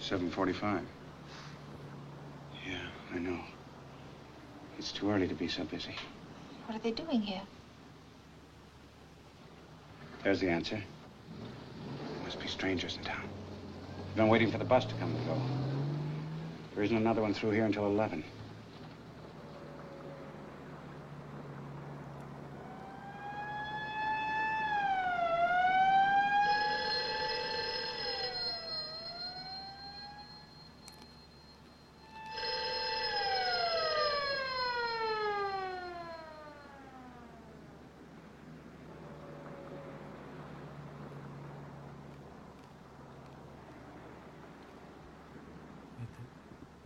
7.45. 0.00 0.86
Yeah, 2.70 2.76
I 3.14 3.18
know. 3.18 3.40
It's 4.90 4.98
too 4.98 5.08
early 5.08 5.28
to 5.28 5.34
be 5.34 5.46
so 5.46 5.62
busy. 5.62 5.94
What 6.66 6.74
are 6.74 6.80
they 6.80 6.90
doing 6.90 7.22
here? 7.22 7.42
There's 10.24 10.40
the 10.40 10.48
answer. 10.48 10.82
Must 12.24 12.40
be 12.40 12.48
strangers 12.48 12.96
in 12.96 13.04
town. 13.04 13.22
We've 14.08 14.16
been 14.16 14.26
waiting 14.26 14.50
for 14.50 14.58
the 14.58 14.64
bus 14.64 14.84
to 14.86 14.94
come 14.96 15.14
and 15.14 15.26
go. 15.26 15.40
There 16.74 16.82
isn't 16.82 16.96
another 16.96 17.22
one 17.22 17.34
through 17.34 17.50
here 17.50 17.66
until 17.66 17.86
11. 17.86 18.24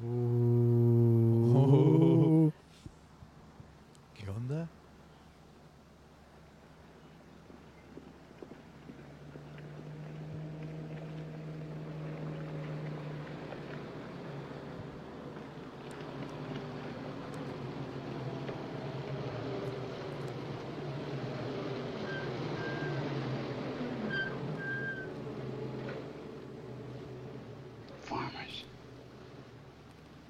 Oh. 0.07 2.53
¿Qué 4.15 4.29
onda? 4.29 4.69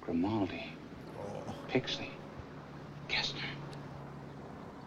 Farmers. 0.05 0.21
Grimaldi. 0.21 0.65
Oh. 1.19 1.53
Pixley. 1.69 2.09
Gessner. 3.07 3.41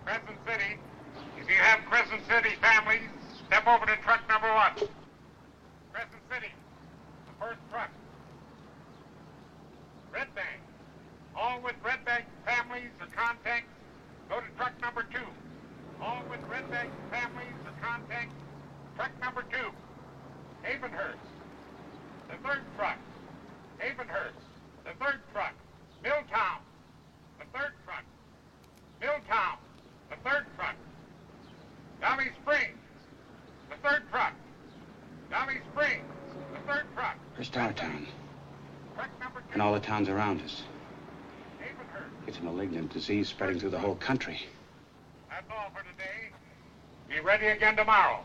Crescent 0.05 0.39
City. 0.47 0.79
If 1.41 1.49
you 1.49 1.57
have 1.57 1.81
Crescent 1.87 2.23
City 2.29 2.57
families, 2.61 3.09
step 3.47 3.67
over 3.67 3.87
to 3.87 3.97
truck 4.03 4.27
number 4.29 4.53
one. 4.53 4.73
Crescent 5.93 6.23
City, 6.31 6.53
the 7.27 7.45
first 7.45 7.59
truck. 7.71 7.91
Red 10.13 10.35
Bank. 10.35 10.61
All 11.37 11.61
with 11.63 11.75
Red 11.85 12.05
Bank 12.05 12.25
families 12.45 12.91
or 13.01 13.07
contacts, 13.15 13.71
go 14.29 14.41
to 14.41 14.47
truck 14.57 14.73
number 14.81 15.05
two. 15.13 15.27
All 16.01 16.23
with 16.31 16.41
Red 16.51 16.71
Bank 16.71 16.91
families 17.11 17.55
or 17.65 17.87
contacts, 17.87 18.35
truck 18.97 19.11
number 19.21 19.43
two. 19.43 19.71
Havenhurst. 20.65 21.29
The 22.29 22.37
third 22.49 22.63
truck. 22.77 22.99
Havenhurst. 23.79 24.43
The 24.85 25.05
third 25.05 25.21
truck. 25.33 25.55
Milltown. 26.03 26.61
The 27.39 27.59
third 27.59 27.73
truck. 27.85 28.05
Milltown. 29.01 29.59
The 30.11 30.17
third 30.29 30.47
truck. 30.57 30.75
Valley 32.01 32.31
Springs. 32.43 32.79
The 33.71 33.89
third 33.89 34.03
truck. 34.11 34.33
Valley 35.31 35.59
Springs. 35.73 36.05
The 36.53 36.73
third 36.73 36.85
truck. 36.95 37.17
Where's 37.35 37.49
Town? 37.51 37.75
Truck 37.75 39.09
number 39.21 39.41
two. 39.41 39.47
And 39.53 39.63
all 39.63 39.75
the 39.75 39.81
towns 39.81 40.09
around 40.09 40.41
us. 40.43 40.63
Havenhurst. 41.61 42.29
It's 42.29 42.39
a 42.39 42.43
malignant 42.43 42.97
disease 43.09 43.29
spreading 43.29 43.59
through 43.59 43.71
the 43.71 43.79
whole 43.79 43.95
country. 43.95 44.39
That's 45.31 45.47
all 45.51 45.71
for 45.71 45.83
today. 45.83 46.29
Be 47.09 47.21
ready 47.21 47.47
again 47.47 47.75
tomorrow. 47.75 48.21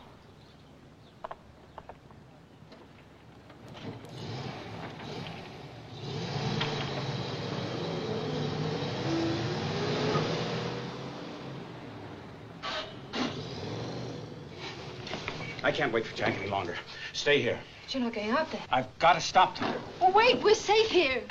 I 15.62 15.72
can't 15.72 15.94
wait 15.94 16.04
for 16.04 16.14
Jack 16.14 16.36
any 16.38 16.50
longer. 16.50 16.74
Stay 17.14 17.40
here. 17.40 17.58
But 17.86 17.94
you're 17.94 18.02
not 18.02 18.12
going 18.12 18.30
out 18.32 18.52
there. 18.52 18.60
I've 18.70 18.98
got 18.98 19.14
to 19.14 19.20
stop 19.22 19.58
them. 19.58 19.74
Oh, 20.02 20.10
wait, 20.10 20.42
we're 20.42 20.54
safe 20.54 20.90
here. 20.90 21.22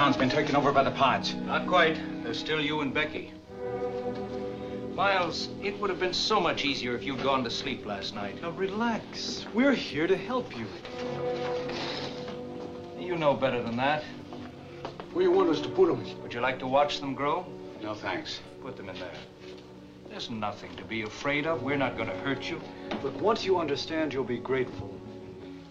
Town's 0.00 0.16
been 0.16 0.30
taken 0.30 0.56
over 0.56 0.72
by 0.72 0.82
the 0.82 0.90
pods. 0.90 1.34
Not 1.34 1.66
quite. 1.66 2.00
There's 2.24 2.38
still 2.38 2.58
you 2.58 2.80
and 2.80 2.94
Becky. 2.94 3.34
Miles, 4.94 5.50
it 5.62 5.78
would 5.78 5.90
have 5.90 6.00
been 6.00 6.14
so 6.14 6.40
much 6.40 6.64
easier 6.64 6.94
if 6.94 7.04
you'd 7.04 7.22
gone 7.22 7.44
to 7.44 7.50
sleep 7.50 7.84
last 7.84 8.14
night. 8.14 8.40
Now 8.40 8.48
relax. 8.52 9.44
We're 9.52 9.74
here 9.74 10.06
to 10.06 10.16
help 10.16 10.56
you. 10.56 10.64
You 12.98 13.14
know 13.16 13.34
better 13.34 13.62
than 13.62 13.76
that. 13.76 14.02
Where 15.12 15.22
you 15.22 15.32
want 15.32 15.50
us 15.50 15.60
to 15.60 15.68
put 15.68 15.88
them? 15.88 16.02
Would 16.22 16.32
you 16.32 16.40
like 16.40 16.58
to 16.60 16.66
watch 16.66 17.00
them 17.00 17.14
grow? 17.14 17.44
No, 17.82 17.92
thanks. 17.92 18.40
Put 18.62 18.78
them 18.78 18.88
in 18.88 18.98
there. 18.98 19.12
There's 20.08 20.30
nothing 20.30 20.74
to 20.76 20.84
be 20.84 21.02
afraid 21.02 21.46
of. 21.46 21.62
We're 21.62 21.76
not 21.76 21.98
going 21.98 22.08
to 22.08 22.16
hurt 22.16 22.48
you. 22.48 22.58
But 23.02 23.12
once 23.16 23.44
you 23.44 23.58
understand, 23.58 24.14
you'll 24.14 24.24
be 24.24 24.38
grateful. 24.38 24.98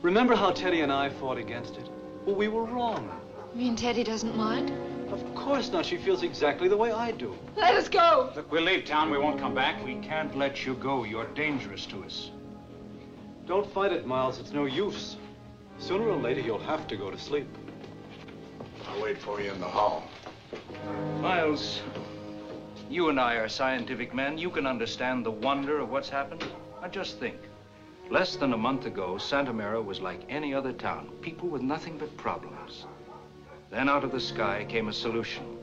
Remember 0.03 0.35
how 0.35 0.51
Teddy 0.51 0.81
and 0.81 0.91
I 0.91 1.09
fought 1.09 1.39
against 1.39 1.77
it? 1.77 1.89
Well, 2.27 2.35
we 2.35 2.47
were 2.47 2.65
wrong. 2.65 3.09
You 3.53 3.61
mean 3.61 3.75
Teddy 3.75 4.03
doesn't 4.03 4.35
mind? 4.37 4.71
Of 5.11 5.23
course 5.33 5.71
not. 5.71 5.85
She 5.85 5.97
feels 5.97 6.21
exactly 6.21 6.67
the 6.67 6.77
way 6.77 6.91
I 6.91 7.11
do. 7.11 7.35
Let 7.55 7.75
us 7.75 7.89
go. 7.89 8.31
Look, 8.35 8.51
we'll 8.51 8.63
leave 8.63 8.85
town. 8.85 9.09
We 9.09 9.17
won't 9.17 9.39
come 9.39 9.55
back. 9.55 9.83
We 9.83 9.95
can't 9.95 10.37
let 10.37 10.65
you 10.65 10.75
go. 10.75 11.03
You're 11.03 11.27
dangerous 11.33 11.85
to 11.87 12.03
us. 12.03 12.29
Don't 13.47 13.71
fight 13.73 13.91
it, 13.91 14.05
Miles. 14.05 14.39
It's 14.39 14.53
no 14.53 14.65
use. 14.65 15.17
Sooner 15.79 16.07
or 16.07 16.17
later, 16.17 16.41
you'll 16.41 16.59
have 16.59 16.87
to 16.87 16.95
go 16.95 17.09
to 17.09 17.17
sleep. 17.17 17.47
I'll 18.87 19.01
wait 19.01 19.17
for 19.17 19.41
you 19.41 19.51
in 19.51 19.59
the 19.59 19.67
hall. 19.67 20.03
Miles, 21.19 21.81
you 22.89 23.09
and 23.09 23.19
I 23.19 23.35
are 23.35 23.49
scientific 23.49 24.13
men. 24.13 24.37
You 24.37 24.51
can 24.51 24.67
understand 24.67 25.25
the 25.25 25.31
wonder 25.31 25.79
of 25.79 25.89
what's 25.89 26.09
happened. 26.09 26.43
Now 26.81 26.87
just 26.87 27.19
think. 27.19 27.37
Less 28.11 28.35
than 28.35 28.53
a 28.53 28.57
month 28.57 28.85
ago, 28.85 29.17
Santa 29.17 29.53
Mira 29.53 29.81
was 29.81 30.01
like 30.01 30.21
any 30.29 30.53
other 30.53 30.73
town. 30.73 31.09
People 31.21 31.49
with 31.49 31.61
nothing 31.61 31.97
but 31.97 32.15
problems. 32.17 32.85
Then 33.69 33.87
out 33.87 34.03
of 34.03 34.11
the 34.11 34.19
sky 34.19 34.65
came 34.67 34.87
a 34.87 34.93
solution. 34.93 35.57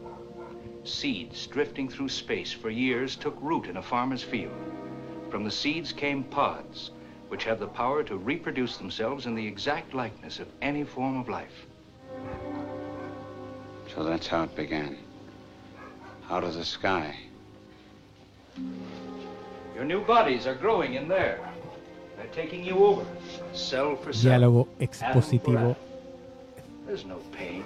Seeds 0.85 1.47
drifting 1.49 1.89
through 1.89 2.09
space 2.09 2.53
for 2.53 2.71
years 2.71 3.17
took 3.17 3.37
root 3.41 3.67
in 3.67 3.79
a 3.79 3.83
farmer's 3.83 4.23
field. 4.23 4.55
From 5.31 5.43
the 5.43 5.51
seeds 5.51 5.93
came 5.93 6.23
pods, 6.23 6.93
which 7.29 7.43
have 7.45 7.59
the 7.59 7.67
power 7.67 8.05
to 8.05 8.17
reproduce 8.17 8.77
themselves 8.77 9.27
in 9.27 9.35
the 9.35 9.45
exact 9.45 9.93
likeness 9.95 10.39
of 10.39 10.47
any 10.63 10.85
form 10.85 11.19
of 11.19 11.29
life. 11.29 11.67
So 13.93 14.05
that's 14.05 14.29
how 14.29 14.45
it 14.45 14.55
began. 14.55 14.97
Out 16.31 16.45
of 16.45 16.55
the 16.55 16.65
sky. 16.65 17.17
Your 19.75 19.85
new 19.85 20.05
bodies 20.05 20.47
are 20.47 20.55
growing 20.55 20.95
in 20.95 21.09
there. 21.09 21.41
They're 22.17 22.27
taking 22.27 22.65
you 22.65 22.79
over, 22.79 23.05
cell 23.53 23.97
for 23.97 24.13
cell. 24.13 24.41
Diálogo 24.41 24.69
expositivo. 24.81 25.77
There's 26.87 27.05
no 27.05 27.17
pain. 27.33 27.65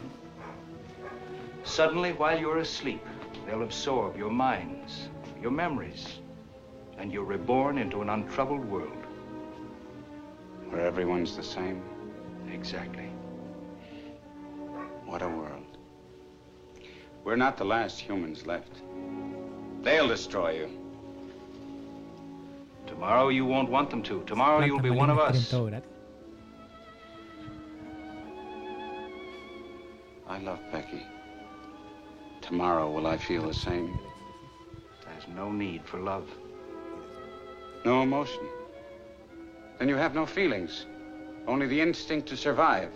Suddenly, 1.71 2.15
while 2.15 2.37
you're 2.37 2.59
asleep, 2.59 3.07
they'll 3.47 3.63
absorb 3.63 4.17
your 4.17 4.29
minds, 4.29 5.09
your 5.41 5.53
memories, 5.53 6.19
and 6.99 7.13
you're 7.13 7.25
reborn 7.25 7.79
into 7.79 8.03
an 8.03 8.11
untroubled 8.11 8.65
world. 8.65 9.07
Where 10.69 10.85
everyone's 10.85 11.37
the 11.37 11.45
same. 11.45 11.81
Exactly. 12.53 13.09
What 15.05 15.23
a 15.23 15.29
world. 15.29 15.79
We're 17.23 17.37
not 17.37 17.57
the 17.57 17.65
last 17.65 18.01
humans 18.01 18.47
left. 18.47 18.83
They'll 19.83 20.09
destroy 20.09 20.57
you. 20.57 20.71
Tomorrow 22.89 23.29
you 23.29 23.47
won't 23.47 23.71
want 23.71 23.91
them 23.91 24.03
to. 24.03 24.25
Tomorrow 24.25 24.65
you'll 24.65 24.81
be 24.81 24.91
one 24.91 25.09
of 25.09 25.21
us. 25.21 25.55
I 30.29 30.39
love 30.39 30.59
Becky. 30.73 31.07
Tomorrow, 32.51 32.91
will 32.91 33.07
I 33.07 33.17
feel 33.17 33.47
the 33.47 33.55
same? 33.55 33.97
There's 35.05 35.29
no 35.37 35.53
need 35.53 35.85
for 35.87 36.01
love. 36.01 36.29
No 37.85 38.03
emotion. 38.03 38.43
Then 39.79 39.89
you 39.89 39.95
have 39.95 40.17
no 40.17 40.27
feelings. 40.27 40.85
Only 41.47 41.69
the 41.69 41.81
instinct 41.81 42.29
to 42.31 42.37
survive. 42.37 42.91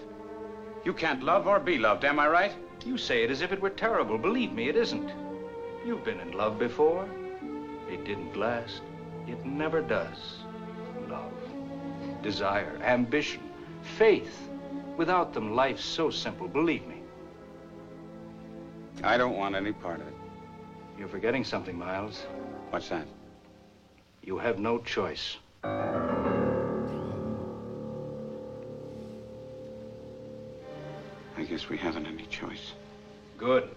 You 0.85 0.93
can't 0.93 1.23
love 1.23 1.47
or 1.47 1.61
be 1.61 1.79
loved, 1.79 2.05
am 2.05 2.19
I 2.19 2.27
right? 2.27 2.53
You 2.85 2.99
say 2.99 3.23
it 3.23 3.31
as 3.31 3.43
if 3.43 3.53
it 3.53 3.61
were 3.61 3.71
terrible. 3.71 4.19
Believe 4.19 4.51
me, 4.51 4.69
it 4.69 4.75
isn't. 4.75 5.13
You've 5.87 6.05
been 6.05 6.19
in 6.19 6.33
love 6.33 6.59
before. 6.59 7.09
It 7.89 8.05
didn't 8.05 8.35
last. 8.35 8.83
It 9.29 9.47
never 9.47 9.81
does. 9.81 10.39
Love, 11.09 11.33
desire, 12.23 12.77
ambition, 12.83 13.43
faith. 13.99 14.49
Without 14.97 15.33
them, 15.33 15.55
life's 15.55 15.85
so 15.85 16.11
simple. 16.11 16.49
Believe 16.49 16.85
me. 16.89 16.94
I 19.03 19.17
don't 19.17 19.37
want 19.37 19.55
any 19.55 19.73
part 19.73 20.01
of 20.01 20.07
it. 20.07 20.15
You're 20.99 21.09
forgetting 21.09 21.45
something, 21.45 21.77
Miles. 21.79 22.27
What's 22.71 22.89
that? 22.89 23.07
You 24.23 24.39
have 24.39 24.59
no 24.59 24.79
choice. 24.79 25.37
I 31.37 31.43
guess 31.49 31.69
we 31.69 31.77
haven't 31.77 32.07
any 32.07 32.27
choice. 32.27 32.73
Good. 33.37 33.69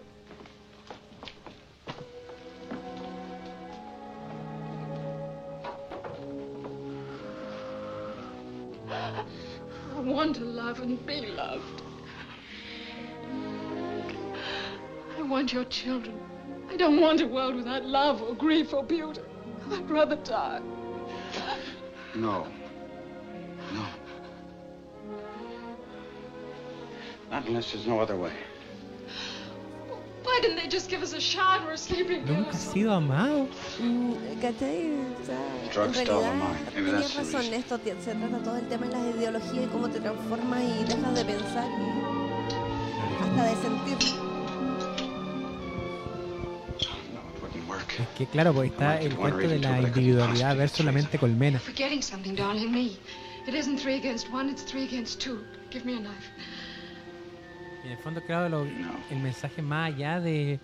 I 8.90 10.00
want 10.00 10.36
to 10.38 10.44
love 10.44 10.80
and 10.80 11.04
be 11.06 11.26
loved. 11.26 11.87
Want 15.30 15.52
your 15.54 15.66
children. 15.66 16.16
I 16.70 16.76
don't 16.78 17.00
want 17.00 17.22
a 17.22 17.28
world 17.28 17.56
without 17.56 17.86
love 17.86 18.22
or 18.22 18.34
grief 18.36 18.74
or 18.74 18.84
beauty. 18.84 19.22
I'd 19.72 19.90
rather 19.90 20.16
die. 20.18 20.62
No. 22.16 22.48
No. 23.74 23.86
Not 27.32 27.46
unless 27.48 27.72
there's 27.72 27.88
no 27.88 28.00
other 28.00 28.16
way. 28.16 28.32
Why 30.24 30.40
didn't 30.42 30.58
they 30.58 30.68
just 30.68 30.90
give 30.90 31.02
us 31.02 31.14
a 31.14 31.22
shot 31.22 31.66
or 31.66 31.72
a 31.72 31.78
sleeping 31.78 32.26
Nunca 32.26 32.44
pill? 32.44 32.52
has 32.52 32.74
sido 32.74 32.92
amado. 32.92 33.48
¿Cachai? 34.42 34.94
O 35.22 35.26
sea, 35.26 35.38
en 35.64 35.70
Drugs 35.72 36.04
dull 36.04 36.22
the 36.22 36.30
realidad 36.30 36.36
mind. 36.36 36.66
Maybe 36.76 36.92
tenías 36.92 37.02
that's 37.02 37.14
the 37.14 37.38
razón, 37.38 37.40
reason. 37.42 37.54
esto 37.54 37.78
ti- 37.80 37.92
se 38.02 38.14
trata 38.14 38.44
todo 38.44 38.56
el 38.58 38.68
tema 38.68 38.86
de 38.88 38.92
las 38.94 39.16
ideologías 39.16 39.66
y 39.66 39.68
cómo 39.68 39.90
te 39.90 40.00
transformas 40.00 40.62
y 40.64 40.84
dejas 40.84 41.16
de 41.16 41.26
pensar 41.26 41.70
y 41.70 43.24
hasta 43.24 43.44
de 43.44 43.56
sentir. 43.62 44.17
Que 48.18 48.26
claro, 48.26 48.54
pues 48.54 48.72
está 48.72 49.00
el 49.00 49.16
cuento 49.16 49.48
de 49.48 49.60
la 49.60 49.80
individualidad 49.80 50.56
versus 50.58 50.84
la 50.86 50.92
mente 50.92 51.20
colmena. 51.20 51.60
Forgetting 51.60 52.02
something, 52.02 52.34
darling, 52.36 52.72
me. 52.72 52.86
It 53.48 53.54
isn't 53.54 53.80
three 53.80 53.96
against 53.96 54.28
one, 54.34 54.50
it's 54.52 54.64
three 54.66 54.84
against 54.86 55.22
two. 55.22 55.40
Give 55.72 55.86
me 55.86 55.94
a 55.98 56.00
knife. 56.00 56.32
Y 57.84 57.88
en 57.88 57.92
el 57.94 57.98
fondo, 58.00 58.22
claro, 58.22 58.50
lo- 58.50 58.66
el 59.12 59.20
mensaje 59.22 59.62
más 59.62 59.94
allá 59.94 60.20
de, 60.20 60.60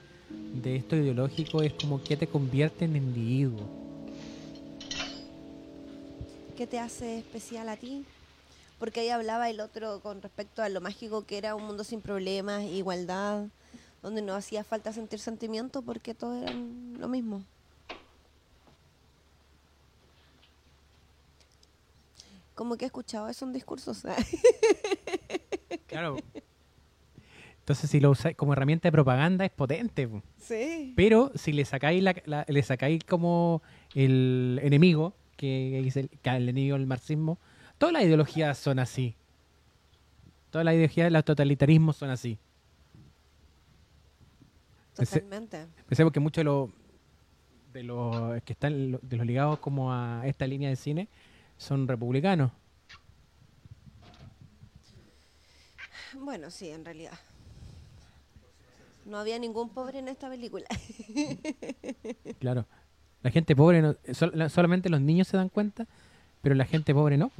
de 0.64 0.76
esto 0.78 0.95
ideológico 0.95 1.62
es 1.62 1.74
como 1.74 2.04
que 2.04 2.18
te 2.18 2.28
convierte 2.28 2.86
en 2.86 2.95
individuo. 2.95 3.70
¿Qué 6.58 6.68
te 6.68 6.80
hace 6.80 7.20
especial 7.20 7.70
a 7.70 7.78
ti? 7.78 8.04
Porque 8.80 9.01
ahí 9.01 9.10
hablaba 9.10 9.49
el 9.49 9.60
otro 9.60 9.99
con 10.01 10.22
respecto 10.22 10.62
a 10.62 10.70
lo 10.70 10.82
mágico 10.82 11.26
que 11.26 11.38
era 11.38 11.56
un 11.56 11.66
mundo 11.66 11.84
sin 11.84 12.01
problemas, 12.01 12.64
igualdad, 12.64 13.45
donde 14.04 14.22
no 14.22 14.36
hacía 14.36 14.64
falta 14.64 14.93
sentir 14.93 15.18
sentimientos 15.20 15.84
porque 15.84 16.14
todos 16.14 16.43
eran 16.43 16.93
lo 16.99 17.08
mismo. 17.08 17.41
Como 22.56 22.78
que 22.78 22.86
he 22.86 22.88
escuchado 22.88 23.28
eso 23.30 23.45
en 23.45 23.54
discursos. 23.54 24.04
Claro. 25.88 26.18
Entonces, 27.60 27.88
si 27.89 27.99
lo 27.99 28.10
usáis 28.10 28.36
como 28.36 28.54
herramienta 28.54 28.88
de 28.88 28.91
propaganda, 28.91 29.45
es 29.45 29.51
potente. 29.51 30.08
po. 30.08 30.24
Sí. 30.39 30.91
Pero 30.95 31.32
si 31.36 31.51
le 31.54 31.66
sacáis, 31.66 32.01
la, 32.01 32.16
la- 32.26 32.45
le 32.47 32.64
sacáis 32.64 33.04
como 33.04 33.62
el 33.93 34.60
enemigo, 34.64 35.14
que 35.38 35.86
es 35.86 35.95
el, 35.97 36.10
que 36.10 36.30
el 36.32 36.49
enemigo 36.49 36.76
del 36.78 36.88
marxismo, 36.88 37.38
todas 37.78 37.93
las 37.93 38.04
ideologías 38.04 38.58
son 38.58 38.80
así. 38.80 39.16
Todas 40.49 40.66
las 40.66 40.74
ideologías 40.74 41.06
de 41.06 41.12
los 41.12 41.26
totalitarismos 41.26 41.95
son 41.95 42.10
así. 42.10 42.39
Totalmente. 44.96 45.68
Pensemos 45.88 46.12
que 46.14 46.20
muchos 46.20 46.41
de 46.41 46.44
los 46.46 46.70
de 47.74 47.84
los 47.84 48.41
que 48.44 48.54
están 48.54 49.00
de 49.02 49.18
los 49.18 49.26
ligados 49.26 49.58
como 49.60 49.91
a 49.91 50.22
esta 50.28 50.46
línea 50.46 50.70
de 50.70 50.76
cine 50.76 51.08
son 51.58 51.88
republicanos. 51.88 52.52
Bueno, 56.16 56.52
sí, 56.52 56.70
en 56.70 56.86
realidad. 56.86 57.14
No 59.06 59.18
había 59.18 59.38
ningún 59.39 59.70
pobre 59.70 60.00
en 60.00 60.08
esta 60.08 60.30
película. 60.30 60.66
Claro. 62.39 62.66
La 63.22 63.32
gente 63.32 63.56
pobre, 63.56 63.82
no- 63.82 63.96
sol- 64.14 64.32
la- 64.36 64.50
solamente 64.50 64.89
los 64.89 65.00
niños 65.00 65.28
se 65.30 65.38
dan 65.38 65.48
cuenta, 65.50 65.88
pero 66.41 66.56
la 66.56 66.66
gente 66.66 66.94
pobre 66.94 67.18
no. 67.18 67.32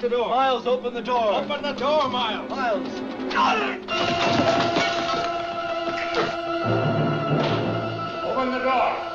The 0.00 0.08
door! 0.08 0.28
Miles, 0.28 0.64
open 0.64 0.94
the 0.94 1.02
door. 1.02 1.32
Open 1.32 1.60
the 1.60 1.72
door, 1.72 2.08
Miles! 2.08 2.48
Miles. 2.48 2.86
Open 8.24 8.52
the 8.52 8.58
door! 8.60 9.07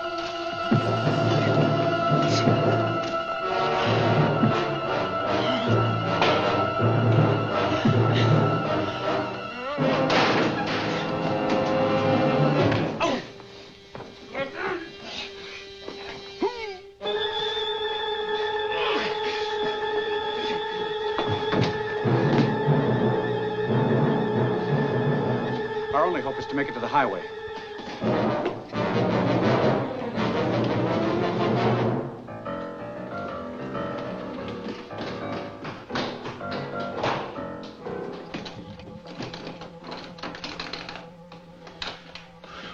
Hope 26.34 26.50
to 26.50 26.56
make 26.56 26.68
it 26.68 26.74
to 26.74 26.80
the 26.80 26.88
highway. 26.88 27.22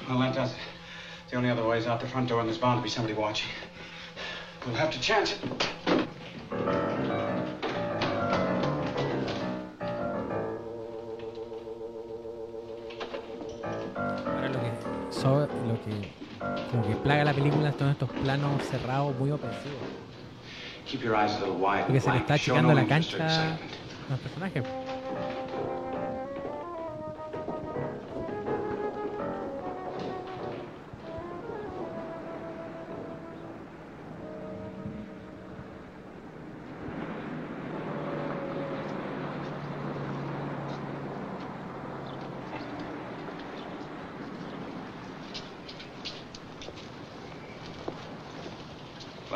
Well, 0.07 0.19
that 0.19 0.33
does 0.33 0.51
it. 0.51 0.57
The 1.29 1.37
only 1.37 1.49
other 1.49 1.67
way 1.67 1.77
is 1.77 1.85
out 1.85 1.99
the 1.99 2.07
front 2.07 2.29
door, 2.29 2.39
and 2.39 2.49
there's 2.49 2.57
bound 2.57 2.79
to 2.79 2.83
be 2.83 2.89
somebody 2.89 3.13
watching. 3.13 3.49
We'll 4.65 4.75
have 4.75 4.91
to 4.91 4.99
chance 4.99 5.33
it. 5.33 5.58
película 17.39 17.73
son 17.77 17.89
estos 17.89 18.09
planos 18.09 18.61
cerrados 18.63 19.15
muy 19.17 19.31
ofensivos. 19.31 19.79
Porque 21.85 21.99
se 22.01 22.11
le 22.11 22.17
está 22.17 22.33
achicando 22.33 22.73
la 22.73 22.85
cancha 22.85 23.53
a 23.53 24.11
los 24.11 24.19
personajes. 24.19 24.63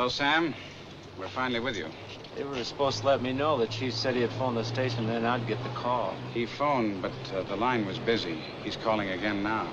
Well, 0.04 0.10
Sam, 0.10 0.54
we're 1.18 1.28
finally 1.28 1.60
with 1.60 1.78
you. 1.78 1.86
They 2.36 2.44
were 2.44 2.62
supposed 2.62 3.00
to 3.00 3.06
let 3.06 3.22
me 3.22 3.32
know 3.32 3.56
that 3.56 3.70
Chief 3.70 3.94
said 3.94 4.14
he 4.14 4.20
had 4.20 4.32
phoned 4.32 4.54
the 4.54 4.62
station, 4.62 5.06
then 5.06 5.24
I'd 5.24 5.48
get 5.48 5.64
the 5.64 5.70
call. 5.70 6.14
He 6.34 6.44
phoned, 6.44 7.00
but 7.00 7.14
uh, 7.34 7.42
the 7.44 7.56
line 7.56 7.86
was 7.86 7.98
busy. 7.98 8.38
He's 8.62 8.76
calling 8.76 9.08
again 9.08 9.42
now. 9.42 9.66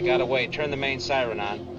Got 0.00 0.20
away. 0.20 0.46
Turn 0.46 0.70
the 0.70 0.76
main 0.76 1.00
siren 1.00 1.40
on. 1.40 1.69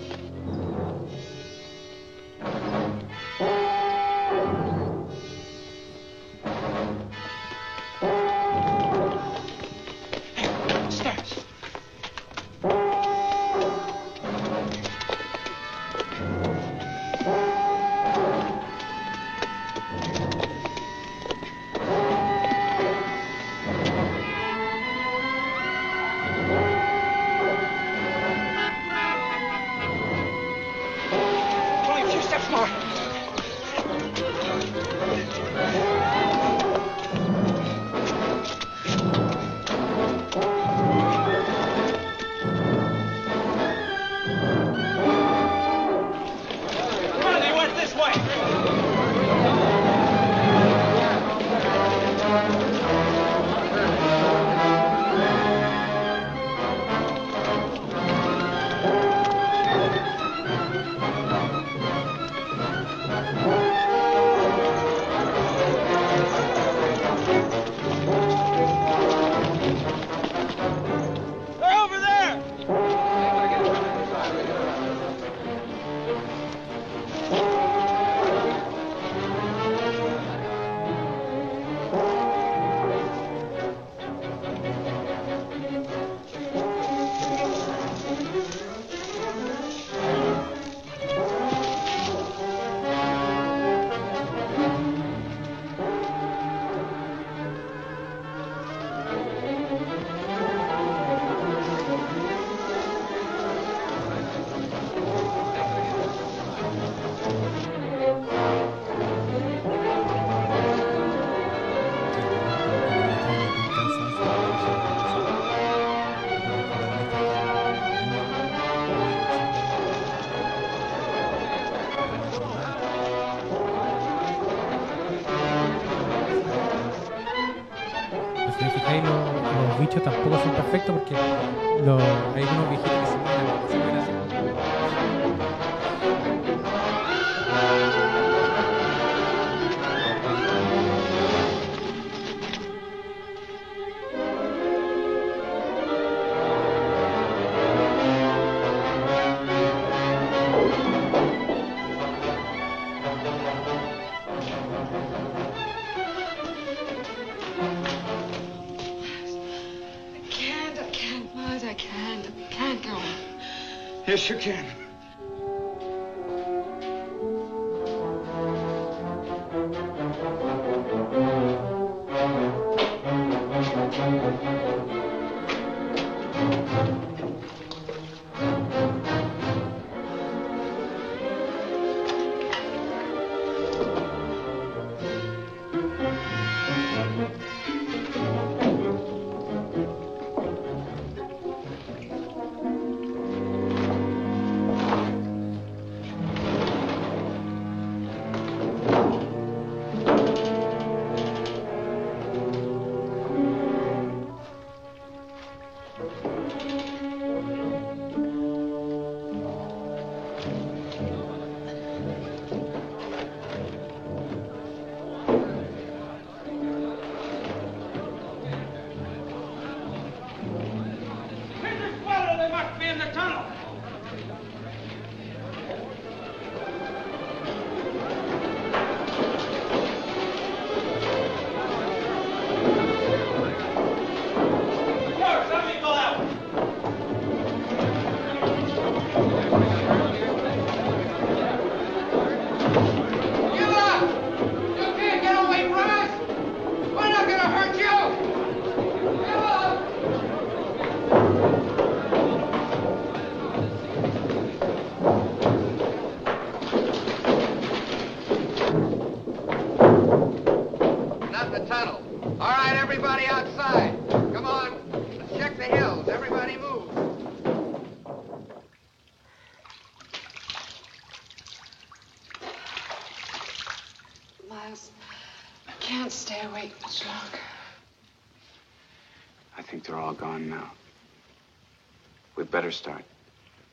Better 282.51 282.71
start, 282.71 283.03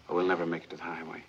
or 0.08 0.16
we'll 0.16 0.26
never 0.26 0.46
make 0.46 0.64
it 0.64 0.70
to 0.70 0.76
the 0.76 0.82
highway. 0.82 1.22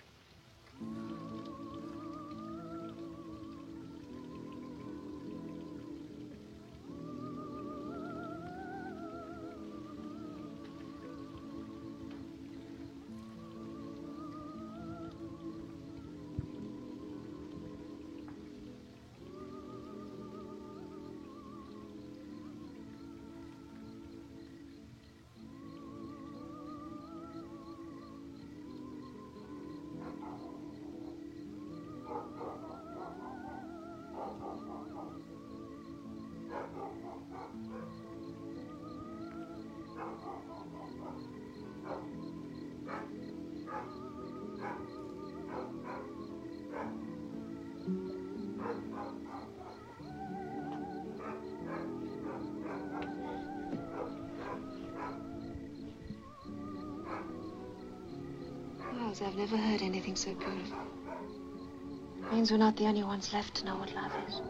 I've 59.22 59.36
never 59.36 59.58
heard 59.58 59.82
anything 59.82 60.16
so 60.16 60.34
beautiful. 60.34 60.78
It 62.18 62.34
Means 62.34 62.52
we're 62.52 62.58
not 62.58 62.78
the 62.78 62.86
only 62.86 63.04
ones 63.04 63.34
left 63.34 63.56
to 63.56 63.66
know 63.66 63.76
what 63.76 63.94
love 63.94 64.12
is. 64.28 64.42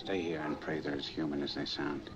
Stay 0.00 0.22
here 0.22 0.40
and 0.40 0.58
pray 0.60 0.80
they're 0.80 0.94
as 0.94 1.06
human 1.06 1.42
as 1.42 1.54
they 1.54 1.66
sound. 1.66 2.08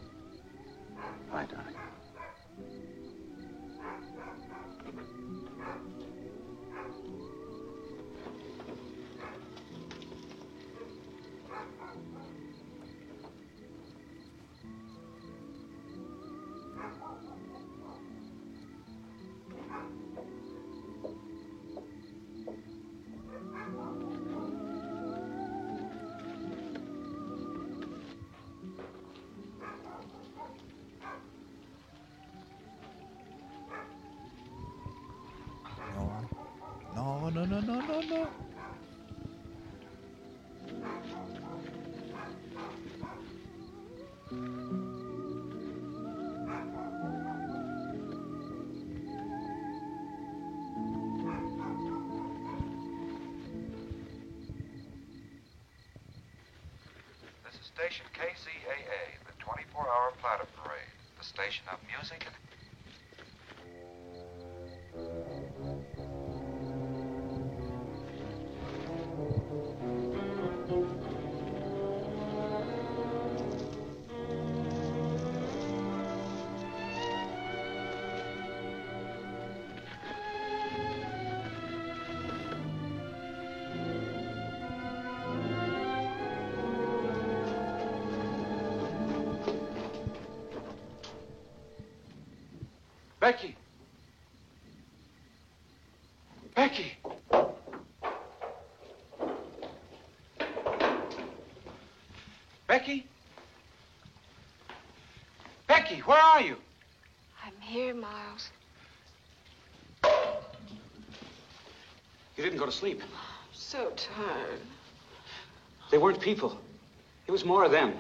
KCAA, 58.19 59.15
the 59.31 59.35
24-hour 59.39 60.11
platter 60.19 60.51
parade, 60.59 60.91
the 61.19 61.25
station 61.25 61.63
of 61.71 61.79
music 61.87 62.27
and 62.27 62.35
to 112.71 112.77
sleep. 112.77 113.01
I'm 113.03 113.09
so 113.53 113.93
tired. 113.97 114.61
They 115.91 115.99
weren't 115.99 116.21
people. 116.21 116.59
It 117.27 117.33
was 117.33 117.45
more 117.45 117.65
of 117.65 117.71
them. 117.71 117.95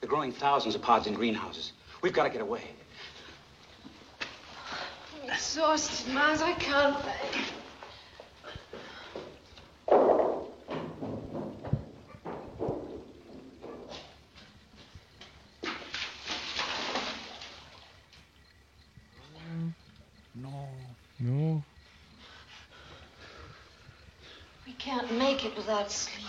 They're 0.00 0.08
growing 0.08 0.32
thousands 0.32 0.74
of 0.74 0.82
pods 0.82 1.06
in 1.06 1.14
greenhouses. 1.14 1.72
We've 2.02 2.12
got 2.12 2.24
to 2.24 2.30
get 2.30 2.40
away. 2.40 2.62
I'm 5.22 5.30
exhausted, 5.30 6.12
Miles. 6.12 6.42
I 6.42 6.52
can't 6.54 6.96
think. 7.02 7.44
No. 20.34 20.68
No. 21.18 21.62
We 24.66 24.72
can't 24.72 25.10
make 25.88 26.19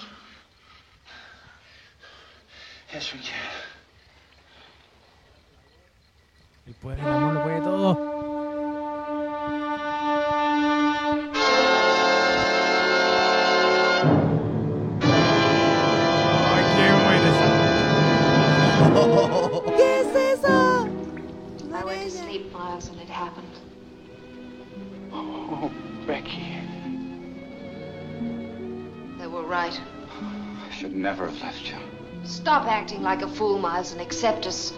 fool, 33.41 33.57
Miles, 33.57 33.91
and 33.91 33.99
accept 33.99 34.45
us. 34.45 34.71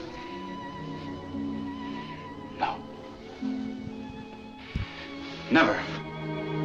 No. 2.57 2.77
Never. 5.51 5.77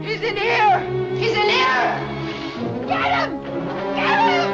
He's 0.06 0.22
in 0.22 0.36
here! 0.36 0.78
He's 1.16 1.32
in 1.32 1.48
here! 1.58 1.88
Get 2.86 3.02
him! 3.16 3.30
Get 3.96 4.18
him! 4.30 4.50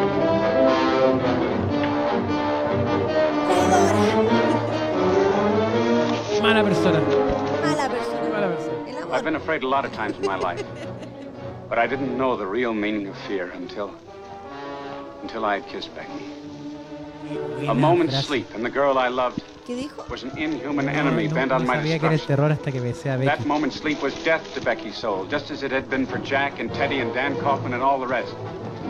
Mala 6.41 6.65
persona. 6.65 7.01
Mala 7.01 7.89
persona. 7.91 8.31
Mala 8.31 8.57
persona. 8.57 9.13
I've 9.13 9.25
been 9.25 9.37
afraid 9.37 9.65
a 9.65 9.69
lot 9.69 9.85
of 9.85 9.93
times 9.93 10.17
in 10.17 10.25
my 10.25 10.37
life. 10.37 10.65
But 11.69 11.79
I 11.79 11.87
didn't 11.87 12.17
know 12.17 12.37
the 12.37 12.47
real 12.47 12.73
meaning 12.73 13.09
of 13.09 13.17
fear 13.27 13.51
until. 13.51 13.95
until 15.23 15.45
I 15.45 15.59
had 15.59 15.67
kissed 15.67 15.95
Becky. 15.95 16.35
A 17.69 17.75
moment's 17.75 18.17
sleep, 18.27 18.47
and 18.55 18.65
the 18.65 18.71
girl 18.71 18.99
I 18.99 19.09
loved 19.09 19.43
¿Qué 19.67 19.75
dijo? 19.77 20.09
was 20.11 20.23
an 20.23 20.37
inhuman 20.37 20.89
enemy 20.89 21.27
bent 21.27 21.51
on 21.51 21.67
my 21.67 21.77
sabía 21.77 21.99
que 21.99 22.07
era 22.07 22.13
el 22.13 22.19
destruction. 22.19 22.37
terror 22.37 22.53
hasta 22.53 22.71
que 22.73 22.81
besé 22.81 23.07
a 23.15 23.17
That 23.25 23.39
Becky. 23.39 23.49
moment's 23.49 23.77
sleep 23.77 24.03
was 24.03 24.15
death 24.25 24.43
to 24.55 24.61
Becky's 24.61 24.97
soul, 24.97 25.25
just 25.25 25.51
as 25.51 25.63
it 25.63 25.73
had 25.73 25.89
been 25.89 26.07
for 26.07 26.19
Jack 26.19 26.61
and 26.61 26.73
Teddy 26.75 27.01
and 27.01 27.13
Dan 27.15 27.37
Kauffman 27.41 27.73
and 27.73 27.83
all 27.83 27.99
the 27.99 28.07
rest. 28.07 28.35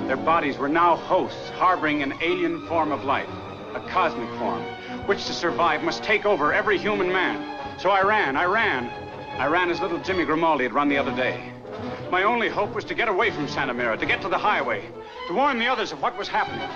Their 0.09 0.17
bodies 0.17 0.59
were 0.59 0.69
now 0.69 0.97
hosts, 0.97 1.49
harboring 1.51 2.03
an 2.03 2.13
alien 2.21 2.67
form 2.67 2.91
of 2.93 3.05
life, 3.05 3.29
a 3.75 3.81
cosmic 3.89 4.29
form, 4.39 4.63
which 5.07 5.25
to 5.27 5.33
survive 5.33 5.83
must 5.83 6.03
take 6.03 6.27
over 6.27 6.53
every 6.53 6.77
human 6.77 7.11
man. 7.13 7.39
So 7.79 7.91
I 7.91 8.03
ran, 8.03 8.37
I 8.37 8.45
ran. 8.45 8.91
I 9.39 9.47
ran 9.47 9.71
as 9.71 9.81
little 9.81 9.99
Jimmy 10.01 10.25
Grimaldi 10.25 10.65
had 10.65 10.73
run 10.75 10.89
the 10.89 10.99
other 10.99 11.15
day. 11.15 11.41
My 12.11 12.25
only 12.25 12.49
hope 12.49 12.75
was 12.75 12.85
to 12.87 12.95
get 12.95 13.09
away 13.09 13.31
from 13.31 13.49
Santa 13.49 13.73
Mira, 13.75 13.97
to 13.97 14.07
get 14.07 14.21
to 14.23 14.29
the 14.29 14.39
highway, 14.39 14.83
to 15.29 15.35
warn 15.35 15.59
the 15.59 15.67
others 15.69 15.93
of 15.93 16.03
what 16.03 16.17
was 16.19 16.29
happening. 16.29 16.69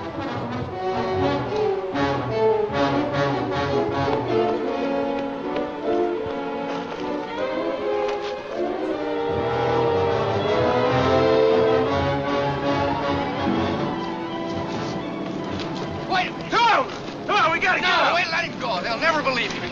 Never 19.19 19.31
believe 19.31 19.53
him. 19.53 19.63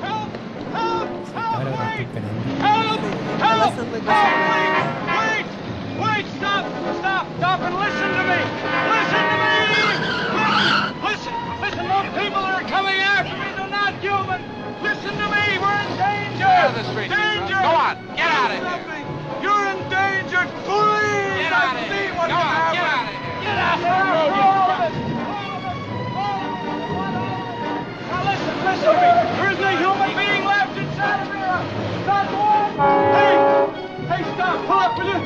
Help! 0.00 0.30
Help! 0.72 1.08
Ahora 1.36 1.64
que 1.64 1.72
estoy 1.72 2.00
esperando. 2.00 2.40
Help! 2.64 3.00
Help! 3.42 3.60
pasando 3.60 3.96
Help! 4.00 4.32
cosas 4.32 4.32
Wait! 4.48 4.76
Wait! 5.12 5.46
Wait! 6.00 6.24
Stop! 6.38 6.64
Stop! 7.00 7.26
Stop 7.36 7.60
and 7.60 7.74
listen 7.76 8.08
to 8.08 8.24
me! 8.24 8.40
Listen 8.88 9.24
to 9.28 9.36
me! 9.42 9.56
Listen! 11.04 11.34
Listen! 11.60 11.84
Those 11.92 12.10
people 12.16 12.40
that 12.40 12.54
are 12.56 12.68
coming 12.68 12.96
after 12.96 13.36
me, 13.36 13.48
they're 13.52 13.68
not 13.68 13.92
human! 14.00 14.40
Listen 14.80 15.12
to 15.12 15.26
me! 15.28 15.44
We're 15.60 15.80
in 15.84 15.92
danger! 16.00 16.48
Get 16.48 16.56
out 16.56 16.72
of 16.72 16.76
the 16.80 16.84
street. 16.88 17.10
Danger! 17.12 17.60
Go 17.60 17.68
on, 17.68 18.00
get 18.16 18.32
out 18.32 18.48
of 18.48 18.64
here. 18.64 19.04
You're 19.44 19.64
in 19.76 19.80
danger! 19.92 20.42
Please! 20.64 21.36
Get 21.36 21.52
out 21.52 21.76
of 21.76 21.84
here. 21.84 22.16
Go 22.16 22.32
on, 22.32 22.72
get 22.72 22.80
out 22.80 23.04
of 23.04 23.12
here. 23.12 23.44
Get 23.44 23.58
out 23.60 23.76
of 23.76 24.06
here! 24.06 24.11
There 28.82 29.50
isn't 29.52 29.62
a 29.62 29.78
human 29.78 30.10
being 30.16 30.44
left 30.44 30.76
in 30.76 30.90
Santa 30.96 31.30
Mira. 31.30 31.62
Not 32.04 32.26
one. 32.34 32.74
Hey! 33.14 33.38
Hey, 34.10 34.22
stop. 34.34 34.66
Pull 34.66 34.76
up, 34.76 34.98
will 34.98 35.06
you? 35.06 35.20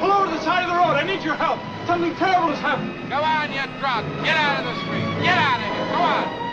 Pull 0.00 0.10
over 0.10 0.26
to 0.26 0.32
the 0.32 0.40
side 0.42 0.62
of 0.62 0.70
the 0.70 0.76
road. 0.76 0.96
I 0.96 1.02
need 1.04 1.22
your 1.22 1.34
help. 1.34 1.60
Something 1.86 2.14
terrible 2.16 2.48
has 2.48 2.58
happened. 2.58 3.10
Go 3.10 3.16
on, 3.16 3.52
you 3.52 3.60
drunk. 3.80 4.06
Get 4.24 4.36
out 4.38 4.64
of 4.64 4.74
the 4.74 4.80
street. 4.80 5.04
Get 5.22 5.36
out 5.36 5.60
of 5.60 5.66
here. 5.76 5.86
Go 5.92 6.00
on. 6.00 6.46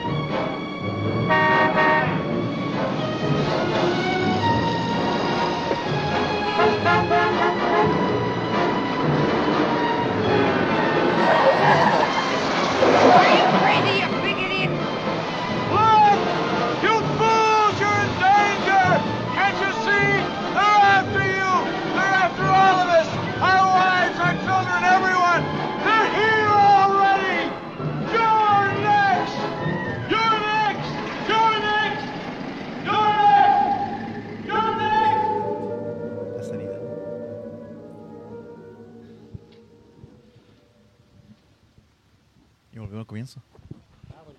Al 43.04 43.08
comienzo. 43.08 43.42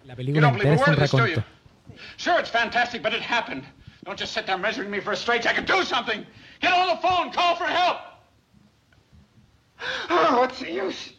La 0.05 0.13
You 0.13 0.17
película 0.17 0.41
don't 0.41 0.59
believe 0.59 0.73
entera 0.73 0.73
a 0.73 0.75
es 0.75 0.83
un 0.83 0.91
word 0.91 0.95
of 0.95 0.99
this, 0.99 1.11
do 1.11 1.27
you? 1.27 1.37
raconto. 1.37 1.45
Sure, 2.17 2.39
it's 2.41 2.51
fantastic, 2.51 3.03
but 3.03 3.13
it 3.13 3.23
happened. 3.23 3.65
Don't 4.05 4.19
just 4.19 4.33
sit 4.33 4.47
there 4.47 4.59
measuring 4.59 4.91
me 4.91 5.01
for 5.01 5.13
a 5.13 5.17
straitjacket. 5.17 5.67
Do 5.67 5.83
something. 5.85 6.27
Get 6.61 6.73
on 6.73 6.89
the 6.89 6.97
phone. 7.01 7.31
Call 7.33 7.57
for 7.57 7.65
help. 7.67 7.99
Oh, 10.09 10.39
what's 10.41 10.61
the 10.61 10.71
use? 10.71 11.13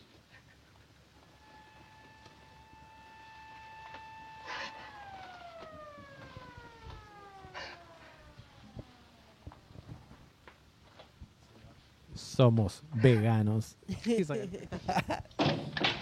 Somos 12.15 12.81
veganos. 12.93 13.76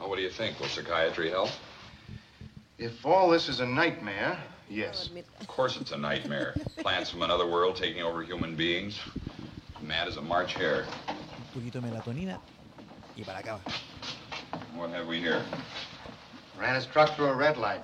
Oh, 0.00 0.08
what 0.08 0.16
do 0.16 0.22
you 0.22 0.30
think? 0.30 0.58
Will 0.58 0.66
psychiatry 0.66 1.30
help? 1.30 1.50
If 2.78 3.04
all 3.04 3.28
this 3.28 3.48
is 3.48 3.60
a 3.60 3.66
nightmare, 3.66 4.38
yes. 4.70 5.10
Of 5.40 5.46
course 5.46 5.76
it's 5.78 5.92
a 5.92 5.98
nightmare. 5.98 6.54
Plants 6.78 7.10
from 7.10 7.22
another 7.22 7.46
world 7.46 7.76
taking 7.76 8.02
over 8.02 8.22
human 8.22 8.56
beings. 8.56 8.98
Mad 9.82 10.08
as 10.08 10.16
a 10.16 10.22
March 10.22 10.54
hare. 10.54 10.86
Un 11.08 11.16
poquito 11.54 11.80
de 11.80 11.88
melatonina 11.88 12.38
y 13.16 13.24
para 13.24 13.42
acá. 13.42 13.58
What 14.74 14.90
have 14.90 15.06
we 15.06 15.20
here? 15.20 15.42
Ran 16.58 16.74
his 16.74 16.86
truck 16.86 17.14
through 17.14 17.26
a 17.26 17.34
red 17.34 17.58
light. 17.58 17.82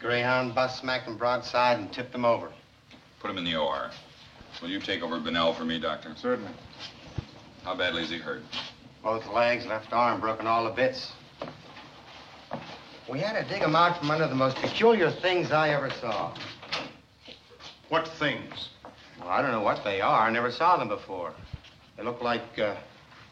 Greyhound 0.00 0.54
bus 0.54 0.80
smacked 0.80 1.06
him 1.06 1.16
broadside 1.16 1.78
and 1.78 1.92
tipped 1.92 2.14
him 2.14 2.24
over. 2.24 2.50
Put 3.20 3.30
him 3.30 3.38
in 3.38 3.44
the 3.44 3.56
OR. 3.56 3.90
Will 4.62 4.70
you 4.70 4.80
take 4.80 5.02
over 5.02 5.20
Bennell 5.20 5.52
for 5.52 5.64
me, 5.64 5.78
Doctor? 5.78 6.14
Certainly. 6.16 6.52
How 7.64 7.74
badly 7.74 8.02
is 8.02 8.10
he 8.10 8.18
hurt? 8.18 8.42
Both 9.02 9.26
legs, 9.28 9.66
left 9.66 9.92
arm 9.92 10.20
broken 10.20 10.46
all 10.46 10.64
the 10.64 10.70
bits. 10.70 11.12
We 13.08 13.20
had 13.20 13.42
to 13.42 13.48
dig 13.48 13.62
him 13.62 13.74
out 13.74 13.98
from 13.98 14.10
under 14.10 14.26
the 14.26 14.34
most 14.34 14.56
peculiar 14.56 15.10
things 15.10 15.50
I 15.50 15.70
ever 15.70 15.88
saw. 15.88 16.34
What 17.88 18.06
things? 18.06 18.68
Well, 19.18 19.30
I 19.30 19.40
don't 19.40 19.50
know 19.50 19.62
what 19.62 19.82
they 19.82 20.02
are. 20.02 20.28
I 20.28 20.30
never 20.30 20.52
saw 20.52 20.76
them 20.76 20.88
before. 20.88 21.32
They 21.96 22.02
look 22.02 22.22
like 22.22 22.58
uh, 22.58 22.74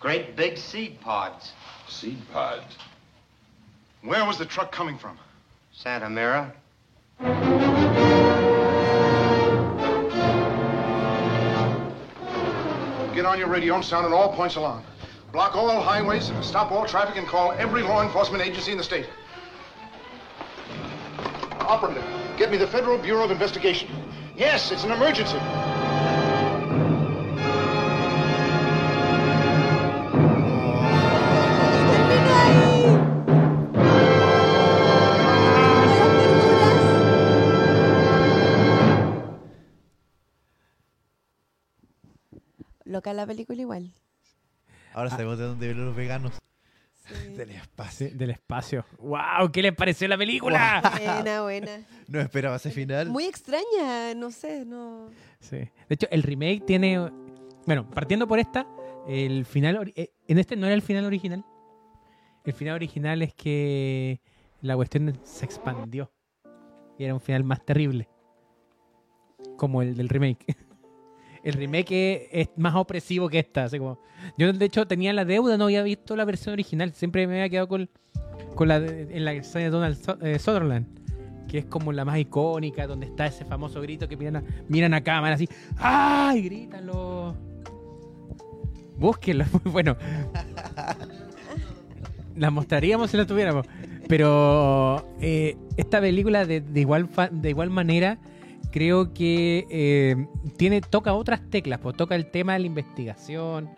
great 0.00 0.34
big 0.34 0.56
seed 0.56 0.98
pods. 1.02 1.52
Seed 1.88 2.16
pods? 2.32 2.78
Where 4.02 4.24
was 4.24 4.38
the 4.38 4.46
truck 4.46 4.72
coming 4.72 4.96
from? 4.96 5.18
Santa 5.72 6.08
Mira. 6.08 6.54
Get 13.14 13.26
on 13.26 13.38
your 13.38 13.48
radio 13.48 13.74
and 13.74 13.84
sound 13.84 14.06
on 14.06 14.14
all 14.14 14.34
points 14.34 14.56
along. 14.56 14.84
Block 15.32 15.54
all 15.54 15.82
highways, 15.82 16.32
stop 16.40 16.72
all 16.72 16.86
traffic, 16.86 17.16
and 17.16 17.26
call 17.26 17.52
every 17.52 17.82
law 17.82 18.02
enforcement 18.02 18.42
agency 18.42 18.72
in 18.72 18.78
the 18.78 18.84
state. 18.84 19.06
Operative, 21.66 22.04
get 22.38 22.50
me 22.50 22.58
the 22.58 22.66
Federal 22.66 22.96
Bureau 22.96 23.24
of 23.24 23.32
Investigation. 23.32 23.88
Yes, 24.36 24.70
it's 24.70 24.84
an 24.84 24.92
emergency. 24.92 25.36
Loca 42.84 43.12
la 43.12 43.26
película 43.26 43.60
igual. 43.60 43.92
Ahora 44.94 45.10
sabemos 45.10 45.36
de 45.38 45.44
dónde 45.44 45.66
vienen 45.66 45.86
los 45.86 45.96
veganos. 45.96 46.32
Del 47.36 47.50
espacio. 47.50 48.10
del 48.12 48.30
espacio. 48.30 48.84
¡Wow! 48.98 49.50
¿Qué 49.52 49.62
les 49.62 49.74
pareció 49.74 50.08
la 50.08 50.18
película? 50.18 50.80
Buena, 51.04 51.42
buena. 51.42 51.80
No 52.08 52.20
esperaba 52.20 52.56
ese 52.56 52.70
final. 52.70 53.08
Muy 53.10 53.24
extraña, 53.24 54.14
no 54.14 54.30
sé, 54.30 54.64
no. 54.64 55.10
Sí. 55.40 55.56
De 55.56 55.70
hecho, 55.88 56.06
el 56.10 56.22
remake 56.22 56.62
tiene. 56.64 57.10
Bueno, 57.66 57.88
partiendo 57.90 58.28
por 58.28 58.38
esta, 58.38 58.66
el 59.08 59.44
final. 59.44 59.92
eh, 59.96 60.10
En 60.28 60.38
este 60.38 60.54
no 60.56 60.66
era 60.66 60.74
el 60.74 60.82
final 60.82 61.04
original. 61.04 61.44
El 62.44 62.52
final 62.52 62.74
original 62.76 63.22
es 63.22 63.34
que 63.34 64.20
la 64.60 64.76
cuestión 64.76 65.18
se 65.24 65.44
expandió. 65.44 66.12
Y 66.98 67.04
era 67.04 67.14
un 67.14 67.20
final 67.20 67.42
más 67.44 67.64
terrible. 67.64 68.08
Como 69.56 69.82
el 69.82 69.96
del 69.96 70.08
remake. 70.08 70.44
El 71.46 71.52
remake 71.52 72.28
es, 72.32 72.48
más 72.56 72.74
opresivo 72.74 73.28
que 73.28 73.38
esta. 73.38 73.64
Así 73.64 73.78
como, 73.78 74.00
yo, 74.36 74.52
de 74.52 74.64
hecho, 74.64 74.84
tenía 74.84 75.12
la 75.12 75.24
deuda, 75.24 75.56
no 75.56 75.66
había 75.66 75.84
visto 75.84 76.16
la 76.16 76.24
versión 76.24 76.54
original. 76.54 76.92
Siempre 76.92 77.24
me 77.28 77.34
había 77.34 77.48
quedado 77.48 77.68
con, 77.68 77.88
con 78.56 78.66
la 78.66 78.78
en 78.78 79.24
la 79.24 79.32
escena 79.32 79.66
de 79.66 79.70
Donald 79.70 79.96
eh, 80.22 80.40
Sutherland. 80.40 80.88
Que 81.46 81.58
es 81.58 81.64
como 81.66 81.92
la 81.92 82.04
más 82.04 82.18
icónica, 82.18 82.88
donde 82.88 83.06
está 83.06 83.26
ese 83.26 83.44
famoso 83.44 83.80
grito 83.80 84.08
que 84.08 84.16
miran 84.16 84.38
a, 84.38 84.44
miran 84.66 84.92
a 84.92 85.04
cámara 85.04 85.36
así. 85.36 85.48
¡Ay! 85.76 86.42
Grítalo. 86.42 87.36
Búsquenlo, 88.98 89.44
es 89.44 89.52
muy 89.64 89.72
bueno. 89.72 89.96
La 92.34 92.50
mostraríamos 92.50 93.12
si 93.12 93.16
la 93.16 93.24
tuviéramos. 93.24 93.68
Pero 94.08 95.14
eh, 95.20 95.56
esta 95.76 96.00
película 96.00 96.44
de, 96.44 96.60
de 96.60 96.80
igual 96.80 97.08
de 97.30 97.50
igual 97.50 97.70
manera 97.70 98.18
creo 98.76 99.14
que 99.14 99.66
eh, 99.70 100.26
tiene 100.58 100.82
toca 100.82 101.14
otras 101.14 101.40
teclas, 101.48 101.80
pues 101.80 101.96
toca 101.96 102.14
el 102.14 102.30
tema 102.30 102.52
de 102.52 102.58
la 102.58 102.66
investigación, 102.66 103.70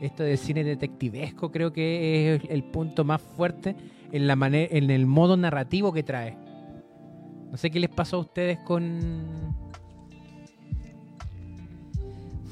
esto 0.00 0.24
del 0.24 0.36
cine 0.38 0.64
detectivesco 0.64 1.52
creo 1.52 1.72
que 1.72 2.34
es 2.34 2.42
el 2.50 2.64
punto 2.64 3.04
más 3.04 3.22
fuerte 3.22 3.76
en 4.10 4.26
la 4.26 4.34
mane- 4.34 4.68
en 4.72 4.90
el 4.90 5.06
modo 5.06 5.36
narrativo 5.36 5.92
que 5.92 6.02
trae. 6.02 6.36
No 7.48 7.56
sé 7.56 7.70
qué 7.70 7.78
les 7.78 7.90
pasó 7.90 8.16
a 8.16 8.20
ustedes 8.20 8.58
con 8.58 9.54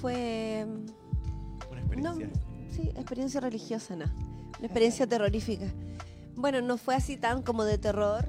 Fue. 0.00 0.64
Una 1.68 1.80
experiencia. 1.80 2.26
No, 2.28 2.32
sí, 2.70 2.82
experiencia 2.90 3.40
religiosa, 3.40 3.96
no. 3.96 4.04
Una 4.04 4.66
experiencia 4.66 5.04
terrorífica. 5.08 5.66
Bueno, 6.36 6.60
no 6.60 6.76
fue 6.78 6.94
así 6.94 7.16
tan 7.16 7.42
como 7.42 7.64
de 7.64 7.76
terror, 7.78 8.28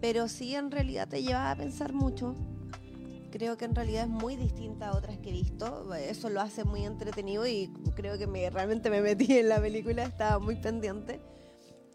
pero 0.00 0.28
sí 0.28 0.54
en 0.54 0.70
realidad 0.70 1.08
te 1.08 1.20
llevaba 1.24 1.50
a 1.50 1.56
pensar 1.56 1.92
mucho. 1.92 2.36
Creo 3.36 3.58
que 3.58 3.66
en 3.66 3.74
realidad 3.74 4.04
es 4.04 4.08
muy 4.08 4.34
distinta 4.34 4.88
a 4.88 4.96
otras 4.96 5.18
que 5.18 5.28
he 5.28 5.32
visto. 5.32 5.92
Eso 5.94 6.30
lo 6.30 6.40
hace 6.40 6.64
muy 6.64 6.86
entretenido 6.86 7.46
y 7.46 7.70
creo 7.94 8.16
que 8.16 8.26
me, 8.26 8.48
realmente 8.48 8.88
me 8.88 9.02
metí 9.02 9.36
en 9.36 9.50
la 9.50 9.60
película, 9.60 10.04
estaba 10.04 10.38
muy 10.38 10.56
pendiente. 10.56 11.20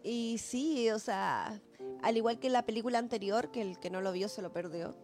Y 0.04 0.38
sí, 0.38 0.88
o 0.90 1.00
sea, 1.00 1.60
al 2.00 2.16
igual 2.16 2.38
que 2.38 2.48
la 2.48 2.64
película 2.64 3.00
anterior, 3.00 3.50
que 3.50 3.60
el 3.60 3.80
que 3.80 3.90
no 3.90 4.00
lo 4.00 4.12
vio 4.12 4.28
se 4.28 4.40
lo 4.40 4.52
perdió. 4.52 4.94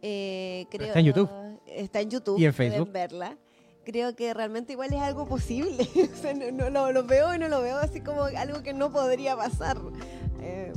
eh, 0.00 0.64
creo, 0.70 0.86
está 0.86 1.00
en 1.00 1.04
YouTube. 1.04 1.30
Está 1.66 2.00
en 2.00 2.08
YouTube. 2.08 2.38
Y 2.38 2.46
en 2.46 2.54
pueden 2.54 2.72
Facebook. 2.72 2.92
verla. 2.92 3.36
Creo 3.84 4.16
que 4.16 4.32
realmente 4.32 4.72
igual 4.72 4.94
es 4.94 5.00
algo 5.00 5.26
posible. 5.26 5.86
o 6.10 6.16
sea, 6.16 6.32
no, 6.32 6.50
no 6.52 6.70
lo, 6.70 6.90
lo 6.90 7.04
veo 7.04 7.34
y 7.34 7.38
no 7.38 7.48
lo 7.48 7.60
veo 7.60 7.76
así 7.76 8.00
como 8.00 8.22
algo 8.22 8.62
que 8.62 8.72
no 8.72 8.90
podría 8.90 9.36
pasar. 9.36 9.76
Eh, 10.40 10.72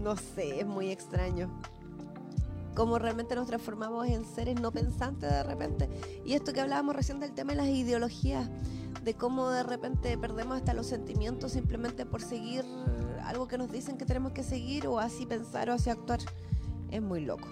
no 0.00 0.16
sé, 0.16 0.60
es 0.60 0.66
muy 0.66 0.92
extraño. 0.92 1.50
Cómo 2.76 2.98
realmente 2.98 3.34
nos 3.34 3.46
transformamos 3.46 4.06
en 4.06 4.26
seres 4.26 4.60
no 4.60 4.70
pensantes 4.70 5.30
de 5.30 5.42
repente. 5.42 5.88
Y 6.26 6.34
esto 6.34 6.52
que 6.52 6.60
hablábamos 6.60 6.94
recién 6.94 7.18
del 7.18 7.32
tema 7.32 7.52
de 7.52 7.56
las 7.56 7.68
ideologías, 7.68 8.50
de 9.02 9.14
cómo 9.14 9.48
de 9.48 9.62
repente 9.62 10.18
perdemos 10.18 10.58
hasta 10.58 10.74
los 10.74 10.86
sentimientos 10.86 11.52
simplemente 11.52 12.04
por 12.04 12.20
seguir 12.20 12.64
algo 13.24 13.48
que 13.48 13.56
nos 13.56 13.72
dicen 13.72 13.96
que 13.96 14.04
tenemos 14.04 14.32
que 14.32 14.42
seguir 14.42 14.86
o 14.86 14.98
así 14.98 15.24
pensar 15.24 15.70
o 15.70 15.72
así 15.72 15.88
actuar. 15.88 16.20
Es 16.90 17.00
muy 17.00 17.24
loco. 17.24 17.48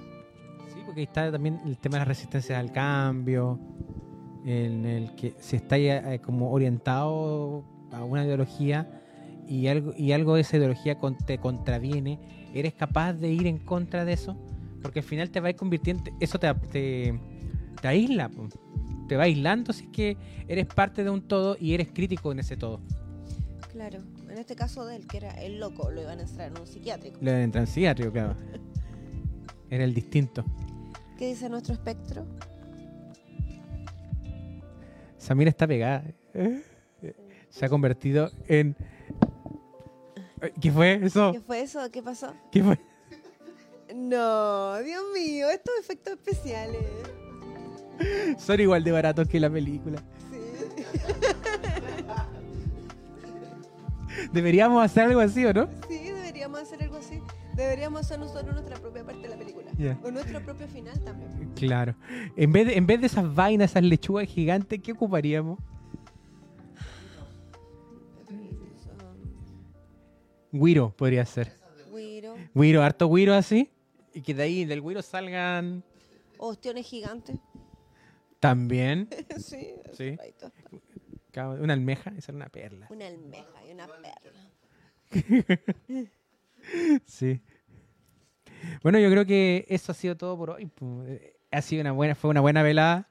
Sí, 0.75 0.81
porque 0.85 1.05
está 1.05 1.33
también 1.33 1.59
el 1.65 1.79
tema 1.79 1.95
de 1.95 2.01
las 2.01 2.09
resistencias 2.09 2.59
al 2.59 2.71
cambio, 2.71 3.59
en 4.45 4.85
el 4.85 5.15
que 5.15 5.35
si 5.41 5.57
está 5.57 5.79
ya, 5.79 6.13
eh, 6.13 6.21
como 6.21 6.53
orientado 6.53 7.65
a 7.93 8.05
una 8.05 8.27
ideología 8.27 9.03
y 9.49 9.69
algo, 9.69 9.95
y 9.97 10.13
algo 10.13 10.35
de 10.35 10.43
esa 10.43 10.59
ideología 10.59 10.99
te 11.25 11.39
contraviene, 11.39 12.51
¿eres 12.53 12.75
capaz 12.75 13.15
de 13.15 13.31
ir 13.31 13.47
en 13.47 13.59
contra 13.59 14.05
de 14.05 14.13
eso? 14.13 14.37
Porque 14.85 14.99
al 14.99 15.05
final 15.07 15.31
te 15.31 15.41
va 15.41 15.47
a 15.47 15.51
ir 15.51 15.57
convirtiendo, 15.57 16.05
eso 16.21 16.39
te, 16.39 16.53
te, 16.71 17.19
te 17.81 17.89
aísla, 17.89 18.31
te 19.09 19.17
va 19.17 19.23
aislando 19.23 19.73
si 19.73 19.85
es 19.85 19.91
que 19.91 20.17
eres 20.47 20.67
parte 20.67 21.03
de 21.03 21.09
un 21.09 21.23
todo 21.23 21.57
y 21.59 21.73
eres 21.73 21.89
crítico 21.89 22.31
en 22.33 22.41
ese 22.41 22.59
todo. 22.59 22.83
Claro, 23.73 24.01
en 24.29 24.37
este 24.37 24.55
caso 24.55 24.85
de 24.85 24.97
él, 24.97 25.07
que 25.07 25.17
era 25.17 25.31
el 25.41 25.59
loco, 25.59 25.91
lo 25.91 26.03
iban 26.03 26.19
a 26.19 26.25
entrar 26.25 26.53
en 26.53 26.61
un 26.61 26.67
psiquiátrico. 26.67 27.17
Lo 27.23 27.33
del 27.33 27.51
transiatrio, 27.51 28.13
claro. 28.13 28.37
Era 29.71 29.85
el 29.85 29.95
distinto. 29.95 30.45
¿Qué 31.17 31.29
dice 31.29 31.49
nuestro 31.49 31.73
espectro? 31.73 32.27
Samira 35.17 35.49
está 35.49 35.67
pegada. 35.67 36.05
Se 37.49 37.65
ha 37.65 37.71
convertido 37.71 38.31
en. 38.49 38.77
¿Qué 40.61 40.71
fue 40.71 41.01
eso? 41.03 41.33
¿Qué 41.33 41.41
fue 41.41 41.63
eso? 41.63 41.91
¿Qué 41.91 42.03
pasó? 42.03 42.35
¿Qué 42.53 42.63
fue? 42.63 42.79
No, 43.95 44.77
Dios 44.83 45.05
mío, 45.15 45.49
estos 45.51 45.73
efectos 45.79 46.15
especiales. 46.15 46.83
Son 48.39 48.61
igual 48.61 48.83
de 48.83 48.91
baratos 48.91 49.29
que 49.29 49.39
la 49.39 49.49
película. 49.49 50.03
Deberíamos 54.33 54.85
hacer 54.85 55.05
algo 55.05 55.21
así, 55.21 55.45
¿o 55.47 55.53
no? 55.53 55.69
Sí, 55.89 55.99
deberíamos 55.99 56.61
hacer 56.61 56.83
algo 56.83 56.97
así. 56.97 57.21
Deberíamos 57.55 58.01
hacer 58.01 58.19
nosotros 58.19 58.53
nuestra 58.53 58.77
propia 58.79 59.05
parte 59.05 59.23
de 59.23 59.29
la 59.29 59.37
película. 59.37 59.71
Ya. 59.79 59.97
O 60.03 60.11
nuestro 60.11 60.45
propio 60.45 60.67
final 60.67 60.99
también. 61.05 61.53
Claro. 61.55 61.95
En 62.37 62.51
vez 62.51 62.67
de, 62.67 62.77
en 62.77 62.87
vez 62.87 63.01
de 63.01 63.07
esas 63.07 63.33
vainas, 63.33 63.71
esas 63.71 63.85
lechugas 63.85 64.27
gigantes, 64.27 64.81
¿qué 64.83 64.91
ocuparíamos? 64.91 65.61
Guiro 70.51 70.93
podría 70.97 71.25
ser. 71.27 71.53
Guiro. 71.95 72.35
Guiro, 72.55 72.83
harto 72.83 73.09
guiro 73.09 73.35
así. 73.35 73.71
Y 74.15 74.23
que 74.23 74.33
de 74.35 74.43
ahí, 74.45 74.65
del 74.65 74.81
guiro 74.83 75.03
salgan 75.03 75.83
Ostiones 76.39 76.87
gigantes. 76.87 77.37
también. 78.41 79.09
sí, 79.39 79.75
Sí. 79.93 80.17
Una 81.61 81.73
almeja, 81.73 82.13
esa 82.17 82.31
era 82.31 82.37
una 82.37 82.49
perla. 82.49 82.87
Una 82.91 83.07
almeja 83.09 83.67
y 83.69 83.73
una 83.73 83.87
perla. 83.89 84.15
Sí. 87.07 87.41
Bueno, 88.83 88.99
yo 88.99 89.11
creo 89.11 89.27
que 89.27 89.67
eso 89.69 89.93
ha 89.93 89.95
sido 89.95 90.17
todo 90.17 90.37
por 90.39 90.51
hoy. 90.51 90.71
Eh, 91.07 91.37
Ha 91.51 91.61
sido 91.63 91.83
una 91.83 91.93
buena, 91.93 92.15
fue 92.15 92.31
una 92.31 92.41
buena 92.41 92.63
velada. 92.63 93.11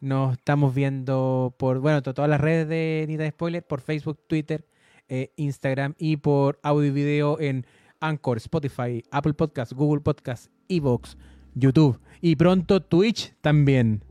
Nos 0.00 0.34
estamos 0.34 0.74
viendo 0.74 1.54
por, 1.58 1.80
bueno, 1.80 2.02
to- 2.02 2.12
todas 2.14 2.28
las 2.30 2.40
redes 2.40 2.68
de 2.68 3.04
Nita 3.08 3.22
de 3.24 3.30
Spoiler, 3.30 3.66
por 3.66 3.80
Facebook, 3.80 4.20
Twitter, 4.26 4.66
eh, 5.08 5.32
Instagram 5.36 5.94
y 5.98 6.18
por 6.18 6.60
audio 6.62 6.86
y 6.88 6.90
video 6.90 7.40
en 7.40 7.66
Anchor, 8.00 8.38
Spotify, 8.38 9.02
Apple 9.10 9.34
Podcast, 9.34 9.72
Google 9.72 10.00
Podcast, 10.02 10.50
Evox, 10.68 11.16
YouTube 11.54 12.00
y 12.20 12.36
pronto 12.36 12.80
Twitch 12.82 13.34
también. 13.40 14.04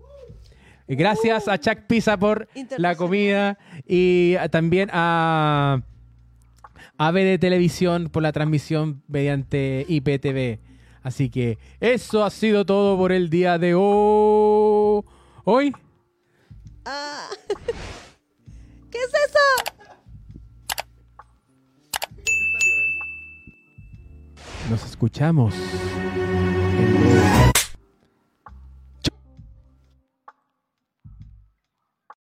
Gracias 0.88 1.48
a 1.48 1.58
Chuck 1.60 1.80
Pizza 1.88 2.18
por 2.18 2.48
la 2.78 2.96
comida 2.96 3.58
y 3.86 4.36
también 4.52 4.90
a 4.94 5.82
AVE 6.98 7.24
de 7.26 7.38
Televisión 7.40 8.10
por 8.10 8.24
la 8.24 8.32
transmisión 8.32 9.04
mediante 9.08 9.86
IPTV. 9.88 10.60
Así 11.04 11.30
que 11.30 11.58
eso 11.80 12.24
ha 12.24 12.30
sido 12.30 12.66
todo 12.66 12.98
por 12.98 13.12
el 13.12 13.30
día 13.30 13.58
de 13.58 13.74
ho- 13.76 15.06
hoy. 15.44 15.74
Ah. 16.86 17.28
¿Qué 18.92 18.98
es 18.98 19.10
eso? 19.10 19.77
Nos 24.70 24.84
escuchamos. 24.86 25.54